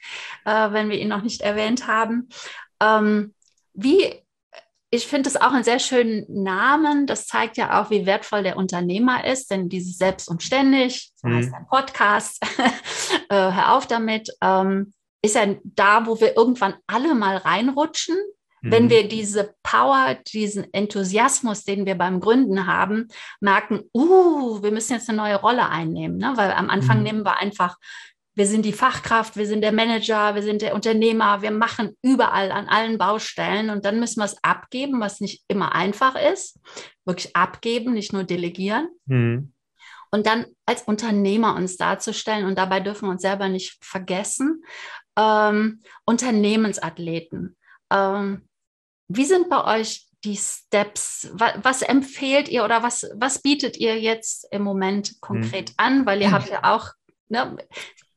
äh, 0.44 0.72
wenn 0.72 0.90
wir 0.90 0.98
ihn 0.98 1.08
noch 1.08 1.22
nicht 1.22 1.40
erwähnt 1.40 1.86
haben. 1.86 2.28
Ähm, 2.80 3.34
wie 3.74 4.22
ich 4.94 5.06
finde 5.06 5.30
es 5.30 5.36
auch 5.40 5.52
einen 5.52 5.64
sehr 5.64 5.78
schönen 5.78 6.26
Namen. 6.28 7.06
Das 7.06 7.26
zeigt 7.26 7.56
ja 7.56 7.80
auch, 7.80 7.88
wie 7.88 8.04
wertvoll 8.04 8.42
der 8.42 8.58
Unternehmer 8.58 9.24
ist, 9.24 9.50
denn 9.50 9.70
dieses 9.70 9.96
Selbst 9.96 10.28
und 10.28 10.42
Ständig, 10.42 11.12
so 11.16 11.28
mhm. 11.28 11.36
heißt 11.36 11.54
ein 11.54 11.66
Podcast, 11.66 12.44
äh, 13.30 13.34
hör 13.34 13.72
auf 13.72 13.86
damit, 13.86 14.28
ähm, 14.42 14.92
ist 15.22 15.34
ja 15.34 15.46
da, 15.64 16.06
wo 16.06 16.20
wir 16.20 16.36
irgendwann 16.36 16.74
alle 16.86 17.14
mal 17.14 17.38
reinrutschen, 17.38 18.16
mhm. 18.60 18.70
wenn 18.70 18.90
wir 18.90 19.08
diese 19.08 19.54
Power, 19.62 20.18
diesen 20.30 20.70
Enthusiasmus, 20.74 21.64
den 21.64 21.86
wir 21.86 21.94
beim 21.94 22.20
Gründen 22.20 22.66
haben, 22.66 23.08
merken, 23.40 23.84
uh, 23.94 24.62
wir 24.62 24.72
müssen 24.72 24.92
jetzt 24.92 25.08
eine 25.08 25.16
neue 25.16 25.36
Rolle 25.36 25.70
einnehmen, 25.70 26.18
ne? 26.18 26.34
weil 26.36 26.52
am 26.52 26.68
Anfang 26.68 26.98
mhm. 26.98 27.02
nehmen 27.04 27.24
wir 27.24 27.38
einfach 27.38 27.78
wir 28.34 28.46
sind 28.46 28.64
die 28.64 28.72
Fachkraft, 28.72 29.36
wir 29.36 29.46
sind 29.46 29.60
der 29.60 29.72
Manager, 29.72 30.34
wir 30.34 30.42
sind 30.42 30.62
der 30.62 30.74
Unternehmer, 30.74 31.42
wir 31.42 31.50
machen 31.50 31.96
überall 32.02 32.50
an 32.50 32.66
allen 32.66 32.96
Baustellen 32.96 33.68
und 33.68 33.84
dann 33.84 34.00
müssen 34.00 34.20
wir 34.20 34.24
es 34.24 34.42
abgeben, 34.42 35.00
was 35.00 35.20
nicht 35.20 35.44
immer 35.48 35.74
einfach 35.74 36.14
ist. 36.14 36.58
Wirklich 37.04 37.36
abgeben, 37.36 37.92
nicht 37.92 38.12
nur 38.12 38.24
delegieren. 38.24 38.88
Mhm. 39.04 39.52
Und 40.10 40.26
dann 40.26 40.46
als 40.66 40.82
Unternehmer 40.82 41.54
uns 41.56 41.76
darzustellen 41.76 42.46
und 42.46 42.56
dabei 42.56 42.80
dürfen 42.80 43.06
wir 43.06 43.12
uns 43.12 43.22
selber 43.22 43.48
nicht 43.48 43.82
vergessen. 43.84 44.64
Ähm, 45.18 45.80
Unternehmensathleten. 46.04 47.56
Ähm, 47.90 48.48
wie 49.08 49.24
sind 49.24 49.50
bei 49.50 49.78
euch 49.78 50.06
die 50.24 50.36
Steps? 50.36 51.30
Was, 51.32 51.54
was, 51.62 51.82
empfehlt 51.82 52.48
ihr 52.48 52.64
oder 52.64 52.82
was, 52.82 53.10
was 53.14 53.42
bietet 53.42 53.76
ihr 53.76 54.00
jetzt 54.00 54.46
im 54.50 54.62
Moment 54.62 55.20
konkret 55.20 55.70
mhm. 55.70 55.74
an? 55.76 56.06
Weil 56.06 56.22
ihr 56.22 56.30
habt 56.30 56.48
ja 56.50 56.74
auch 56.74 56.92
Ne, 57.32 57.56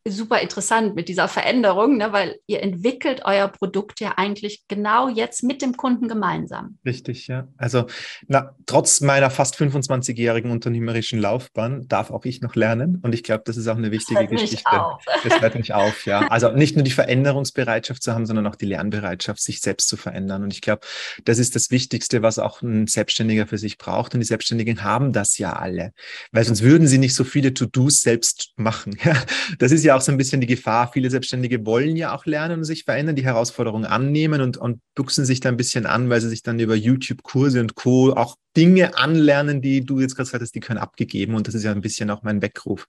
super 0.08 0.40
interessant 0.40 0.96
mit 0.96 1.10
dieser 1.10 1.28
Veränderung, 1.28 1.98
ne, 1.98 2.14
weil 2.14 2.40
ihr 2.46 2.62
entwickelt 2.62 3.22
euer 3.26 3.48
Produkt 3.48 4.00
ja 4.00 4.14
eigentlich 4.18 4.64
genau 4.68 5.10
jetzt 5.10 5.44
mit 5.44 5.62
dem 5.64 5.76
Kunden 5.78 6.08
gemeinsam. 6.08 6.78
Richtig, 6.86 7.28
ja. 7.28 7.48
Also 7.58 7.88
na, 8.28 8.56
trotz 8.68 9.02
meiner 9.02 9.32
fast 9.32 9.56
25-jährigen 9.56 10.52
unternehmerischen 10.52 11.20
Laufbahn 11.20 11.88
darf 11.88 12.12
auch 12.12 12.26
ich 12.26 12.42
noch 12.42 12.56
lernen 12.56 13.00
und 13.02 13.16
ich 13.16 13.24
glaube, 13.24 13.44
das 13.46 13.58
ist 13.58 13.68
auch 13.68 13.78
eine 13.78 13.92
wichtige 13.92 14.22
das 14.22 14.30
Geschichte. 14.30 14.72
Auf. 14.72 15.04
Das 15.24 15.42
hört 15.42 15.56
mich 15.56 15.74
auf, 15.74 16.06
ja. 16.06 16.28
Also 16.28 16.52
nicht 16.52 16.76
nur 16.76 16.84
die 16.84 16.92
Veränderungsbereitschaft 16.92 18.04
zu 18.04 18.14
haben, 18.14 18.28
sondern 18.28 18.46
auch 18.46 18.56
die 18.56 18.66
Lernbereitschaft, 18.66 19.42
sich 19.42 19.60
selbst 19.62 19.88
zu 19.88 19.98
verändern. 19.98 20.44
Und 20.44 20.54
ich 20.54 20.62
glaube, 20.62 20.86
das 21.24 21.40
ist 21.40 21.56
das 21.56 21.72
Wichtigste, 21.72 22.22
was 22.22 22.38
auch 22.38 22.62
ein 22.62 22.86
Selbstständiger 22.86 23.48
für 23.48 23.58
sich 23.58 23.80
braucht. 23.80 24.14
Und 24.14 24.20
die 24.20 24.26
Selbstständigen 24.26 24.84
haben 24.84 25.14
das 25.14 25.40
ja 25.40 25.54
alle, 25.54 25.94
weil 26.32 26.44
sonst 26.44 26.62
würden 26.62 26.88
sie 26.88 27.00
nicht 27.00 27.16
so 27.16 27.24
viele 27.24 27.54
To-Dos 27.54 28.02
selbst 28.02 28.54
machen. 28.56 28.96
Ja? 29.06 29.14
Das 29.60 29.72
ist 29.72 29.84
ja 29.84 29.95
auch 29.96 30.02
so 30.02 30.12
ein 30.12 30.18
bisschen 30.18 30.42
die 30.42 30.48
Gefahr, 30.48 30.92
viele 30.92 31.10
Selbstständige 31.10 31.66
wollen 31.66 31.96
ja 31.96 32.16
auch 32.16 32.26
lernen 32.26 32.60
und 32.60 32.64
sich 32.64 32.84
verändern, 32.84 33.16
die 33.16 33.24
Herausforderungen 33.26 33.86
annehmen 33.86 34.42
und, 34.42 34.58
und 34.58 34.82
buchsen 34.96 35.26
sich 35.26 35.40
da 35.40 35.50
ein 35.50 35.58
bisschen 35.58 35.86
an, 35.86 36.10
weil 36.10 36.22
sie 36.22 36.30
sich 36.30 36.44
dann 36.44 36.60
über 36.60 36.76
YouTube-Kurse 36.76 37.60
und 37.60 37.76
Co. 37.76 38.14
auch 38.14 38.36
Dinge 38.56 38.98
anlernen, 38.98 39.62
die 39.62 39.86
du 39.86 40.00
jetzt 40.00 40.16
gerade 40.16 40.28
gesagt 40.28 40.44
hast, 40.44 40.56
die 40.56 40.60
können 40.60 40.80
abgegeben. 40.80 41.36
Und 41.36 41.48
das 41.48 41.56
ist 41.56 41.64
ja 41.64 41.72
ein 41.72 41.82
bisschen 41.82 42.10
auch 42.10 42.24
mein 42.24 42.42
Weckruf. 42.42 42.88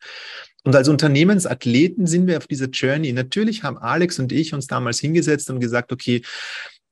Und 0.64 0.74
als 0.74 0.88
Unternehmensathleten 0.88 2.06
sind 2.06 2.26
wir 2.26 2.38
auf 2.38 2.46
dieser 2.46 2.68
Journey. 2.68 3.12
Natürlich 3.12 3.62
haben 3.62 3.78
Alex 3.78 4.18
und 4.18 4.32
ich 4.32 4.54
uns 4.54 4.66
damals 4.66 4.98
hingesetzt 4.98 5.50
und 5.50 5.60
gesagt, 5.60 5.92
okay, 5.92 6.22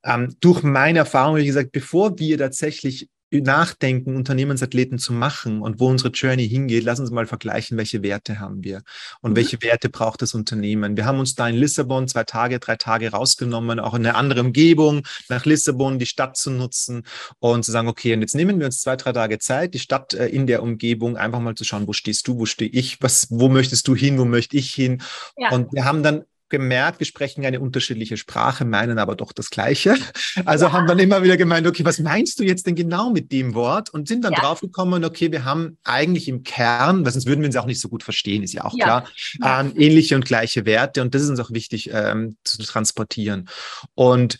ähm, 0.05 0.35
durch 0.41 0.63
meine 0.63 1.01
Erfahrung, 1.01 1.37
wie 1.37 1.47
gesagt, 1.47 1.73
bevor 1.73 2.19
wir 2.19 2.39
tatsächlich 2.39 3.09
nachdenken, 3.41 4.17
Unternehmensathleten 4.17 4.99
zu 4.99 5.13
machen 5.13 5.61
und 5.61 5.81
wo 5.81 5.89
unsere 5.89 6.11
Journey 6.11 6.49
hingeht, 6.49 6.85
lass 6.85 7.01
uns 7.01 7.11
mal 7.11 7.27
vergleichen, 7.27 7.77
welche 7.79 8.03
Werte 8.03 8.41
haben 8.41 8.65
wir 8.65 8.83
und 9.21 9.33
mhm. 9.33 9.37
welche 9.37 9.63
Werte 9.63 9.89
braucht 9.89 10.23
das 10.23 10.35
Unternehmen. 10.35 10.97
Wir 10.97 11.07
haben 11.07 11.19
uns 11.19 11.35
da 11.35 11.49
in 11.49 11.57
Lissabon 11.57 12.09
zwei 12.09 12.25
Tage, 12.25 12.59
drei 12.59 12.77
Tage 12.77 13.11
rausgenommen, 13.11 13.81
auch 13.81 13.95
in 13.95 14.07
eine 14.07 14.17
andere 14.17 14.41
Umgebung, 14.41 15.03
nach 15.29 15.45
Lissabon 15.45 15.99
die 15.99 16.07
Stadt 16.07 16.37
zu 16.37 16.51
nutzen 16.51 17.05
und 17.39 17.65
zu 17.65 17.73
sagen, 17.73 17.89
okay, 17.89 18.15
und 18.15 18.21
jetzt 18.21 18.35
nehmen 18.35 18.59
wir 18.59 18.67
uns 18.67 18.81
zwei, 18.81 18.97
drei 18.97 19.13
Tage 19.13 19.39
Zeit, 19.39 19.75
die 19.75 19.79
Stadt 19.79 20.15
äh, 20.15 20.27
in 20.27 20.47
der 20.47 20.63
Umgebung 20.63 21.17
einfach 21.17 21.41
mal 21.41 21.55
zu 21.55 21.65
schauen, 21.65 21.87
wo 21.87 21.93
stehst 21.93 22.29
du, 22.29 22.39
wo 22.39 22.47
stehe 22.47 22.71
ich, 22.71 23.03
was, 23.03 23.29
wo 23.31 23.49
möchtest 23.49 23.89
du 23.89 23.95
hin, 23.95 24.19
wo 24.19 24.25
möchte 24.25 24.57
ich 24.57 24.73
hin? 24.73 25.03
Ja. 25.37 25.51
Und 25.51 25.73
wir 25.73 25.85
haben 25.85 26.03
dann 26.03 26.25
gemerkt, 26.49 27.01
wir 27.01 27.07
sprechen 27.07 27.45
eine 27.45 27.61
unterschiedliche 27.61 28.17
Sprache, 28.17 28.65
meinen 28.65 28.99
aber 28.99 29.17
doch 29.17 29.33
das 29.33 29.51
Gleiche. 29.51 29.97
Also 30.47 30.67
ja. 30.67 30.73
haben 30.73 30.87
dann 30.87 30.99
immer 30.99 31.23
wieder 31.23 31.37
gemeint, 31.37 31.67
okay, 31.67 31.85
was 31.85 32.01
meinst 32.01 32.39
du 32.39 32.45
jetzt 32.45 32.67
denn 32.67 32.75
genau 32.75 33.11
mit 33.11 33.31
dem 33.31 33.55
Wort? 33.55 33.91
Und 33.91 34.09
sind 34.09 34.25
dann 34.25 34.33
ja. 34.33 34.41
draufgekommen, 34.41 35.05
okay, 35.05 35.31
wir 35.31 35.45
haben 35.45 35.79
eigentlich 35.85 36.29
im 36.29 36.43
Kern, 36.43 37.05
weil 37.05 37.13
sonst 37.13 37.27
würden 37.27 37.41
wir 37.41 37.47
uns 37.47 37.57
auch 37.57 37.67
nicht 37.67 37.81
so 37.81 37.89
gut 37.89 38.03
verstehen, 38.03 38.43
ist 38.43 38.53
ja 38.53 38.65
auch 38.65 38.75
ja. 38.77 39.07
klar, 39.41 39.61
ähm, 39.61 39.73
ähnliche 39.77 40.17
und 40.17 40.25
gleiche 40.25 40.67
Werte. 40.67 41.03
Und 41.03 41.15
das 41.15 41.23
ist 41.23 41.31
uns 41.31 41.41
auch 41.41 41.53
wichtig 41.53 41.91
ähm, 41.93 42.37
zu 42.43 42.59
transportieren. 42.63 43.49
Und 43.95 44.39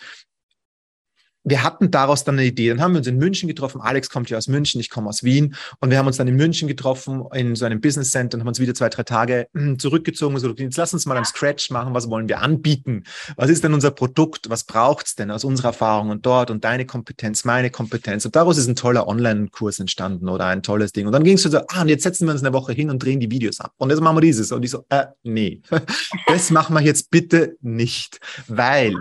wir 1.45 1.63
hatten 1.63 1.91
daraus 1.91 2.25
dann 2.25 2.37
eine 2.37 2.47
Idee. 2.47 2.71
Dann 2.71 2.81
haben 2.81 2.93
wir 2.93 2.99
uns 2.99 3.07
in 3.07 3.19
München 3.19 3.49
getroffen. 3.49 3.83
Alex 3.83 4.09
kommt 4.09 4.31
ja 4.31 4.39
aus 4.39 4.49
München, 4.49 4.81
ich 4.81 4.89
komme 4.89 5.09
aus 5.09 5.23
Wien. 5.23 5.55
Und 5.79 5.91
wir 5.91 5.99
haben 5.99 6.07
uns 6.07 6.17
dann 6.17 6.27
in 6.27 6.37
München 6.37 6.67
getroffen, 6.69 7.25
in 7.35 7.55
so 7.55 7.67
einem 7.67 7.81
Business 7.81 8.11
Center 8.11 8.37
und 8.37 8.41
haben 8.41 8.49
uns 8.49 8.61
wieder 8.61 8.75
zwei, 8.75 8.89
drei 8.89 9.03
Tage 9.03 9.47
hm, 9.53 9.79
zurückgezogen. 9.79 10.39
So, 10.39 10.51
jetzt 10.55 10.79
lass 10.79 10.95
uns 10.95 11.05
mal 11.05 11.17
am 11.19 11.25
Scratch 11.25 11.71
machen. 11.71 11.93
Was 11.93 12.09
wollen 12.09 12.29
wir 12.29 12.41
anbieten? 12.41 13.05
Was 13.37 13.51
ist 13.51 13.63
denn 13.63 13.75
unser 13.75 13.91
Produkt? 13.91 14.49
Was 14.49 14.65
braucht's 14.65 15.17
denn 15.17 15.31
aus 15.31 15.45
unserer 15.45 15.69
Erfahrung 15.69 16.09
und 16.09 16.25
dort 16.25 16.51
und 16.51 16.65
deine 16.65 16.87
Kompetenz, 16.87 17.45
meine 17.45 17.71
Kompetenz? 17.71 18.25
Und 18.25 18.35
daraus 18.35 18.57
ist 18.57 18.67
ein 18.67 18.77
toller 18.77 19.07
Online-Kurs 19.07 19.79
entstanden 19.81 20.31
oder 20.31 20.47
ein 20.47 20.63
tolles 20.63 20.93
Ding. 20.93 21.07
Und 21.07 21.13
dann 21.13 21.25
ging 21.25 21.35
es 21.35 21.43
so, 21.43 21.59
ah, 21.59 21.83
und 21.83 21.89
jetzt 21.89 22.05
setzen 22.05 22.27
wir 22.27 22.33
uns 22.33 22.43
eine 22.43 22.55
Woche 22.55 22.73
hin 22.73 22.89
und 22.89 23.03
drehen 23.03 23.21
die 23.21 23.31
Videos 23.31 23.61
ab. 23.61 23.75
Und 23.77 23.91
jetzt 23.91 24.01
machen 24.01 24.17
wir 24.17 24.23
dieses. 24.23 24.51
Und 24.51 24.63
ich 24.63 24.71
so, 24.71 24.87
äh, 24.89 25.07
nee, 25.25 25.61
das 26.27 26.51
machen 26.51 26.75
wir 26.75 26.81
jetzt 26.81 27.11
bitte 27.11 27.57
nicht, 27.61 28.19
weil 28.49 28.95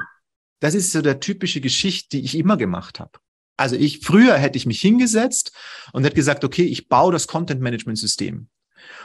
das 0.63 0.75
ist 0.75 0.93
so 0.93 1.01
der 1.01 1.19
typische 1.19 1.59
Geschichte, 1.59 2.15
die 2.17 2.23
ich 2.23 2.37
immer 2.37 2.55
gemacht 2.55 3.01
habe. 3.01 3.11
Also 3.57 3.75
ich, 3.75 3.99
früher 3.99 4.35
hätte 4.35 4.57
ich 4.57 4.65
mich 4.65 4.79
hingesetzt 4.79 5.51
und 5.91 6.05
hätte 6.05 6.15
gesagt, 6.15 6.45
okay, 6.45 6.63
ich 6.63 6.87
baue 6.87 7.11
das 7.11 7.27
Content 7.27 7.59
Management 7.59 7.99
System. 7.99 8.47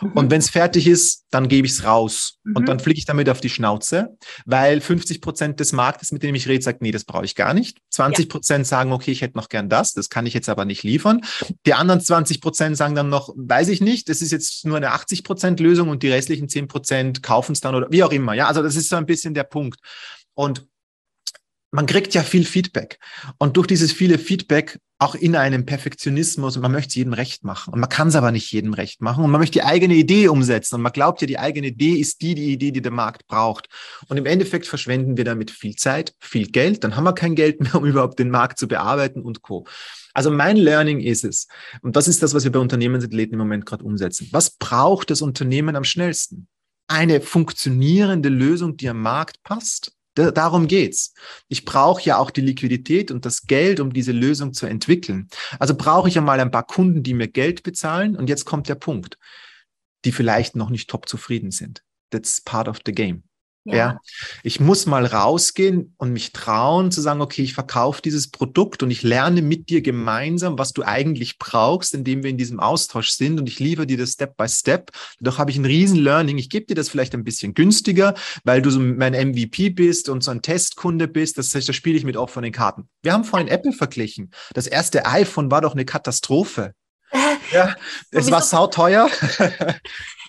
Mhm. 0.01 0.13
Und 0.13 0.31
wenn 0.31 0.39
es 0.39 0.51
fertig 0.51 0.87
ist, 0.87 1.25
dann 1.31 1.49
gebe 1.49 1.67
ich 1.67 1.73
es 1.73 1.85
raus. 1.85 2.39
Mhm. 2.45 2.57
Und 2.57 2.69
dann 2.69 2.79
fliege 2.79 2.99
ich 2.99 3.07
damit 3.07 3.29
auf 3.29 3.41
die 3.41 3.49
Schnauze, 3.49 4.17
weil 4.47 4.81
50 4.81 5.21
Prozent 5.21 5.59
des 5.59 5.73
Marktes, 5.73 6.13
mit 6.13 6.23
dem 6.23 6.37
ich 6.37 6.47
rede, 6.47 6.63
sagt, 6.63 6.81
nee, 6.81 6.93
das 6.93 7.05
brauche 7.05 7.25
ich 7.25 7.35
gar 7.35 7.55
nicht. 7.55 7.79
20 7.91 8.29
Prozent 8.29 8.61
ja. 8.61 8.69
sagen, 8.69 8.93
okay, 8.93 9.11
ich 9.11 9.23
hätte 9.23 9.37
noch 9.37 9.49
gern 9.49 9.69
das, 9.69 9.95
das 9.95 10.11
kann 10.11 10.27
ich 10.27 10.35
jetzt 10.35 10.49
aber 10.49 10.65
nicht 10.65 10.85
liefern. 10.85 11.23
Die 11.67 11.75
anderen 11.75 12.01
20 12.01 12.41
Prozent 12.41 12.77
sagen 12.77 12.95
dann 12.95 13.09
noch, 13.09 13.35
weiß 13.37 13.67
ich 13.67 13.81
nicht, 13.81 14.09
das 14.09 14.23
ist 14.23 14.31
jetzt 14.31 14.65
nur 14.65 14.77
eine 14.77 14.93
80 14.93 15.25
Prozent 15.25 15.59
Lösung 15.59 15.89
und 15.89 16.05
die 16.05 16.11
restlichen 16.11 16.49
10 16.49 16.69
Prozent 16.69 17.23
kaufen 17.25 17.53
es 17.53 17.61
dann 17.61 17.75
oder 17.75 17.89
wie 17.91 18.05
auch 18.05 18.13
immer. 18.13 18.35
Ja, 18.35 18.47
also 18.47 18.63
das 18.63 18.77
ist 18.77 18.89
so 18.89 18.95
ein 18.95 19.07
bisschen 19.07 19.35
der 19.35 19.43
Punkt. 19.45 19.81
Und 20.35 20.69
man 21.71 21.87
kriegt 21.87 22.15
ja 22.15 22.23
viel 22.23 22.45
Feedback. 22.45 22.99
Und 23.39 23.57
durch 23.57 23.67
dieses 23.67 23.93
viele 23.93 24.19
Feedback 24.19 24.79
auch 25.01 25.15
in 25.15 25.37
einem 25.37 25.65
Perfektionismus 25.65 26.57
und 26.57 26.63
man 26.63 26.73
möchte 26.73 26.89
es 26.89 26.95
jedem 26.97 27.13
recht 27.13 27.45
machen. 27.45 27.73
Und 27.73 27.79
man 27.79 27.89
kann 27.89 28.09
es 28.09 28.17
aber 28.17 28.33
nicht 28.33 28.51
jedem 28.51 28.73
recht 28.73 29.01
machen. 29.01 29.23
Und 29.23 29.31
man 29.31 29.41
möchte 29.41 29.59
die 29.59 29.65
eigene 29.65 29.95
Idee 29.95 30.29
umsetzen. 30.29 30.77
Und 30.77 30.83
man 30.83 30.93
glaubt 30.93 31.21
ja, 31.21 31.27
die 31.27 31.39
eigene 31.39 31.69
Idee 31.69 31.93
ist 31.93 32.21
die, 32.21 32.35
die 32.35 32.53
Idee, 32.53 32.73
die 32.73 32.83
der 32.83 32.91
Markt 32.91 33.27
braucht. 33.27 33.69
Und 34.09 34.17
im 34.17 34.27
Endeffekt 34.27 34.67
verschwenden 34.67 35.17
wir 35.17 35.25
damit 35.25 35.51
viel 35.51 35.77
Zeit, 35.77 36.15
viel 36.19 36.47
Geld. 36.47 36.83
Dann 36.83 36.97
haben 36.97 37.05
wir 37.05 37.13
kein 37.13 37.37
Geld 37.37 37.61
mehr, 37.61 37.75
um 37.77 37.85
überhaupt 37.85 38.19
den 38.19 38.31
Markt 38.31 38.59
zu 38.59 38.67
bearbeiten 38.67 39.21
und 39.23 39.43
Co. 39.43 39.67
Also 40.15 40.31
mein 40.33 40.57
Learning 40.57 40.99
ist 40.99 41.25
es, 41.25 41.47
und 41.83 41.95
das 41.95 42.09
ist 42.09 42.23
das, 42.25 42.35
was 42.35 42.43
wir 42.43 42.51
bei 42.51 42.59
Unternehmensathleten 42.59 43.35
im 43.35 43.39
Moment 43.39 43.67
gerade 43.67 43.85
umsetzen. 43.85 44.29
Was 44.33 44.51
braucht 44.51 45.11
das 45.11 45.23
Unternehmen 45.23 45.77
am 45.77 45.85
schnellsten? 45.85 46.49
Eine 46.89 47.21
funktionierende 47.21 48.31
Lösung, 48.31 48.77
die 48.77 48.89
am 48.89 49.01
Markt 49.01 49.43
passt 49.45 49.93
Darum 50.19 50.67
geht's. 50.67 51.15
Ich 51.49 51.65
brauche 51.65 52.03
ja 52.03 52.19
auch 52.19 52.31
die 52.31 52.41
Liquidität 52.41 53.11
und 53.11 53.25
das 53.25 53.43
Geld, 53.47 53.81
um 53.81 53.93
diese 53.93 54.13
Lösung 54.13 54.53
zu 54.53 54.67
entwickeln. 54.67 55.29
Also 55.59 55.75
brauche 55.75 56.09
ich 56.09 56.17
ja 56.17 56.21
mal 56.21 56.41
ein 56.41 56.51
paar 56.51 56.67
Kunden, 56.67 57.03
die 57.03 57.15
mir 57.15 57.29
Geld 57.29 57.63
bezahlen. 57.63 58.17
Und 58.17 58.29
jetzt 58.29 58.45
kommt 58.45 58.69
der 58.69 58.75
Punkt, 58.75 59.19
die 60.05 60.13
vielleicht 60.13 60.57
noch 60.57 60.71
nicht 60.71 60.91
top 60.91 61.09
zufrieden 61.09 61.51
sind. 61.51 61.83
That's 62.11 62.41
part 62.41 62.69
of 62.69 62.79
the 62.85 62.93
game. 62.93 63.28
Ja. 63.69 63.77
ja. 63.77 64.01
Ich 64.43 64.61
muss 64.61 64.87
mal 64.87 65.05
rausgehen 65.05 65.95
und 65.99 66.13
mich 66.13 66.33
trauen 66.33 66.91
zu 66.91 67.01
sagen, 67.01 67.21
okay, 67.21 67.43
ich 67.43 67.55
verkaufe 67.55 68.01
dieses 68.03 68.31
Produkt 68.31 68.83
und 68.83 68.91
ich 68.91 69.03
lerne 69.03 69.43
mit 69.43 69.69
dir 69.69 69.83
gemeinsam, 69.83 70.59
was 70.59 70.73
du 70.73 70.83
eigentlich 70.83 71.39
brauchst, 71.39 71.95
indem 71.95 72.23
wir 72.23 72.31
in 72.31 72.39
diesem 72.39 72.61
Austausch 72.61 73.11
sind 73.11 73.39
und 73.39 73.49
ich 73.49 73.61
liefere 73.61 73.87
dir 73.87 73.99
das 73.99 74.13
Step 74.13 74.37
by 74.37 74.49
Step. 74.49 74.91
Doch 75.21 75.39
habe 75.39 75.51
ich 75.51 75.59
ein 75.59 75.65
riesen 75.65 75.99
Learning. 75.99 76.39
Ich 76.39 76.51
gebe 76.51 76.67
dir 76.67 76.75
das 76.75 76.89
vielleicht 76.89 77.15
ein 77.15 77.25
bisschen 77.25 77.55
günstiger, 77.55 78.15
weil 78.45 78.63
du 78.63 78.71
so 78.71 78.81
mein 78.81 79.13
MVP 79.13 79.71
bist 79.71 80.09
und 80.09 80.23
so 80.25 80.31
ein 80.31 80.43
Testkunde 80.43 81.09
bist. 81.09 81.39
Das, 81.39 81.51
das 81.51 81.77
spiele 81.77 81.99
ich 81.99 82.05
mit 82.05 82.17
offenen 82.17 82.53
Karten. 82.53 82.89
Wir 83.03 83.13
haben 83.13 83.25
vorhin 83.25 83.49
Apple 83.49 83.73
verglichen. 83.73 84.31
Das 84.55 84.67
erste 84.67 85.07
iPhone 85.07 85.51
war 85.51 85.61
doch 85.61 85.73
eine 85.73 85.85
Katastrophe. 85.85 86.75
Ja, 87.51 87.75
es 88.11 88.31
war 88.31 88.43
sauteuer. 88.43 89.09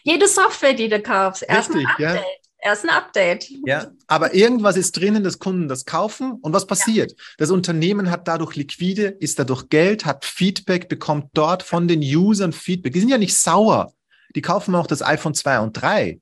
Jede 0.04 0.28
Software, 0.28 0.73
die 0.73 0.88
du 0.88 1.02
kaufst, 1.02 1.43
erstmal 1.43 1.86
Update. 1.86 2.15
Ja. 2.15 2.21
Erst 2.62 2.84
ein 2.84 2.89
Update. 2.89 3.50
Ja, 3.65 3.91
aber 4.08 4.34
irgendwas 4.34 4.76
ist 4.76 4.98
drinnen, 4.98 5.24
dass 5.24 5.39
Kunden 5.39 5.69
das 5.69 5.86
kaufen. 5.86 6.34
Und 6.41 6.52
was 6.52 6.67
passiert? 6.67 7.12
Ja. 7.12 7.17
Das 7.38 7.52
Unternehmen 7.52 8.12
hat 8.12 8.28
dadurch 8.28 8.56
Liquide, 8.56 9.08
ist 9.19 9.39
dadurch 9.39 9.69
Geld, 9.69 10.06
hat 10.06 10.26
Feedback, 10.26 10.89
bekommt 10.89 11.30
dort 11.34 11.63
von 11.63 11.88
den 11.88 12.02
Usern 12.02 12.52
Feedback. 12.52 12.93
Die 12.93 13.00
sind 13.00 13.10
ja 13.10 13.17
nicht 13.17 13.36
sauer. 13.36 13.93
Die 14.36 14.41
kaufen 14.41 14.76
auch 14.76 14.88
das 14.88 15.02
iPhone 15.02 15.34
2 15.34 15.60
und 15.62 15.74
3. 15.74 16.19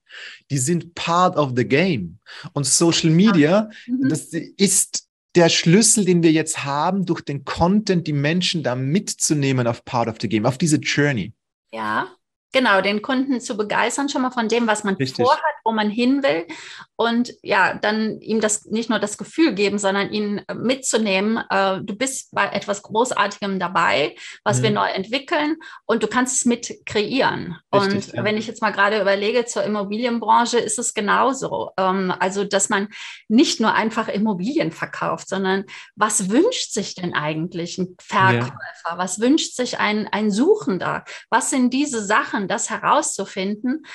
Die 0.51 0.57
sind 0.57 0.95
part 0.95 1.37
of 1.37 1.53
the 1.55 1.65
game. 1.65 2.19
Und 2.53 2.65
Social 2.65 3.09
Media, 3.09 3.69
mhm. 3.87 4.07
das 4.07 4.27
ist 4.31 5.07
der 5.35 5.49
Schlüssel, 5.49 6.05
den 6.05 6.23
wir 6.23 6.31
jetzt 6.31 6.63
haben, 6.63 7.05
durch 7.05 7.21
den 7.21 7.45
Content 7.45 8.07
die 8.07 8.13
Menschen 8.13 8.63
da 8.63 8.75
mitzunehmen 8.75 9.67
auf 9.67 9.83
part 9.85 10.07
of 10.07 10.15
the 10.21 10.29
game, 10.29 10.45
auf 10.45 10.57
diese 10.57 10.77
Journey. 10.77 11.33
Ja, 11.71 12.07
Genau, 12.53 12.79
den 12.81 13.01
Kunden 13.01 13.41
zu 13.41 13.57
begeistern 13.57 14.07
schon 14.07 14.21
mal 14.21 14.31
von 14.31 14.47
dem, 14.47 14.67
was 14.67 14.83
man 14.83 14.95
Richtig. 14.95 15.25
vorhat, 15.25 15.41
wo 15.65 15.73
man 15.73 15.89
hin 15.89 16.23
will 16.23 16.45
und 16.95 17.33
ja, 17.43 17.73
dann 17.73 18.21
ihm 18.21 18.39
das 18.39 18.65
nicht 18.65 18.89
nur 18.89 18.99
das 18.99 19.17
Gefühl 19.17 19.53
geben, 19.53 19.77
sondern 19.77 20.11
ihn 20.11 20.41
mitzunehmen. 20.53 21.43
Äh, 21.49 21.81
du 21.83 21.95
bist 21.95 22.33
bei 22.33 22.47
etwas 22.47 22.83
Großartigem 22.83 23.59
dabei, 23.59 24.15
was 24.43 24.59
mhm. 24.59 24.63
wir 24.63 24.71
neu 24.71 24.87
entwickeln 24.87 25.57
und 25.85 26.03
du 26.03 26.07
kannst 26.07 26.37
es 26.37 26.45
mit 26.45 26.85
kreieren. 26.85 27.57
Richtig, 27.75 28.07
und 28.09 28.13
ja. 28.13 28.23
wenn 28.23 28.37
ich 28.37 28.47
jetzt 28.47 28.61
mal 28.61 28.71
gerade 28.71 29.01
überlege 29.01 29.45
zur 29.45 29.63
Immobilienbranche, 29.63 30.57
ist 30.57 30.79
es 30.79 30.93
genauso. 30.93 31.71
Ähm, 31.77 32.13
also, 32.17 32.45
dass 32.45 32.69
man 32.69 32.87
nicht 33.27 33.59
nur 33.59 33.73
einfach 33.73 34.07
Immobilien 34.07 34.71
verkauft, 34.71 35.27
sondern 35.27 35.65
was 35.95 36.29
wünscht 36.29 36.71
sich 36.71 36.95
denn 36.95 37.13
eigentlich 37.13 37.77
ein 37.77 37.95
Verkäufer? 37.99 38.57
Ja. 38.85 38.97
Was 38.97 39.19
wünscht 39.19 39.53
sich 39.55 39.79
ein, 39.79 40.07
ein 40.07 40.31
Suchender? 40.31 41.03
Was 41.29 41.49
sind 41.49 41.73
diese 41.73 42.03
Sachen? 42.03 42.36
Das 42.45 42.69
herauszufinden, 42.69 43.85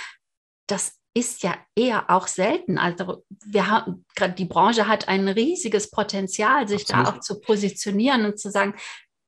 das 0.66 0.98
ist 1.14 1.42
ja 1.42 1.56
eher 1.76 2.08
auch 2.08 2.26
selten. 2.26 2.78
Also 2.78 3.24
wir 3.44 3.68
haben 3.68 4.04
gerade 4.16 4.34
die 4.34 4.46
Branche 4.46 4.88
hat 4.88 5.08
ein 5.08 5.28
riesiges 5.28 5.90
Potenzial, 5.90 6.66
sich 6.66 6.82
Absolut. 6.82 7.06
da 7.06 7.10
auch 7.10 7.20
zu 7.20 7.40
positionieren 7.40 8.24
und 8.24 8.38
zu 8.38 8.50
sagen, 8.50 8.74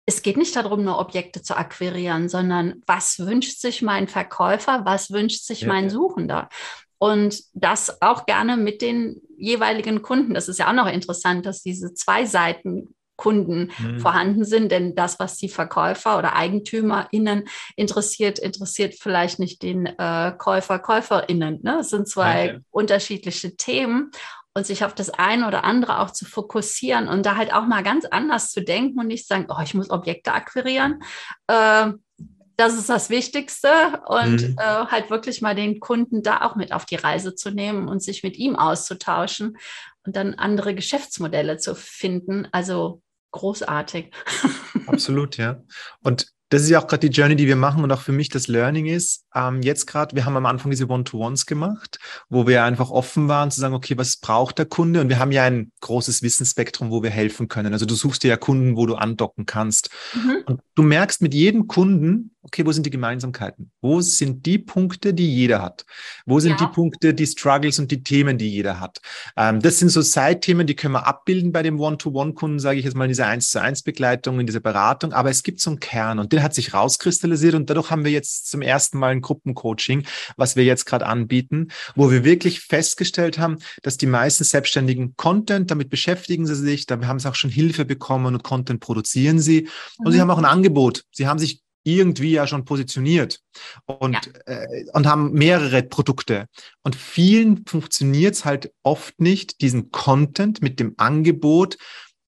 es 0.06 0.22
geht 0.22 0.36
nicht 0.36 0.54
darum, 0.56 0.84
nur 0.84 0.98
Objekte 0.98 1.42
zu 1.42 1.56
akquirieren, 1.56 2.28
sondern 2.28 2.82
was 2.86 3.18
wünscht 3.18 3.58
sich 3.58 3.82
mein 3.82 4.08
Verkäufer, 4.08 4.84
was 4.84 5.10
wünscht 5.10 5.44
sich 5.44 5.62
ja, 5.62 5.68
mein 5.68 5.88
Suchender? 5.88 6.48
Und 6.98 7.42
das 7.54 8.00
auch 8.00 8.26
gerne 8.26 8.56
mit 8.56 8.80
den 8.80 9.20
jeweiligen 9.36 10.02
Kunden. 10.02 10.34
Das 10.34 10.48
ist 10.48 10.58
ja 10.58 10.68
auch 10.68 10.74
noch 10.74 10.86
interessant, 10.86 11.44
dass 11.46 11.62
diese 11.62 11.92
zwei 11.94 12.24
Seiten 12.24 12.94
Kunden 13.16 13.70
mhm. 13.78 14.00
vorhanden 14.00 14.44
sind. 14.44 14.70
Denn 14.72 14.94
das, 14.94 15.18
was 15.18 15.36
die 15.36 15.48
Verkäufer 15.48 16.18
oder 16.18 16.36
EigentümerInnen 16.36 17.44
interessiert, 17.76 18.38
interessiert 18.38 18.94
vielleicht 18.98 19.38
nicht 19.38 19.62
den 19.62 19.86
äh, 19.86 20.32
Käufer, 20.38 20.78
KäuferInnen. 20.78 21.60
Ne? 21.62 21.78
Es 21.80 21.90
sind 21.90 22.08
zwei 22.08 22.54
okay. 22.54 22.60
unterschiedliche 22.70 23.56
Themen 23.56 24.10
und 24.54 24.66
sich 24.66 24.84
auf 24.84 24.94
das 24.94 25.10
eine 25.10 25.48
oder 25.48 25.64
andere 25.64 25.98
auch 25.98 26.10
zu 26.10 26.24
fokussieren 26.24 27.08
und 27.08 27.26
da 27.26 27.36
halt 27.36 27.52
auch 27.52 27.66
mal 27.66 27.82
ganz 27.82 28.04
anders 28.04 28.52
zu 28.52 28.62
denken 28.62 29.00
und 29.00 29.08
nicht 29.08 29.26
sagen, 29.26 29.46
oh, 29.48 29.60
ich 29.62 29.74
muss 29.74 29.90
Objekte 29.90 30.32
akquirieren. 30.32 31.02
Äh, 31.48 31.92
das 32.56 32.74
ist 32.74 32.88
das 32.88 33.10
Wichtigste 33.10 33.68
und 34.06 34.48
mhm. 34.48 34.56
äh, 34.58 34.86
halt 34.86 35.10
wirklich 35.10 35.40
mal 35.42 35.54
den 35.54 35.80
Kunden 35.80 36.22
da 36.22 36.42
auch 36.42 36.56
mit 36.56 36.72
auf 36.72 36.84
die 36.84 36.96
Reise 36.96 37.34
zu 37.34 37.50
nehmen 37.50 37.88
und 37.88 38.02
sich 38.02 38.22
mit 38.22 38.36
ihm 38.36 38.56
auszutauschen 38.56 39.56
und 40.04 40.16
dann 40.16 40.34
andere 40.34 40.74
Geschäftsmodelle 40.74 41.58
zu 41.58 41.74
finden. 41.74 42.46
Also 42.52 43.02
großartig. 43.32 44.12
Absolut, 44.86 45.36
ja. 45.36 45.62
Und 46.02 46.32
das 46.50 46.62
ist 46.62 46.70
ja 46.70 46.80
auch 46.80 46.86
gerade 46.86 47.08
die 47.08 47.16
Journey, 47.16 47.34
die 47.34 47.48
wir 47.48 47.56
machen 47.56 47.82
und 47.82 47.90
auch 47.90 48.02
für 48.02 48.12
mich 48.12 48.28
das 48.28 48.46
Learning 48.46 48.86
ist, 48.86 49.24
ähm, 49.34 49.62
jetzt 49.62 49.86
gerade, 49.86 50.14
wir 50.14 50.24
haben 50.24 50.36
am 50.36 50.46
Anfang 50.46 50.70
diese 50.70 50.88
One-to-Ones 50.88 51.46
gemacht, 51.46 51.98
wo 52.28 52.46
wir 52.46 52.62
einfach 52.62 52.90
offen 52.90 53.26
waren 53.26 53.50
zu 53.50 53.60
sagen, 53.60 53.74
okay, 53.74 53.98
was 53.98 54.18
braucht 54.18 54.58
der 54.58 54.66
Kunde? 54.66 55.00
Und 55.00 55.08
wir 55.08 55.18
haben 55.18 55.32
ja 55.32 55.42
ein 55.44 55.72
großes 55.80 56.22
Wissensspektrum, 56.22 56.90
wo 56.90 57.02
wir 57.02 57.10
helfen 57.10 57.48
können. 57.48 57.72
Also 57.72 57.86
du 57.86 57.94
suchst 57.94 58.22
dir 58.22 58.28
ja 58.28 58.36
Kunden, 58.36 58.76
wo 58.76 58.86
du 58.86 58.94
andocken 58.94 59.46
kannst. 59.46 59.90
Mhm. 60.14 60.36
Und 60.46 60.60
du 60.76 60.82
merkst 60.82 61.22
mit 61.22 61.34
jedem 61.34 61.66
Kunden, 61.66 62.33
okay, 62.44 62.64
wo 62.64 62.72
sind 62.72 62.84
die 62.84 62.90
Gemeinsamkeiten? 62.90 63.70
Wo 63.80 64.00
sind 64.00 64.44
die 64.46 64.58
Punkte, 64.58 65.14
die 65.14 65.34
jeder 65.34 65.62
hat? 65.62 65.84
Wo 66.26 66.40
sind 66.40 66.60
ja. 66.60 66.66
die 66.66 66.72
Punkte, 66.72 67.14
die 67.14 67.26
Struggles 67.26 67.78
und 67.78 67.90
die 67.90 68.02
Themen, 68.02 68.38
die 68.38 68.50
jeder 68.50 68.80
hat? 68.80 69.00
Ähm, 69.36 69.60
das 69.60 69.78
sind 69.78 69.88
so 69.88 70.02
Side-Themen, 70.02 70.66
die 70.66 70.76
können 70.76 70.92
wir 70.92 71.06
abbilden 71.06 71.52
bei 71.52 71.62
dem 71.62 71.80
One-to-One-Kunden, 71.80 72.58
sage 72.58 72.78
ich 72.78 72.84
jetzt 72.84 72.94
mal 72.94 73.04
in 73.04 73.10
dieser 73.10 73.26
1 73.26 73.50
zu 73.50 73.60
1 73.60 73.82
Begleitung, 73.82 74.40
in 74.40 74.46
dieser 74.46 74.60
Beratung. 74.60 75.12
Aber 75.12 75.30
es 75.30 75.42
gibt 75.42 75.60
so 75.60 75.70
einen 75.70 75.80
Kern 75.80 76.18
und 76.18 76.32
den 76.32 76.42
hat 76.42 76.54
sich 76.54 76.74
rauskristallisiert 76.74 77.54
und 77.54 77.70
dadurch 77.70 77.90
haben 77.90 78.04
wir 78.04 78.12
jetzt 78.12 78.50
zum 78.50 78.62
ersten 78.62 78.98
Mal 78.98 79.12
ein 79.12 79.22
Gruppencoaching, 79.22 80.04
was 80.36 80.54
wir 80.54 80.64
jetzt 80.64 80.84
gerade 80.84 81.06
anbieten, 81.06 81.68
wo 81.96 82.10
wir 82.10 82.24
wirklich 82.24 82.60
festgestellt 82.60 83.38
haben, 83.38 83.58
dass 83.82 83.96
die 83.96 84.06
meisten 84.06 84.44
Selbstständigen 84.44 85.14
Content, 85.16 85.70
damit 85.70 85.88
beschäftigen 85.88 86.46
sie 86.46 86.54
sich, 86.54 86.86
da 86.86 87.00
haben 87.06 87.18
sie 87.18 87.28
auch 87.28 87.34
schon 87.34 87.50
Hilfe 87.50 87.84
bekommen 87.84 88.34
und 88.34 88.42
Content 88.42 88.80
produzieren 88.80 89.40
sie. 89.40 89.68
Und 89.98 90.08
mhm. 90.08 90.12
sie 90.12 90.20
haben 90.20 90.30
auch 90.30 90.38
ein 90.38 90.44
Angebot. 90.44 91.04
Sie 91.10 91.26
haben 91.26 91.38
sich 91.38 91.63
irgendwie 91.84 92.32
ja 92.32 92.46
schon 92.46 92.64
positioniert 92.64 93.40
und, 93.86 94.14
ja. 94.14 94.52
äh, 94.52 94.84
und 94.92 95.06
haben 95.06 95.32
mehrere 95.32 95.82
Produkte. 95.82 96.46
Und 96.82 96.96
vielen 96.96 97.64
funktioniert 97.66 98.34
es 98.34 98.44
halt 98.44 98.72
oft 98.82 99.20
nicht, 99.20 99.60
diesen 99.60 99.90
Content 99.90 100.62
mit 100.62 100.80
dem 100.80 100.94
Angebot 100.96 101.76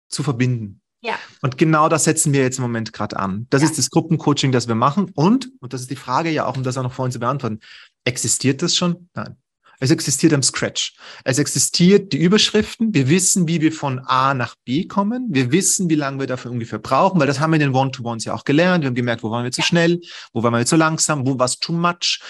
zu 0.09 0.23
verbinden. 0.23 0.81
Ja. 1.03 1.19
Und 1.43 1.59
genau 1.59 1.91
das 1.91 2.05
setzen 2.05 2.33
wir 2.33 2.41
jetzt 2.41 2.59
im 2.59 2.63
Moment 2.63 2.95
gerade 2.95 3.19
an. 3.19 3.47
Das 3.51 3.61
ja. 3.61 3.69
ist 3.69 3.77
das 3.77 3.91
Gruppencoaching, 3.91 4.53
das 4.53 4.69
wir 4.69 4.75
machen. 4.75 5.11
Und, 5.15 5.51
und 5.61 5.75
das 5.75 5.83
ist 5.83 5.91
die 5.91 5.97
Frage 5.97 6.31
ja 6.31 6.47
auch, 6.47 6.57
um 6.57 6.63
das 6.63 6.79
auch 6.79 6.83
noch 6.83 6.95
vorhin 6.95 7.13
zu 7.13 7.21
beantworten, 7.21 7.61
existiert 8.05 8.63
das 8.63 8.75
schon? 8.75 9.11
Nein. 9.15 9.37
Es 9.81 9.91
existiert 9.91 10.33
am 10.33 10.43
Scratch. 10.43 10.95
Es 11.25 11.39
existiert 11.39 12.13
die 12.13 12.19
Überschriften. 12.19 12.95
Wir 12.95 13.09
wissen, 13.09 13.49
wie 13.49 13.61
wir 13.61 13.73
von 13.73 13.99
A 14.01 14.35
nach 14.35 14.55
B 14.65 14.87
kommen. 14.87 15.29
Wir 15.31 15.53
wissen, 15.53 15.91
wie 15.91 15.95
lange 15.95 16.21
wir 16.21 16.27
dafür 16.27 16.51
ungefähr 16.51 16.79
brauchen, 16.79 17.21
weil 17.21 17.27
das 17.27 17.41
haben 17.41 17.51
wir 17.53 17.57
in 17.57 17.73
den 17.73 17.75
One-to-Ones 17.75 18.25
ja 18.25 18.35
auch 18.35 18.45
gelernt. 18.45 18.85
Wir 18.85 18.89
haben 18.89 18.95
gemerkt, 18.95 19.23
wo 19.23 19.31
waren 19.31 19.45
wir 19.45 19.53
zu 19.53 19.63
schnell, 19.63 20.01
wo 20.33 20.43
waren 20.43 20.53
wir 20.53 20.67
zu 20.67 20.77
langsam, 20.77 21.27
wo 21.27 21.39
war 21.39 21.47
es 21.47 21.59
too 21.59 21.73
much. 21.73 22.21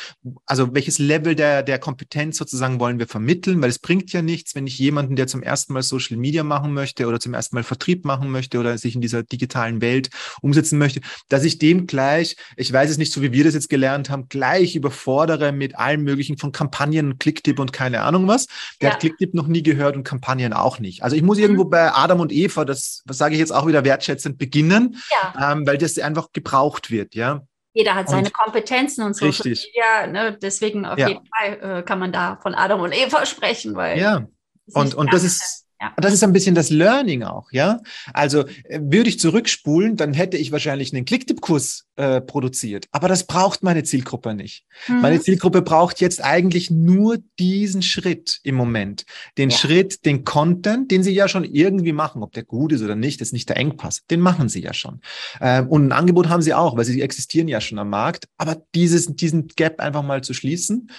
Also 0.47 0.75
welches 0.75 0.99
Level 0.99 1.35
der, 1.35 1.63
der 1.63 1.79
Kompetenz 1.79 2.39
sozusagen 2.39 2.81
wollen 2.81 2.99
wir 2.99 3.07
vermitteln, 3.07 3.61
weil 3.61 3.71
es 3.71 3.79
bringt 3.79 4.13
ja 4.13 4.23
nichts, 4.23 4.55
wenn 4.55 4.67
ich 4.67 4.79
jemanden, 4.79 5.17
der 5.17 5.27
zum 5.27 5.43
ersten 5.43 5.73
Mal 5.73 5.83
Social 5.83 6.17
Media 6.17 6.43
machen 6.43 6.73
möchte 6.73 7.07
oder 7.07 7.21
zum 7.21 7.35
ersten 7.35 7.57
Mal 7.57 7.63
Vertrieb 7.63 8.05
machen 8.05 8.31
möchte 8.31 8.59
oder 8.59 8.79
sich 8.79 8.95
in 8.95 9.01
dieser 9.01 9.23
digitalen 9.23 9.81
Welt 9.81 10.11
umsetzen 10.41 10.79
möchte, 10.79 11.01
dass 11.29 11.45
ich 11.45 11.59
dem 11.59 11.87
gleich, 11.87 12.37
ich 12.57 12.73
weiß 12.73 12.91
es 12.91 12.99
nicht, 12.99 13.13
so 13.13 13.23
wie 13.23 13.33
wir 13.33 13.45
das 13.45 13.55
jetzt 13.55 13.69
gelernt 13.69 14.11
haben, 14.11 14.29
gleich 14.29 14.77
überfordere 14.77 15.53
mit 15.53 15.77
allem 15.77 16.05
möglichen 16.05 16.39
von 16.39 16.53
Kampagnen, 16.53 17.19
Klick 17.19 17.34
Clicktip 17.35 17.59
und 17.59 17.73
keine 17.73 18.03
Ahnung 18.03 18.27
was. 18.29 18.47
Der 18.81 18.89
ja. 18.89 18.95
hat 18.95 19.01
Clicktip 19.01 19.35
noch 19.35 19.47
nie 19.47 19.63
gehört 19.63 19.97
und 19.97 20.05
Kampagnen 20.05 20.53
auch 20.53 20.79
nicht. 20.79 21.03
Also 21.03 21.17
ich 21.17 21.23
muss 21.23 21.37
mhm. 21.39 21.45
irgendwo 21.45 21.65
bei 21.65 21.93
Adam 21.93 22.21
und 22.21 22.33
Eva, 22.33 22.65
das, 22.65 23.03
das 23.07 23.19
sage 23.19 23.35
ich 23.35 23.41
jetzt 23.41 23.53
auch 23.53 23.67
wieder 23.67 23.85
wertschätzend, 23.85 24.39
beginnen, 24.39 24.97
ja. 25.11 25.53
ähm, 25.53 25.67
weil 25.67 25.79
das 25.79 25.99
einfach 25.99 26.33
gebraucht 26.33 26.91
wird, 26.91 27.15
ja. 27.15 27.43
Jeder 27.75 27.97
hat 27.97 28.09
seine 28.09 28.29
und, 28.29 28.33
Kompetenzen 28.33 29.03
und 29.03 29.17
so. 29.17 29.27
Richtig. 29.27 29.73
Ja, 29.75 30.07
ne, 30.07 30.39
deswegen 30.41 30.87
auf 30.87 30.97
ja. 30.97 31.09
jeden 31.09 31.27
Fall 31.27 31.79
äh, 31.79 31.83
kann 31.83 31.99
man 31.99 32.13
da 32.13 32.39
von 32.41 32.55
Adam 32.55 32.81
und 32.81 32.97
Eva 32.97 33.27
sprechen, 33.27 33.75
weil. 33.75 33.99
Ja. 33.99 34.29
Und, 34.73 34.95
und 34.95 35.13
das 35.13 35.25
ist, 35.25 35.64
ja. 35.85 35.93
Das 35.97 36.13
ist 36.13 36.23
ein 36.25 36.33
bisschen 36.33 36.55
das 36.55 36.71
Learning 36.71 37.23
auch, 37.23 37.53
ja. 37.53 37.81
Also 38.13 38.47
äh, 38.65 38.81
würde 38.81 39.09
ich 39.09 39.19
zurückspulen, 39.19 39.97
dann 39.97 40.15
hätte 40.15 40.37
ich 40.37 40.53
wahrscheinlich 40.53 40.95
einen 40.95 41.05
Clicktip-Kurs 41.05 41.87
äh, 41.97 42.21
produziert. 42.21 42.87
Aber 42.93 43.09
das 43.09 43.27
braucht 43.27 43.63
meine 43.63 43.83
Zielgruppe 43.83 44.35
nicht. 44.35 44.65
Mhm. 44.89 45.01
Meine 45.01 45.21
Zielgruppe 45.21 45.63
braucht 45.63 46.01
jetzt 46.01 46.25
eigentlich 46.25 46.71
nur 46.71 47.19
diesen 47.39 47.83
Schritt 47.83 48.41
im 48.43 48.55
Moment. 48.55 49.05
Den 49.39 49.51
ja. 49.51 49.57
Schritt, 49.57 50.05
den 50.05 50.25
Content, 50.25 50.91
den 50.91 51.03
sie 51.03 51.13
ja 51.13 51.29
schon 51.29 51.45
irgendwie 51.45 51.93
machen. 51.93 52.23
Ob 52.23 52.33
der 52.33 52.45
gut 52.45 52.73
ist 52.73 52.83
oder 52.83 52.97
nicht, 52.97 53.21
ist 53.21 53.33
nicht 53.33 53.49
der 53.49 53.57
Engpass. 53.57 54.03
Den 54.11 54.21
machen 54.21 54.49
sie 54.49 54.63
ja 54.63 54.73
schon. 54.73 55.01
Ähm, 55.41 55.69
und 55.69 55.87
ein 55.87 55.93
Angebot 55.93 56.29
haben 56.29 56.43
sie 56.43 56.55
auch, 56.55 56.77
weil 56.77 56.85
sie 56.85 57.03
existieren 57.03 57.49
ja 57.49 57.61
schon 57.61 57.79
am 57.79 57.91
Markt. 57.91 58.27
Aber 58.39 58.63
dieses, 58.75 59.07
diesen 59.15 59.49
Gap 59.49 59.81
einfach 59.81 60.03
mal 60.03 60.23
zu 60.23 60.35
schließen. 60.35 60.91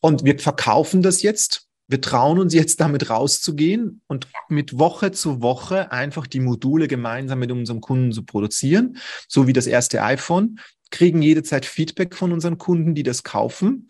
Und 0.00 0.24
wir 0.24 0.38
verkaufen 0.38 1.02
das 1.02 1.22
jetzt 1.22 1.68
wir 1.88 2.00
trauen 2.00 2.38
uns 2.38 2.54
jetzt 2.54 2.80
damit 2.80 3.10
rauszugehen 3.10 4.00
und 4.06 4.28
mit 4.48 4.78
Woche 4.78 5.12
zu 5.12 5.42
Woche 5.42 5.92
einfach 5.92 6.26
die 6.26 6.40
Module 6.40 6.88
gemeinsam 6.88 7.40
mit 7.40 7.52
unserem 7.52 7.80
Kunden 7.80 8.12
zu 8.12 8.24
produzieren, 8.24 8.96
so 9.28 9.46
wie 9.46 9.52
das 9.52 9.66
erste 9.66 10.02
iPhone, 10.02 10.58
kriegen 10.90 11.22
jederzeit 11.22 11.66
Feedback 11.66 12.14
von 12.14 12.32
unseren 12.32 12.58
Kunden, 12.58 12.94
die 12.94 13.02
das 13.02 13.24
kaufen, 13.24 13.88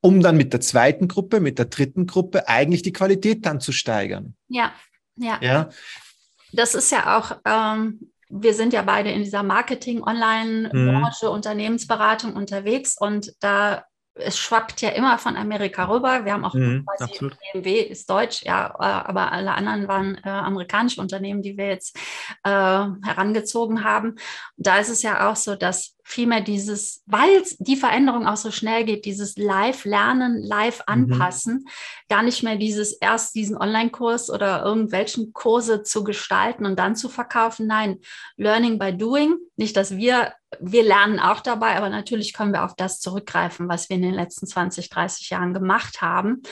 um 0.00 0.20
dann 0.20 0.36
mit 0.36 0.52
der 0.52 0.60
zweiten 0.60 1.08
Gruppe, 1.08 1.40
mit 1.40 1.58
der 1.58 1.66
dritten 1.66 2.06
Gruppe 2.06 2.48
eigentlich 2.48 2.82
die 2.82 2.92
Qualität 2.92 3.44
dann 3.46 3.60
zu 3.60 3.72
steigern. 3.72 4.34
Ja, 4.48 4.72
ja. 5.16 5.38
ja? 5.40 5.68
Das 6.52 6.74
ist 6.74 6.92
ja 6.92 7.18
auch, 7.18 7.38
ähm, 7.44 8.12
wir 8.28 8.54
sind 8.54 8.72
ja 8.72 8.82
beide 8.82 9.10
in 9.10 9.22
dieser 9.22 9.42
Marketing-Online-Branche, 9.42 11.26
mhm. 11.26 11.32
Unternehmensberatung 11.32 12.34
unterwegs 12.34 12.96
und 12.98 13.34
da 13.40 13.84
es 14.14 14.38
schwappt 14.38 14.82
ja 14.82 14.90
immer 14.90 15.18
von 15.18 15.36
Amerika 15.36 15.84
rüber. 15.84 16.24
Wir 16.24 16.32
haben 16.32 16.44
auch 16.44 16.54
mhm, 16.54 16.84
quasi 16.84 17.30
BMW 17.52 17.80
ist 17.80 18.08
deutsch, 18.10 18.42
ja, 18.42 18.74
aber 18.78 19.32
alle 19.32 19.52
anderen 19.54 19.88
waren 19.88 20.16
äh, 20.24 20.28
amerikanische 20.28 21.00
Unternehmen, 21.00 21.42
die 21.42 21.56
wir 21.56 21.68
jetzt 21.68 21.96
äh, 22.44 22.50
herangezogen 22.50 23.84
haben. 23.84 24.16
Da 24.56 24.78
ist 24.78 24.90
es 24.90 25.02
ja 25.02 25.30
auch 25.30 25.36
so, 25.36 25.56
dass 25.56 25.96
vielmehr 26.04 26.40
dieses, 26.40 27.02
weil 27.06 27.42
die 27.58 27.76
Veränderung 27.76 28.26
auch 28.26 28.36
so 28.36 28.50
schnell 28.50 28.84
geht, 28.84 29.04
dieses 29.04 29.36
Live-Lernen, 29.36 30.42
Live-Anpassen, 30.42 31.54
mhm. 31.54 31.68
gar 32.08 32.22
nicht 32.22 32.42
mehr 32.42 32.56
dieses 32.56 32.92
erst 32.92 33.34
diesen 33.34 33.56
Online-Kurs 33.56 34.30
oder 34.30 34.64
irgendwelchen 34.64 35.32
Kurse 35.32 35.82
zu 35.82 36.04
gestalten 36.04 36.66
und 36.66 36.78
dann 36.78 36.96
zu 36.96 37.08
verkaufen. 37.08 37.66
Nein, 37.66 37.98
Learning 38.36 38.78
by 38.78 38.96
Doing. 38.96 39.36
Nicht, 39.56 39.76
dass 39.76 39.96
wir, 39.96 40.32
wir 40.60 40.82
lernen 40.82 41.20
auch 41.20 41.40
dabei, 41.40 41.76
aber 41.76 41.88
natürlich 41.88 42.32
können 42.32 42.52
wir 42.52 42.64
auf 42.64 42.74
das 42.76 43.00
zurückgreifen, 43.00 43.68
was 43.68 43.88
wir 43.88 43.96
in 43.96 44.02
den 44.02 44.14
letzten 44.14 44.46
20, 44.46 44.90
30 44.90 45.30
Jahren 45.30 45.54
gemacht 45.54 46.02
haben 46.02 46.42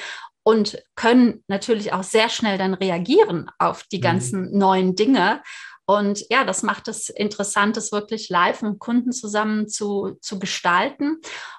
und 0.42 0.82
können 0.94 1.44
natürlich 1.48 1.92
auch 1.92 2.02
sehr 2.02 2.28
schnell 2.28 2.56
dann 2.56 2.74
reagieren 2.74 3.50
auf 3.58 3.84
die 3.84 3.98
mhm. 3.98 4.02
ganzen 4.02 4.58
neuen 4.58 4.94
Dinge 4.94 5.42
und 5.90 6.24
ja, 6.30 6.44
das 6.44 6.62
macht 6.62 6.86
es 6.86 7.08
interessant, 7.08 7.76
es 7.76 7.90
wirklich 7.90 8.28
live 8.28 8.62
mit 8.62 8.78
Kunden 8.78 9.10
zusammen 9.10 9.66
zu, 9.66 10.16
zu 10.20 10.38
gestalten. 10.38 11.16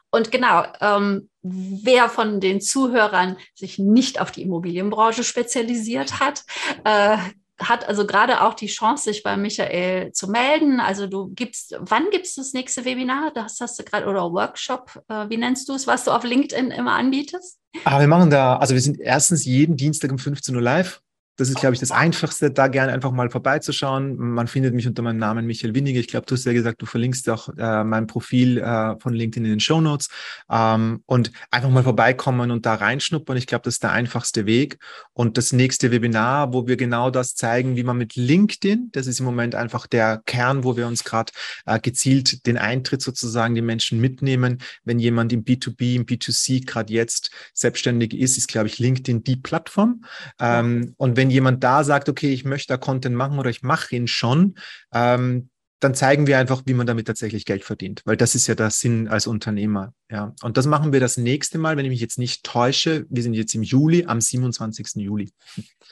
Und 0.09 0.31
genau, 0.31 0.63
ähm, 0.79 1.29
wer 1.41 2.07
von 2.07 2.39
den 2.39 2.61
Zuhörern 2.61 3.35
sich 3.55 3.77
nicht 3.77 4.21
auf 4.21 4.31
die 4.31 4.43
Immobilienbranche 4.43 5.25
spezialisiert 5.25 6.21
hat, 6.21 6.45
äh, 6.85 7.17
hat 7.59 7.89
also 7.89 8.07
gerade 8.07 8.41
auch 8.41 8.53
die 8.53 8.67
Chance, 8.67 9.03
sich 9.03 9.21
bei 9.21 9.35
Michael 9.35 10.13
zu 10.13 10.29
melden. 10.29 10.79
Also 10.79 11.07
du 11.07 11.27
gibst, 11.35 11.75
wann 11.79 12.09
gibst 12.09 12.37
du 12.37 12.41
das 12.41 12.53
nächste 12.53 12.85
Webinar? 12.85 13.31
Das 13.35 13.59
hast 13.59 13.79
du 13.79 13.83
gerade, 13.83 14.05
oder 14.05 14.31
Workshop, 14.31 15.03
äh, 15.09 15.27
wie 15.27 15.37
nennst 15.37 15.67
du 15.67 15.73
es, 15.73 15.87
was 15.87 16.05
du 16.05 16.11
auf 16.11 16.23
LinkedIn 16.23 16.71
immer 16.71 16.93
anbietest? 16.93 17.59
Ah, 17.83 17.99
wir 17.99 18.07
machen 18.07 18.29
da, 18.29 18.55
also 18.55 18.75
wir 18.75 18.81
sind 18.81 18.97
erstens 18.97 19.43
jeden 19.43 19.75
Dienstag 19.75 20.09
um 20.09 20.19
15 20.19 20.55
Uhr 20.55 20.61
live. 20.61 21.01
Das 21.37 21.49
ist, 21.49 21.59
glaube 21.59 21.73
ich, 21.73 21.79
das 21.79 21.91
Einfachste, 21.91 22.51
da 22.51 22.67
gerne 22.67 22.91
einfach 22.91 23.11
mal 23.11 23.29
vorbeizuschauen. 23.29 24.17
Man 24.17 24.47
findet 24.47 24.75
mich 24.75 24.85
unter 24.85 25.01
meinem 25.01 25.17
Namen 25.17 25.45
Michael 25.45 25.73
Windige. 25.73 25.99
Ich 25.99 26.07
glaube, 26.07 26.25
du 26.25 26.35
hast 26.35 26.45
ja 26.45 26.53
gesagt, 26.53 26.81
du 26.81 26.85
verlinkst 26.85 27.29
auch 27.29 27.49
äh, 27.57 27.83
mein 27.83 28.05
Profil 28.05 28.57
äh, 28.57 28.99
von 28.99 29.13
LinkedIn 29.13 29.45
in 29.45 29.51
den 29.51 29.59
Show 29.59 29.81
Notes 29.81 30.09
ähm, 30.51 31.03
und 31.05 31.31
einfach 31.49 31.69
mal 31.69 31.83
vorbeikommen 31.83 32.51
und 32.51 32.65
da 32.65 32.75
reinschnuppern. 32.75 33.37
Ich 33.37 33.47
glaube, 33.47 33.63
das 33.63 33.75
ist 33.75 33.83
der 33.83 33.91
einfachste 33.91 34.45
Weg. 34.45 34.77
Und 35.13 35.37
das 35.37 35.53
nächste 35.53 35.89
Webinar, 35.91 36.53
wo 36.53 36.67
wir 36.67 36.75
genau 36.75 37.09
das 37.09 37.35
zeigen, 37.35 37.75
wie 37.75 37.83
man 37.83 37.97
mit 37.97 38.15
LinkedIn, 38.15 38.89
das 38.91 39.07
ist 39.07 39.19
im 39.19 39.25
Moment 39.25 39.55
einfach 39.55 39.87
der 39.87 40.21
Kern, 40.25 40.63
wo 40.63 40.75
wir 40.75 40.85
uns 40.85 41.03
gerade 41.03 41.31
äh, 41.65 41.79
gezielt 41.79 42.45
den 42.45 42.57
Eintritt 42.57 43.01
sozusagen 43.01 43.55
die 43.55 43.61
Menschen 43.61 44.01
mitnehmen. 44.01 44.57
Wenn 44.83 44.99
jemand 44.99 45.31
im 45.31 45.45
B2B, 45.45 45.95
im 45.95 46.05
B2C 46.05 46.65
gerade 46.65 46.93
jetzt 46.93 47.31
selbstständig 47.53 48.13
ist, 48.13 48.37
ist, 48.37 48.47
glaube 48.47 48.67
ich, 48.67 48.79
LinkedIn 48.79 49.23
die 49.23 49.37
Plattform. 49.37 50.03
Ähm, 50.39 50.93
und 50.97 51.17
wenn 51.17 51.20
jemand 51.29 51.63
da 51.63 51.83
sagt, 51.83 52.09
okay, 52.09 52.33
ich 52.33 52.45
möchte 52.45 52.73
da 52.73 52.77
Content 52.77 53.15
machen 53.15 53.39
oder 53.39 53.49
ich 53.49 53.61
mache 53.63 53.95
ihn 53.95 54.07
schon, 54.07 54.55
ähm, 54.93 55.49
dann 55.81 55.95
zeigen 55.95 56.27
wir 56.27 56.37
einfach, 56.37 56.61
wie 56.65 56.75
man 56.75 56.85
damit 56.85 57.07
tatsächlich 57.07 57.45
Geld 57.45 57.63
verdient, 57.63 58.03
weil 58.05 58.15
das 58.15 58.35
ist 58.35 58.45
ja 58.47 58.53
der 58.53 58.69
Sinn 58.69 59.07
als 59.07 59.25
Unternehmer. 59.25 59.93
Ja, 60.11 60.33
und 60.43 60.57
das 60.57 60.67
machen 60.67 60.93
wir 60.93 60.99
das 60.99 61.17
nächste 61.17 61.57
Mal, 61.57 61.75
wenn 61.75 61.85
ich 61.85 61.91
mich 61.91 62.01
jetzt 62.01 62.19
nicht 62.19 62.43
täusche. 62.43 63.05
Wir 63.09 63.23
sind 63.23 63.33
jetzt 63.33 63.55
im 63.55 63.63
Juli, 63.63 64.05
am 64.05 64.21
27. 64.21 64.97
Juli. 64.97 65.31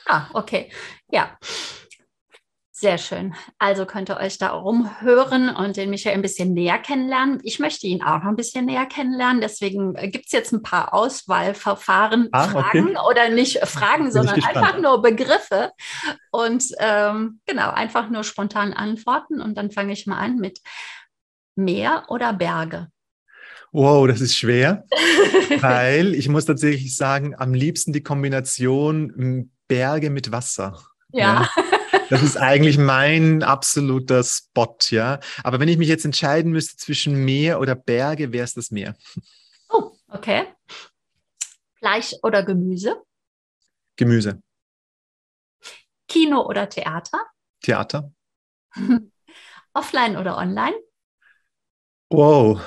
Ah, 0.06 0.28
okay. 0.34 0.70
Ja. 1.12 1.38
Sehr 2.80 2.98
schön. 2.98 3.36
Also 3.58 3.86
könnt 3.86 4.10
ihr 4.10 4.16
euch 4.16 4.38
da 4.38 4.52
rumhören 4.52 5.50
und 5.50 5.76
den 5.76 5.90
Michael 5.90 6.16
ein 6.16 6.22
bisschen 6.22 6.54
näher 6.54 6.80
kennenlernen. 6.80 7.42
Ich 7.44 7.60
möchte 7.60 7.88
ihn 7.88 8.02
auch 8.02 8.20
noch 8.20 8.30
ein 8.30 8.38
bisschen 8.38 8.68
näher 8.68 8.86
kennenlernen. 8.86 9.42
Deswegen 9.42 9.96
äh, 9.96 10.08
gibt 10.08 10.28
es 10.28 10.32
jetzt 10.32 10.54
ein 10.54 10.62
paar 10.62 10.94
Auswahlverfahren, 10.94 12.30
ah, 12.32 12.48
Fragen 12.48 12.96
okay. 12.96 13.10
oder 13.10 13.28
nicht 13.28 13.60
Fragen, 13.68 14.14
sondern 14.14 14.42
einfach 14.42 14.80
nur 14.80 15.02
Begriffe. 15.02 15.74
Und 16.32 16.68
ähm, 16.80 17.42
genau, 17.46 17.70
einfach 17.70 18.10
nur 18.10 18.24
spontan 18.24 18.72
antworten. 18.72 19.42
Und 19.42 19.58
dann 19.58 19.72
fange 19.72 19.92
ich 19.92 20.08
mal 20.08 20.20
an 20.20 20.38
mit 20.38 20.62
Meer 21.56 22.06
oder 22.08 22.32
Berge. 22.32 22.88
Wow, 23.74 24.08
das 24.08 24.22
ist 24.22 24.38
schwer, 24.38 24.86
weil 25.60 26.16
ich 26.16 26.30
muss 26.30 26.46
tatsächlich 26.46 26.96
sagen, 26.96 27.36
am 27.38 27.54
liebsten 27.54 27.92
die 27.92 28.04
Kombination 28.04 29.52
Berge 29.68 30.10
mit 30.12 30.32
Wasser. 30.32 30.82
ja. 31.12 31.42
ja. 31.42 31.69
Das 32.10 32.24
ist 32.24 32.38
eigentlich 32.38 32.78
mein 32.78 33.44
absoluter 33.44 34.24
Spot, 34.24 34.76
ja. 34.90 35.20
Aber 35.44 35.60
wenn 35.60 35.70
ich 35.70 35.78
mich 35.78 35.88
jetzt 35.88 36.06
entscheiden 36.06 36.52
müsste 36.52 36.78
zwischen 36.78 37.24
Meer 37.24 37.60
oder 37.60 37.76
Berge, 37.76 38.32
wäre 38.32 38.44
es 38.44 38.54
das 38.54 38.72
Meer. 38.72 38.96
Oh, 39.70 39.92
okay. 40.08 40.46
Fleisch 41.76 42.16
oder 42.24 42.44
Gemüse? 42.44 43.02
Gemüse. 43.96 44.42
Kino 46.08 46.46
oder 46.46 46.68
Theater? 46.68 47.20
Theater. 47.62 48.12
Offline 49.74 50.18
oder 50.18 50.38
online? 50.38 50.76
Wow. 52.10 52.60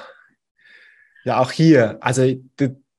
Ja, 1.25 1.41
auch 1.41 1.51
hier. 1.51 1.99
Also 2.01 2.23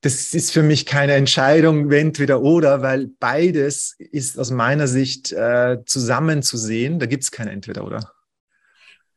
das 0.03 0.33
ist 0.33 0.51
für 0.51 0.63
mich 0.63 0.85
keine 0.85 1.13
Entscheidung, 1.13 1.89
entweder 1.89 2.41
oder, 2.41 2.81
weil 2.81 3.07
beides 3.07 3.95
ist 3.97 4.37
aus 4.37 4.51
meiner 4.51 4.85
Sicht 4.85 5.31
äh, 5.31 5.77
zusammen 5.85 6.43
zu 6.43 6.57
sehen. 6.57 6.99
Da 6.99 7.05
gibt 7.05 7.23
es 7.23 7.31
keine 7.31 7.51
entweder 7.51 7.85
oder. 7.85 8.11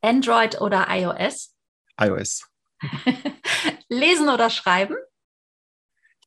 Android 0.00 0.60
oder 0.60 0.86
iOS? 0.88 1.56
iOS. 2.00 2.48
Lesen 3.88 4.28
oder 4.28 4.48
schreiben? 4.48 4.94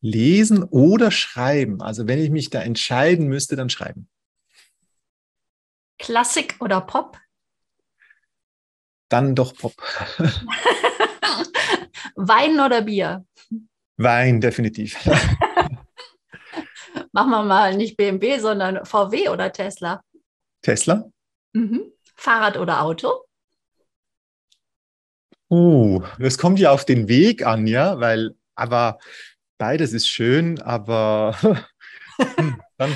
Lesen 0.01 0.63
oder 0.63 1.09
schreiben. 1.09 1.81
Also 1.81 2.07
wenn 2.07 2.19
ich 2.19 2.29
mich 2.29 2.49
da 2.49 2.61
entscheiden 2.61 3.27
müsste, 3.27 3.55
dann 3.55 3.69
schreiben. 3.69 4.09
Klassik 5.99 6.57
oder 6.59 6.81
Pop? 6.81 7.17
Dann 9.07 9.35
doch 9.35 9.55
Pop. 9.55 9.73
Wein 12.15 12.59
oder 12.59 12.81
Bier? 12.81 13.25
Wein, 13.99 14.39
definitiv. 14.39 14.97
Machen 17.11 17.31
wir 17.31 17.43
mal 17.43 17.75
nicht 17.75 17.97
BMW, 17.97 18.39
sondern 18.39 18.85
VW 18.85 19.27
oder 19.27 19.51
Tesla. 19.51 20.01
Tesla. 20.61 21.03
Mhm. 21.51 21.91
Fahrrad 22.15 22.57
oder 22.57 22.81
Auto? 22.81 23.25
Uh, 25.49 26.01
das 26.17 26.37
kommt 26.37 26.59
ja 26.59 26.71
auf 26.71 26.85
den 26.85 27.09
Weg 27.09 27.45
an, 27.45 27.67
ja, 27.67 27.99
weil, 27.99 28.35
aber 28.55 28.99
beides 29.57 29.91
ist 29.91 30.07
schön, 30.07 30.61
aber 30.61 31.35
hm, 32.37 32.61
dann 32.77 32.95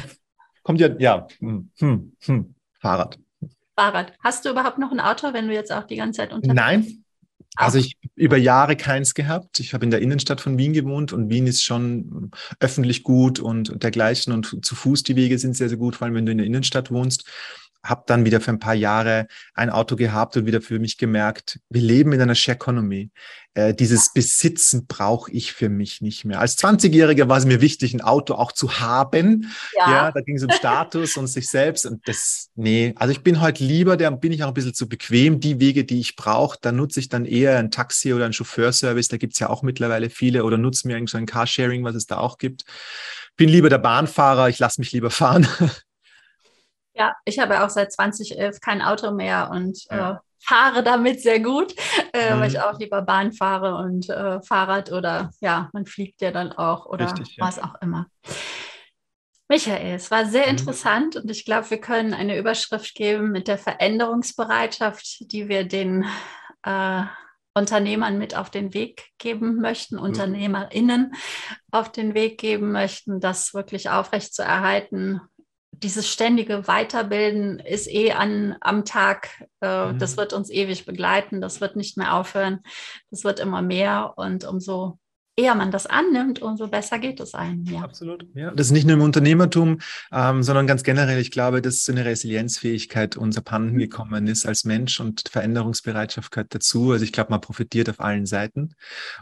kommt 0.61 0.79
ja, 0.79 0.87
ja, 0.99 1.27
hm, 1.39 1.69
hm, 1.79 2.15
hm, 2.21 2.55
Fahrrad. 2.79 3.19
Fahrrad. 3.75 4.13
Hast 4.23 4.45
du 4.45 4.51
überhaupt 4.51 4.77
noch 4.77 4.93
ein 4.93 5.01
Auto, 5.01 5.33
wenn 5.33 5.49
du 5.49 5.53
jetzt 5.53 5.73
auch 5.73 5.83
die 5.83 5.97
ganze 5.97 6.21
Zeit 6.21 6.31
unterwegs 6.31 6.55
Nein, 6.55 7.02
also 7.55 7.77
ich 7.77 7.97
über 8.15 8.37
Jahre 8.37 8.75
keins 8.75 9.13
gehabt. 9.13 9.59
Ich 9.59 9.73
habe 9.73 9.85
in 9.85 9.91
der 9.91 10.01
Innenstadt 10.01 10.41
von 10.41 10.57
Wien 10.57 10.73
gewohnt 10.73 11.13
und 11.13 11.29
Wien 11.29 11.47
ist 11.47 11.63
schon 11.63 12.31
öffentlich 12.59 13.03
gut 13.03 13.39
und 13.39 13.83
dergleichen 13.83 14.33
und 14.33 14.65
zu 14.65 14.75
Fuß 14.75 15.03
die 15.03 15.15
Wege 15.15 15.37
sind 15.37 15.55
sehr, 15.55 15.69
sehr 15.69 15.77
gut, 15.77 15.95
vor 15.95 16.05
allem 16.05 16.15
wenn 16.15 16.25
du 16.25 16.31
in 16.31 16.39
der 16.39 16.47
Innenstadt 16.47 16.91
wohnst 16.91 17.25
habe 17.83 18.03
dann 18.07 18.25
wieder 18.25 18.39
für 18.39 18.51
ein 18.51 18.59
paar 18.59 18.73
Jahre 18.73 19.27
ein 19.53 19.69
Auto 19.69 19.95
gehabt 19.95 20.37
und 20.37 20.45
wieder 20.45 20.61
für 20.61 20.79
mich 20.79 20.97
gemerkt, 20.97 21.59
wir 21.69 21.81
leben 21.81 22.13
in 22.13 22.21
einer 22.21 22.35
Share 22.35 22.55
Economy. 22.55 23.11
Äh, 23.55 23.73
dieses 23.75 24.13
Besitzen 24.13 24.87
brauche 24.87 25.29
ich 25.31 25.53
für 25.53 25.69
mich 25.69 26.01
nicht 26.01 26.25
mehr. 26.25 26.39
Als 26.39 26.57
20-Jähriger 26.57 27.27
war 27.27 27.37
es 27.37 27.45
mir 27.45 27.61
wichtig, 27.61 27.93
ein 27.93 28.01
Auto 28.01 28.33
auch 28.35 28.51
zu 28.51 28.79
haben. 28.79 29.51
Ja, 29.77 29.91
ja 29.91 30.11
da 30.11 30.21
ging 30.21 30.37
es 30.37 30.43
um 30.43 30.49
Status 30.49 31.17
und 31.17 31.27
sich 31.27 31.49
selbst 31.49 31.85
und 31.85 32.07
das, 32.07 32.49
nee, 32.55 32.93
also 32.95 33.11
ich 33.11 33.21
bin 33.21 33.41
heute 33.41 33.63
lieber, 33.63 33.97
da 33.97 34.09
bin 34.09 34.31
ich 34.31 34.43
auch 34.43 34.47
ein 34.47 34.53
bisschen 34.53 34.73
zu 34.73 34.87
bequem. 34.89 35.39
Die 35.39 35.59
Wege, 35.59 35.83
die 35.83 35.99
ich 35.99 36.15
brauche, 36.15 36.57
da 36.61 36.71
nutze 36.71 36.99
ich 36.99 37.09
dann 37.09 37.25
eher 37.25 37.59
ein 37.59 37.69
Taxi 37.69 38.13
oder 38.13 38.25
ein 38.25 38.33
Chauffeurservice, 38.33 39.09
da 39.09 39.17
gibt's 39.17 39.39
ja 39.39 39.49
auch 39.49 39.61
mittlerweile 39.61 40.09
viele 40.09 40.45
oder 40.45 40.57
nutze 40.57 40.87
mir 40.87 40.95
eigentlich 40.95 41.11
so 41.11 41.17
ein 41.17 41.25
Carsharing, 41.25 41.83
was 41.83 41.95
es 41.95 42.07
da 42.07 42.17
auch 42.17 42.37
gibt. 42.37 42.63
Bin 43.35 43.49
lieber 43.49 43.69
der 43.69 43.77
Bahnfahrer, 43.77 44.49
ich 44.49 44.59
lasse 44.59 44.79
mich 44.79 44.91
lieber 44.93 45.11
fahren. 45.11 45.47
Ja, 46.93 47.15
ich 47.25 47.39
habe 47.39 47.63
auch 47.63 47.69
seit 47.69 47.91
2011 47.91 48.59
kein 48.59 48.81
Auto 48.81 49.11
mehr 49.11 49.49
und 49.51 49.85
ja. 49.89 50.11
äh, 50.11 50.15
fahre 50.39 50.83
damit 50.83 51.21
sehr 51.21 51.39
gut, 51.39 51.73
äh, 52.13 52.35
mhm. 52.35 52.39
weil 52.39 52.49
ich 52.49 52.59
auch 52.59 52.77
lieber 52.77 53.01
Bahn 53.01 53.33
fahre 53.33 53.75
und 53.75 54.09
äh, 54.09 54.41
Fahrrad 54.41 54.91
oder 54.91 55.31
ja, 55.39 55.69
man 55.73 55.85
fliegt 55.85 56.21
ja 56.21 56.31
dann 56.31 56.51
auch 56.51 56.85
oder 56.85 57.05
Richtig, 57.05 57.37
was 57.39 57.59
auch 57.59 57.75
immer. 57.81 58.07
Michael, 59.49 59.95
es 59.95 60.11
war 60.11 60.25
sehr 60.25 60.43
mhm. 60.43 60.51
interessant 60.51 61.15
und 61.15 61.29
ich 61.29 61.45
glaube, 61.45 61.69
wir 61.69 61.79
können 61.79 62.13
eine 62.13 62.37
Überschrift 62.37 62.93
geben 62.95 63.31
mit 63.31 63.47
der 63.47 63.57
Veränderungsbereitschaft, 63.57 65.31
die 65.31 65.47
wir 65.47 65.63
den 65.63 66.05
äh, 66.63 67.03
Unternehmern 67.55 68.17
mit 68.17 68.35
auf 68.35 68.49
den 68.49 68.73
Weg 68.73 69.11
geben 69.17 69.61
möchten, 69.61 69.95
mhm. 69.95 70.03
UnternehmerInnen 70.03 71.13
auf 71.71 71.91
den 71.91 72.13
Weg 72.13 72.39
geben 72.39 72.71
möchten, 72.71 73.19
das 73.19 73.53
wirklich 73.53 73.89
aufrecht 73.89 74.33
zu 74.33 74.43
erhalten 74.43 75.21
dieses 75.83 76.09
ständige 76.09 76.67
Weiterbilden 76.67 77.59
ist 77.59 77.87
eh 77.87 78.13
an, 78.13 78.55
am 78.61 78.85
Tag. 78.85 79.29
Äh, 79.61 79.91
mhm. 79.91 79.99
Das 79.99 80.17
wird 80.17 80.33
uns 80.33 80.49
ewig 80.49 80.85
begleiten. 80.85 81.41
Das 81.41 81.61
wird 81.61 81.75
nicht 81.75 81.97
mehr 81.97 82.15
aufhören. 82.15 82.61
Das 83.11 83.23
wird 83.23 83.39
immer 83.39 83.61
mehr. 83.61 84.13
Und 84.15 84.45
umso 84.45 84.97
eher 85.35 85.55
man 85.55 85.71
das 85.71 85.87
annimmt, 85.87 86.41
umso 86.41 86.67
besser 86.67 86.99
geht 86.99 87.19
es 87.19 87.33
einem. 87.33 87.63
Ja. 87.65 87.81
Absolut. 87.81 88.25
Ja, 88.35 88.51
das 88.51 88.67
ist 88.67 88.71
nicht 88.71 88.85
nur 88.85 88.95
im 88.95 89.01
Unternehmertum, 89.01 89.79
ähm, 90.11 90.43
sondern 90.43 90.67
ganz 90.67 90.83
generell. 90.83 91.19
Ich 91.19 91.31
glaube, 91.31 91.61
dass 91.61 91.83
so 91.83 91.91
eine 91.91 92.05
Resilienzfähigkeit 92.05 93.17
uns 93.17 93.37
abhanden 93.37 93.73
mhm. 93.73 93.79
gekommen 93.79 94.27
ist 94.27 94.45
als 94.45 94.63
Mensch 94.63 94.99
und 94.99 95.27
Veränderungsbereitschaft 95.29 96.31
gehört 96.31 96.53
dazu. 96.53 96.91
Also 96.91 97.03
ich 97.03 97.11
glaube, 97.11 97.31
man 97.31 97.41
profitiert 97.41 97.89
auf 97.89 97.99
allen 97.99 98.25
Seiten. 98.25 98.75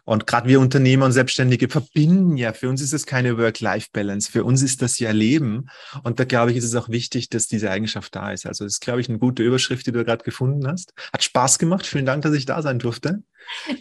Und 0.03 0.27
gerade 0.27 0.49
wir 0.49 0.59
Unternehmer 0.59 1.05
und 1.05 1.13
Selbstständige 1.13 1.69
verbinden 1.69 2.37
ja. 2.37 2.53
Für 2.53 2.69
uns 2.69 2.81
ist 2.81 2.93
es 2.93 3.05
keine 3.05 3.37
Work-Life-Balance. 3.37 4.31
Für 4.31 4.43
uns 4.43 4.61
ist 4.61 4.81
das 4.81 4.99
ja 4.99 5.11
Leben. 5.11 5.69
Und 6.03 6.19
da 6.19 6.25
glaube 6.25 6.51
ich, 6.51 6.57
ist 6.57 6.65
es 6.65 6.75
auch 6.75 6.89
wichtig, 6.89 7.29
dass 7.29 7.47
diese 7.47 7.71
Eigenschaft 7.71 8.15
da 8.15 8.31
ist. 8.31 8.45
Also 8.45 8.65
das 8.65 8.73
ist, 8.73 8.81
glaube 8.81 9.01
ich, 9.01 9.09
eine 9.09 9.19
gute 9.19 9.43
Überschrift, 9.43 9.87
die 9.87 9.91
du 9.91 10.03
gerade 10.03 10.23
gefunden 10.23 10.67
hast. 10.67 10.93
Hat 11.13 11.23
Spaß 11.23 11.57
gemacht. 11.57 11.85
Vielen 11.85 12.05
Dank, 12.05 12.23
dass 12.23 12.33
ich 12.33 12.45
da 12.45 12.61
sein 12.61 12.79
durfte. 12.79 13.23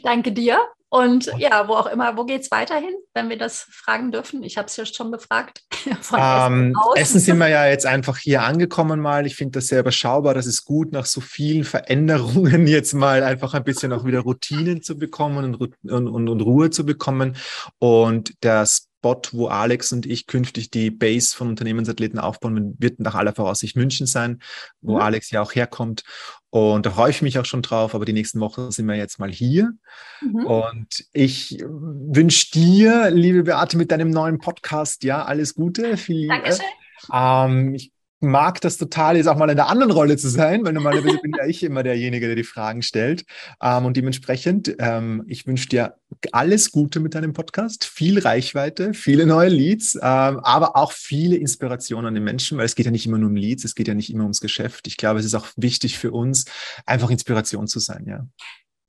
Danke 0.02 0.32
dir. 0.32 0.58
Und 0.92 1.30
ja, 1.38 1.68
wo 1.68 1.74
auch 1.74 1.86
immer, 1.86 2.16
wo 2.16 2.24
geht 2.24 2.42
es 2.42 2.50
weiterhin, 2.50 2.92
wenn 3.14 3.28
wir 3.28 3.38
das 3.38 3.62
fragen 3.70 4.10
dürfen? 4.10 4.42
Ich 4.42 4.58
habe 4.58 4.66
es 4.66 4.76
ja 4.76 4.84
schon 4.84 5.12
gefragt. 5.12 5.62
Ähm, 6.12 6.74
Essen, 6.94 7.00
Essen, 7.00 7.20
sind 7.20 7.38
wir 7.38 7.48
ja 7.48 7.66
jetzt 7.66 7.86
einfach 7.86 8.18
hier 8.18 8.42
angekommen 8.42 9.00
mal. 9.00 9.26
Ich 9.26 9.36
finde 9.36 9.52
das 9.58 9.68
sehr 9.68 9.80
überschaubar. 9.80 10.34
Das 10.34 10.46
ist 10.46 10.64
gut, 10.64 10.92
nach 10.92 11.06
so 11.06 11.22
vielen 11.22 11.64
Veränderungen 11.64 12.66
jetzt 12.66 12.92
mal 12.92 13.22
einfach 13.22 13.54
ein 13.54 13.64
bisschen 13.64 13.92
auch 13.92 14.04
wieder 14.04 14.20
Routinen 14.20 14.82
zu 14.82 14.98
bekommen 14.98 15.54
und, 15.54 15.74
und, 15.90 16.08
und, 16.08 16.28
und 16.28 16.40
Ruhe 16.42 16.68
zu 16.68 16.84
bekommen. 16.84 17.36
Und 17.78 18.34
das 18.40 18.90
Spot, 19.00 19.22
wo 19.32 19.46
Alex 19.46 19.92
und 19.92 20.04
ich 20.04 20.26
künftig 20.26 20.70
die 20.70 20.90
Base 20.90 21.34
von 21.34 21.48
Unternehmensathleten 21.48 22.18
aufbauen, 22.18 22.76
wird 22.78 23.00
nach 23.00 23.14
aller 23.14 23.34
Voraussicht 23.34 23.74
München 23.74 24.06
sein, 24.06 24.42
wo 24.82 24.96
mhm. 24.96 25.00
Alex 25.00 25.30
ja 25.30 25.40
auch 25.40 25.54
herkommt. 25.54 26.04
Und 26.50 26.84
da 26.84 26.90
freue 26.90 27.10
ich 27.10 27.22
mich 27.22 27.38
auch 27.38 27.44
schon 27.44 27.62
drauf, 27.62 27.94
aber 27.94 28.04
die 28.04 28.12
nächsten 28.12 28.40
Wochen 28.40 28.72
sind 28.72 28.86
wir 28.86 28.96
jetzt 28.96 29.20
mal 29.20 29.30
hier. 29.30 29.72
Mhm. 30.20 30.46
Und 30.46 31.04
ich 31.12 31.62
wünsche 31.64 32.50
dir, 32.50 33.10
liebe 33.10 33.44
Beate, 33.44 33.76
mit 33.76 33.92
deinem 33.92 34.10
neuen 34.10 34.38
Podcast, 34.38 35.04
ja, 35.04 35.24
alles 35.24 35.54
Gute. 35.54 35.96
Viel, 35.96 36.28
Dankeschön. 36.28 36.66
Äh, 37.12 37.44
ähm, 37.44 37.74
ich 37.74 37.92
mag 38.20 38.60
das 38.60 38.76
total, 38.76 39.16
jetzt 39.16 39.26
auch 39.26 39.36
mal 39.36 39.48
in 39.48 39.56
der 39.56 39.68
anderen 39.68 39.90
Rolle 39.90 40.16
zu 40.16 40.28
sein, 40.28 40.64
weil 40.64 40.74
normalerweise 40.74 41.18
bin 41.22 41.32
ja 41.36 41.46
ich 41.46 41.62
immer 41.62 41.82
derjenige, 41.82 42.26
der 42.26 42.36
die 42.36 42.44
Fragen 42.44 42.82
stellt. 42.82 43.24
Ähm, 43.62 43.86
und 43.86 43.96
dementsprechend, 43.96 44.76
ähm, 44.78 45.24
ich 45.26 45.46
wünsche 45.46 45.68
dir 45.68 45.94
alles 46.32 46.70
Gute 46.70 47.00
mit 47.00 47.14
deinem 47.14 47.32
Podcast, 47.32 47.84
viel 47.84 48.18
Reichweite, 48.18 48.94
viele 48.94 49.26
neue 49.26 49.48
Leads, 49.48 49.94
ähm, 49.94 50.40
aber 50.40 50.76
auch 50.76 50.92
viele 50.92 51.36
Inspirationen 51.36 52.06
an 52.06 52.14
den 52.14 52.24
Menschen, 52.24 52.58
weil 52.58 52.66
es 52.66 52.74
geht 52.74 52.86
ja 52.86 52.92
nicht 52.92 53.06
immer 53.06 53.18
nur 53.18 53.30
um 53.30 53.36
Leads, 53.36 53.64
es 53.64 53.74
geht 53.74 53.88
ja 53.88 53.94
nicht 53.94 54.12
immer 54.12 54.24
ums 54.24 54.40
Geschäft. 54.40 54.86
Ich 54.86 54.96
glaube, 54.96 55.20
es 55.20 55.26
ist 55.26 55.34
auch 55.34 55.46
wichtig 55.56 55.98
für 55.98 56.10
uns, 56.12 56.44
einfach 56.84 57.10
Inspiration 57.10 57.66
zu 57.66 57.78
sein, 57.78 58.04
ja. 58.06 58.26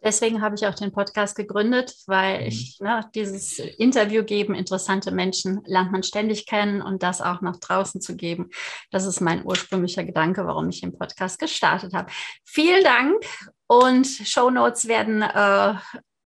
Deswegen 0.03 0.41
habe 0.41 0.55
ich 0.55 0.65
auch 0.65 0.73
den 0.73 0.91
Podcast 0.91 1.35
gegründet, 1.35 1.95
weil 2.07 2.41
mhm. 2.41 2.47
ich 2.47 2.77
ne, 2.79 3.01
dieses 3.13 3.59
Interview 3.59 4.23
geben, 4.23 4.55
interessante 4.55 5.11
Menschen 5.11 5.61
lernt 5.65 5.91
man 5.91 6.03
ständig 6.03 6.45
kennen 6.45 6.81
und 6.81 7.03
das 7.03 7.21
auch 7.21 7.41
nach 7.41 7.57
draußen 7.57 8.01
zu 8.01 8.15
geben. 8.15 8.49
Das 8.91 9.05
ist 9.05 9.21
mein 9.21 9.45
ursprünglicher 9.45 10.03
Gedanke, 10.03 10.45
warum 10.45 10.69
ich 10.69 10.81
den 10.81 10.97
Podcast 10.97 11.39
gestartet 11.39 11.93
habe. 11.93 12.11
Vielen 12.43 12.83
Dank 12.83 13.23
und 13.67 14.07
Show 14.07 14.49
Notes 14.49 14.87
werden 14.87 15.21
äh, 15.21 15.75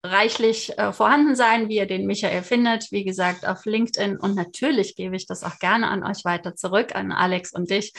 reichlich 0.04 0.78
äh, 0.78 0.92
vorhanden 0.92 1.34
sein, 1.34 1.68
wie 1.68 1.76
ihr 1.76 1.86
den 1.86 2.06
Michael 2.06 2.42
findet. 2.42 2.92
Wie 2.92 3.04
gesagt, 3.04 3.46
auf 3.46 3.64
LinkedIn. 3.64 4.18
Und 4.18 4.36
natürlich 4.36 4.94
gebe 4.94 5.16
ich 5.16 5.26
das 5.26 5.42
auch 5.42 5.58
gerne 5.58 5.88
an 5.88 6.04
euch 6.04 6.24
weiter 6.24 6.54
zurück, 6.54 6.94
an 6.94 7.10
Alex 7.10 7.52
und 7.52 7.70
dich. 7.70 7.92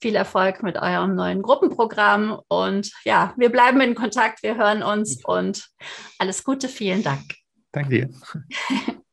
Viel 0.00 0.16
Erfolg 0.16 0.62
mit 0.62 0.76
eurem 0.76 1.14
neuen 1.14 1.42
Gruppenprogramm. 1.42 2.38
Und 2.48 2.90
ja, 3.04 3.32
wir 3.36 3.50
bleiben 3.50 3.80
in 3.80 3.94
Kontakt, 3.94 4.42
wir 4.42 4.56
hören 4.56 4.82
uns 4.82 5.24
und 5.24 5.68
alles 6.18 6.42
Gute. 6.42 6.68
Vielen 6.68 7.02
Dank. 7.02 7.22
Danke 7.72 7.90
dir. 7.90 8.10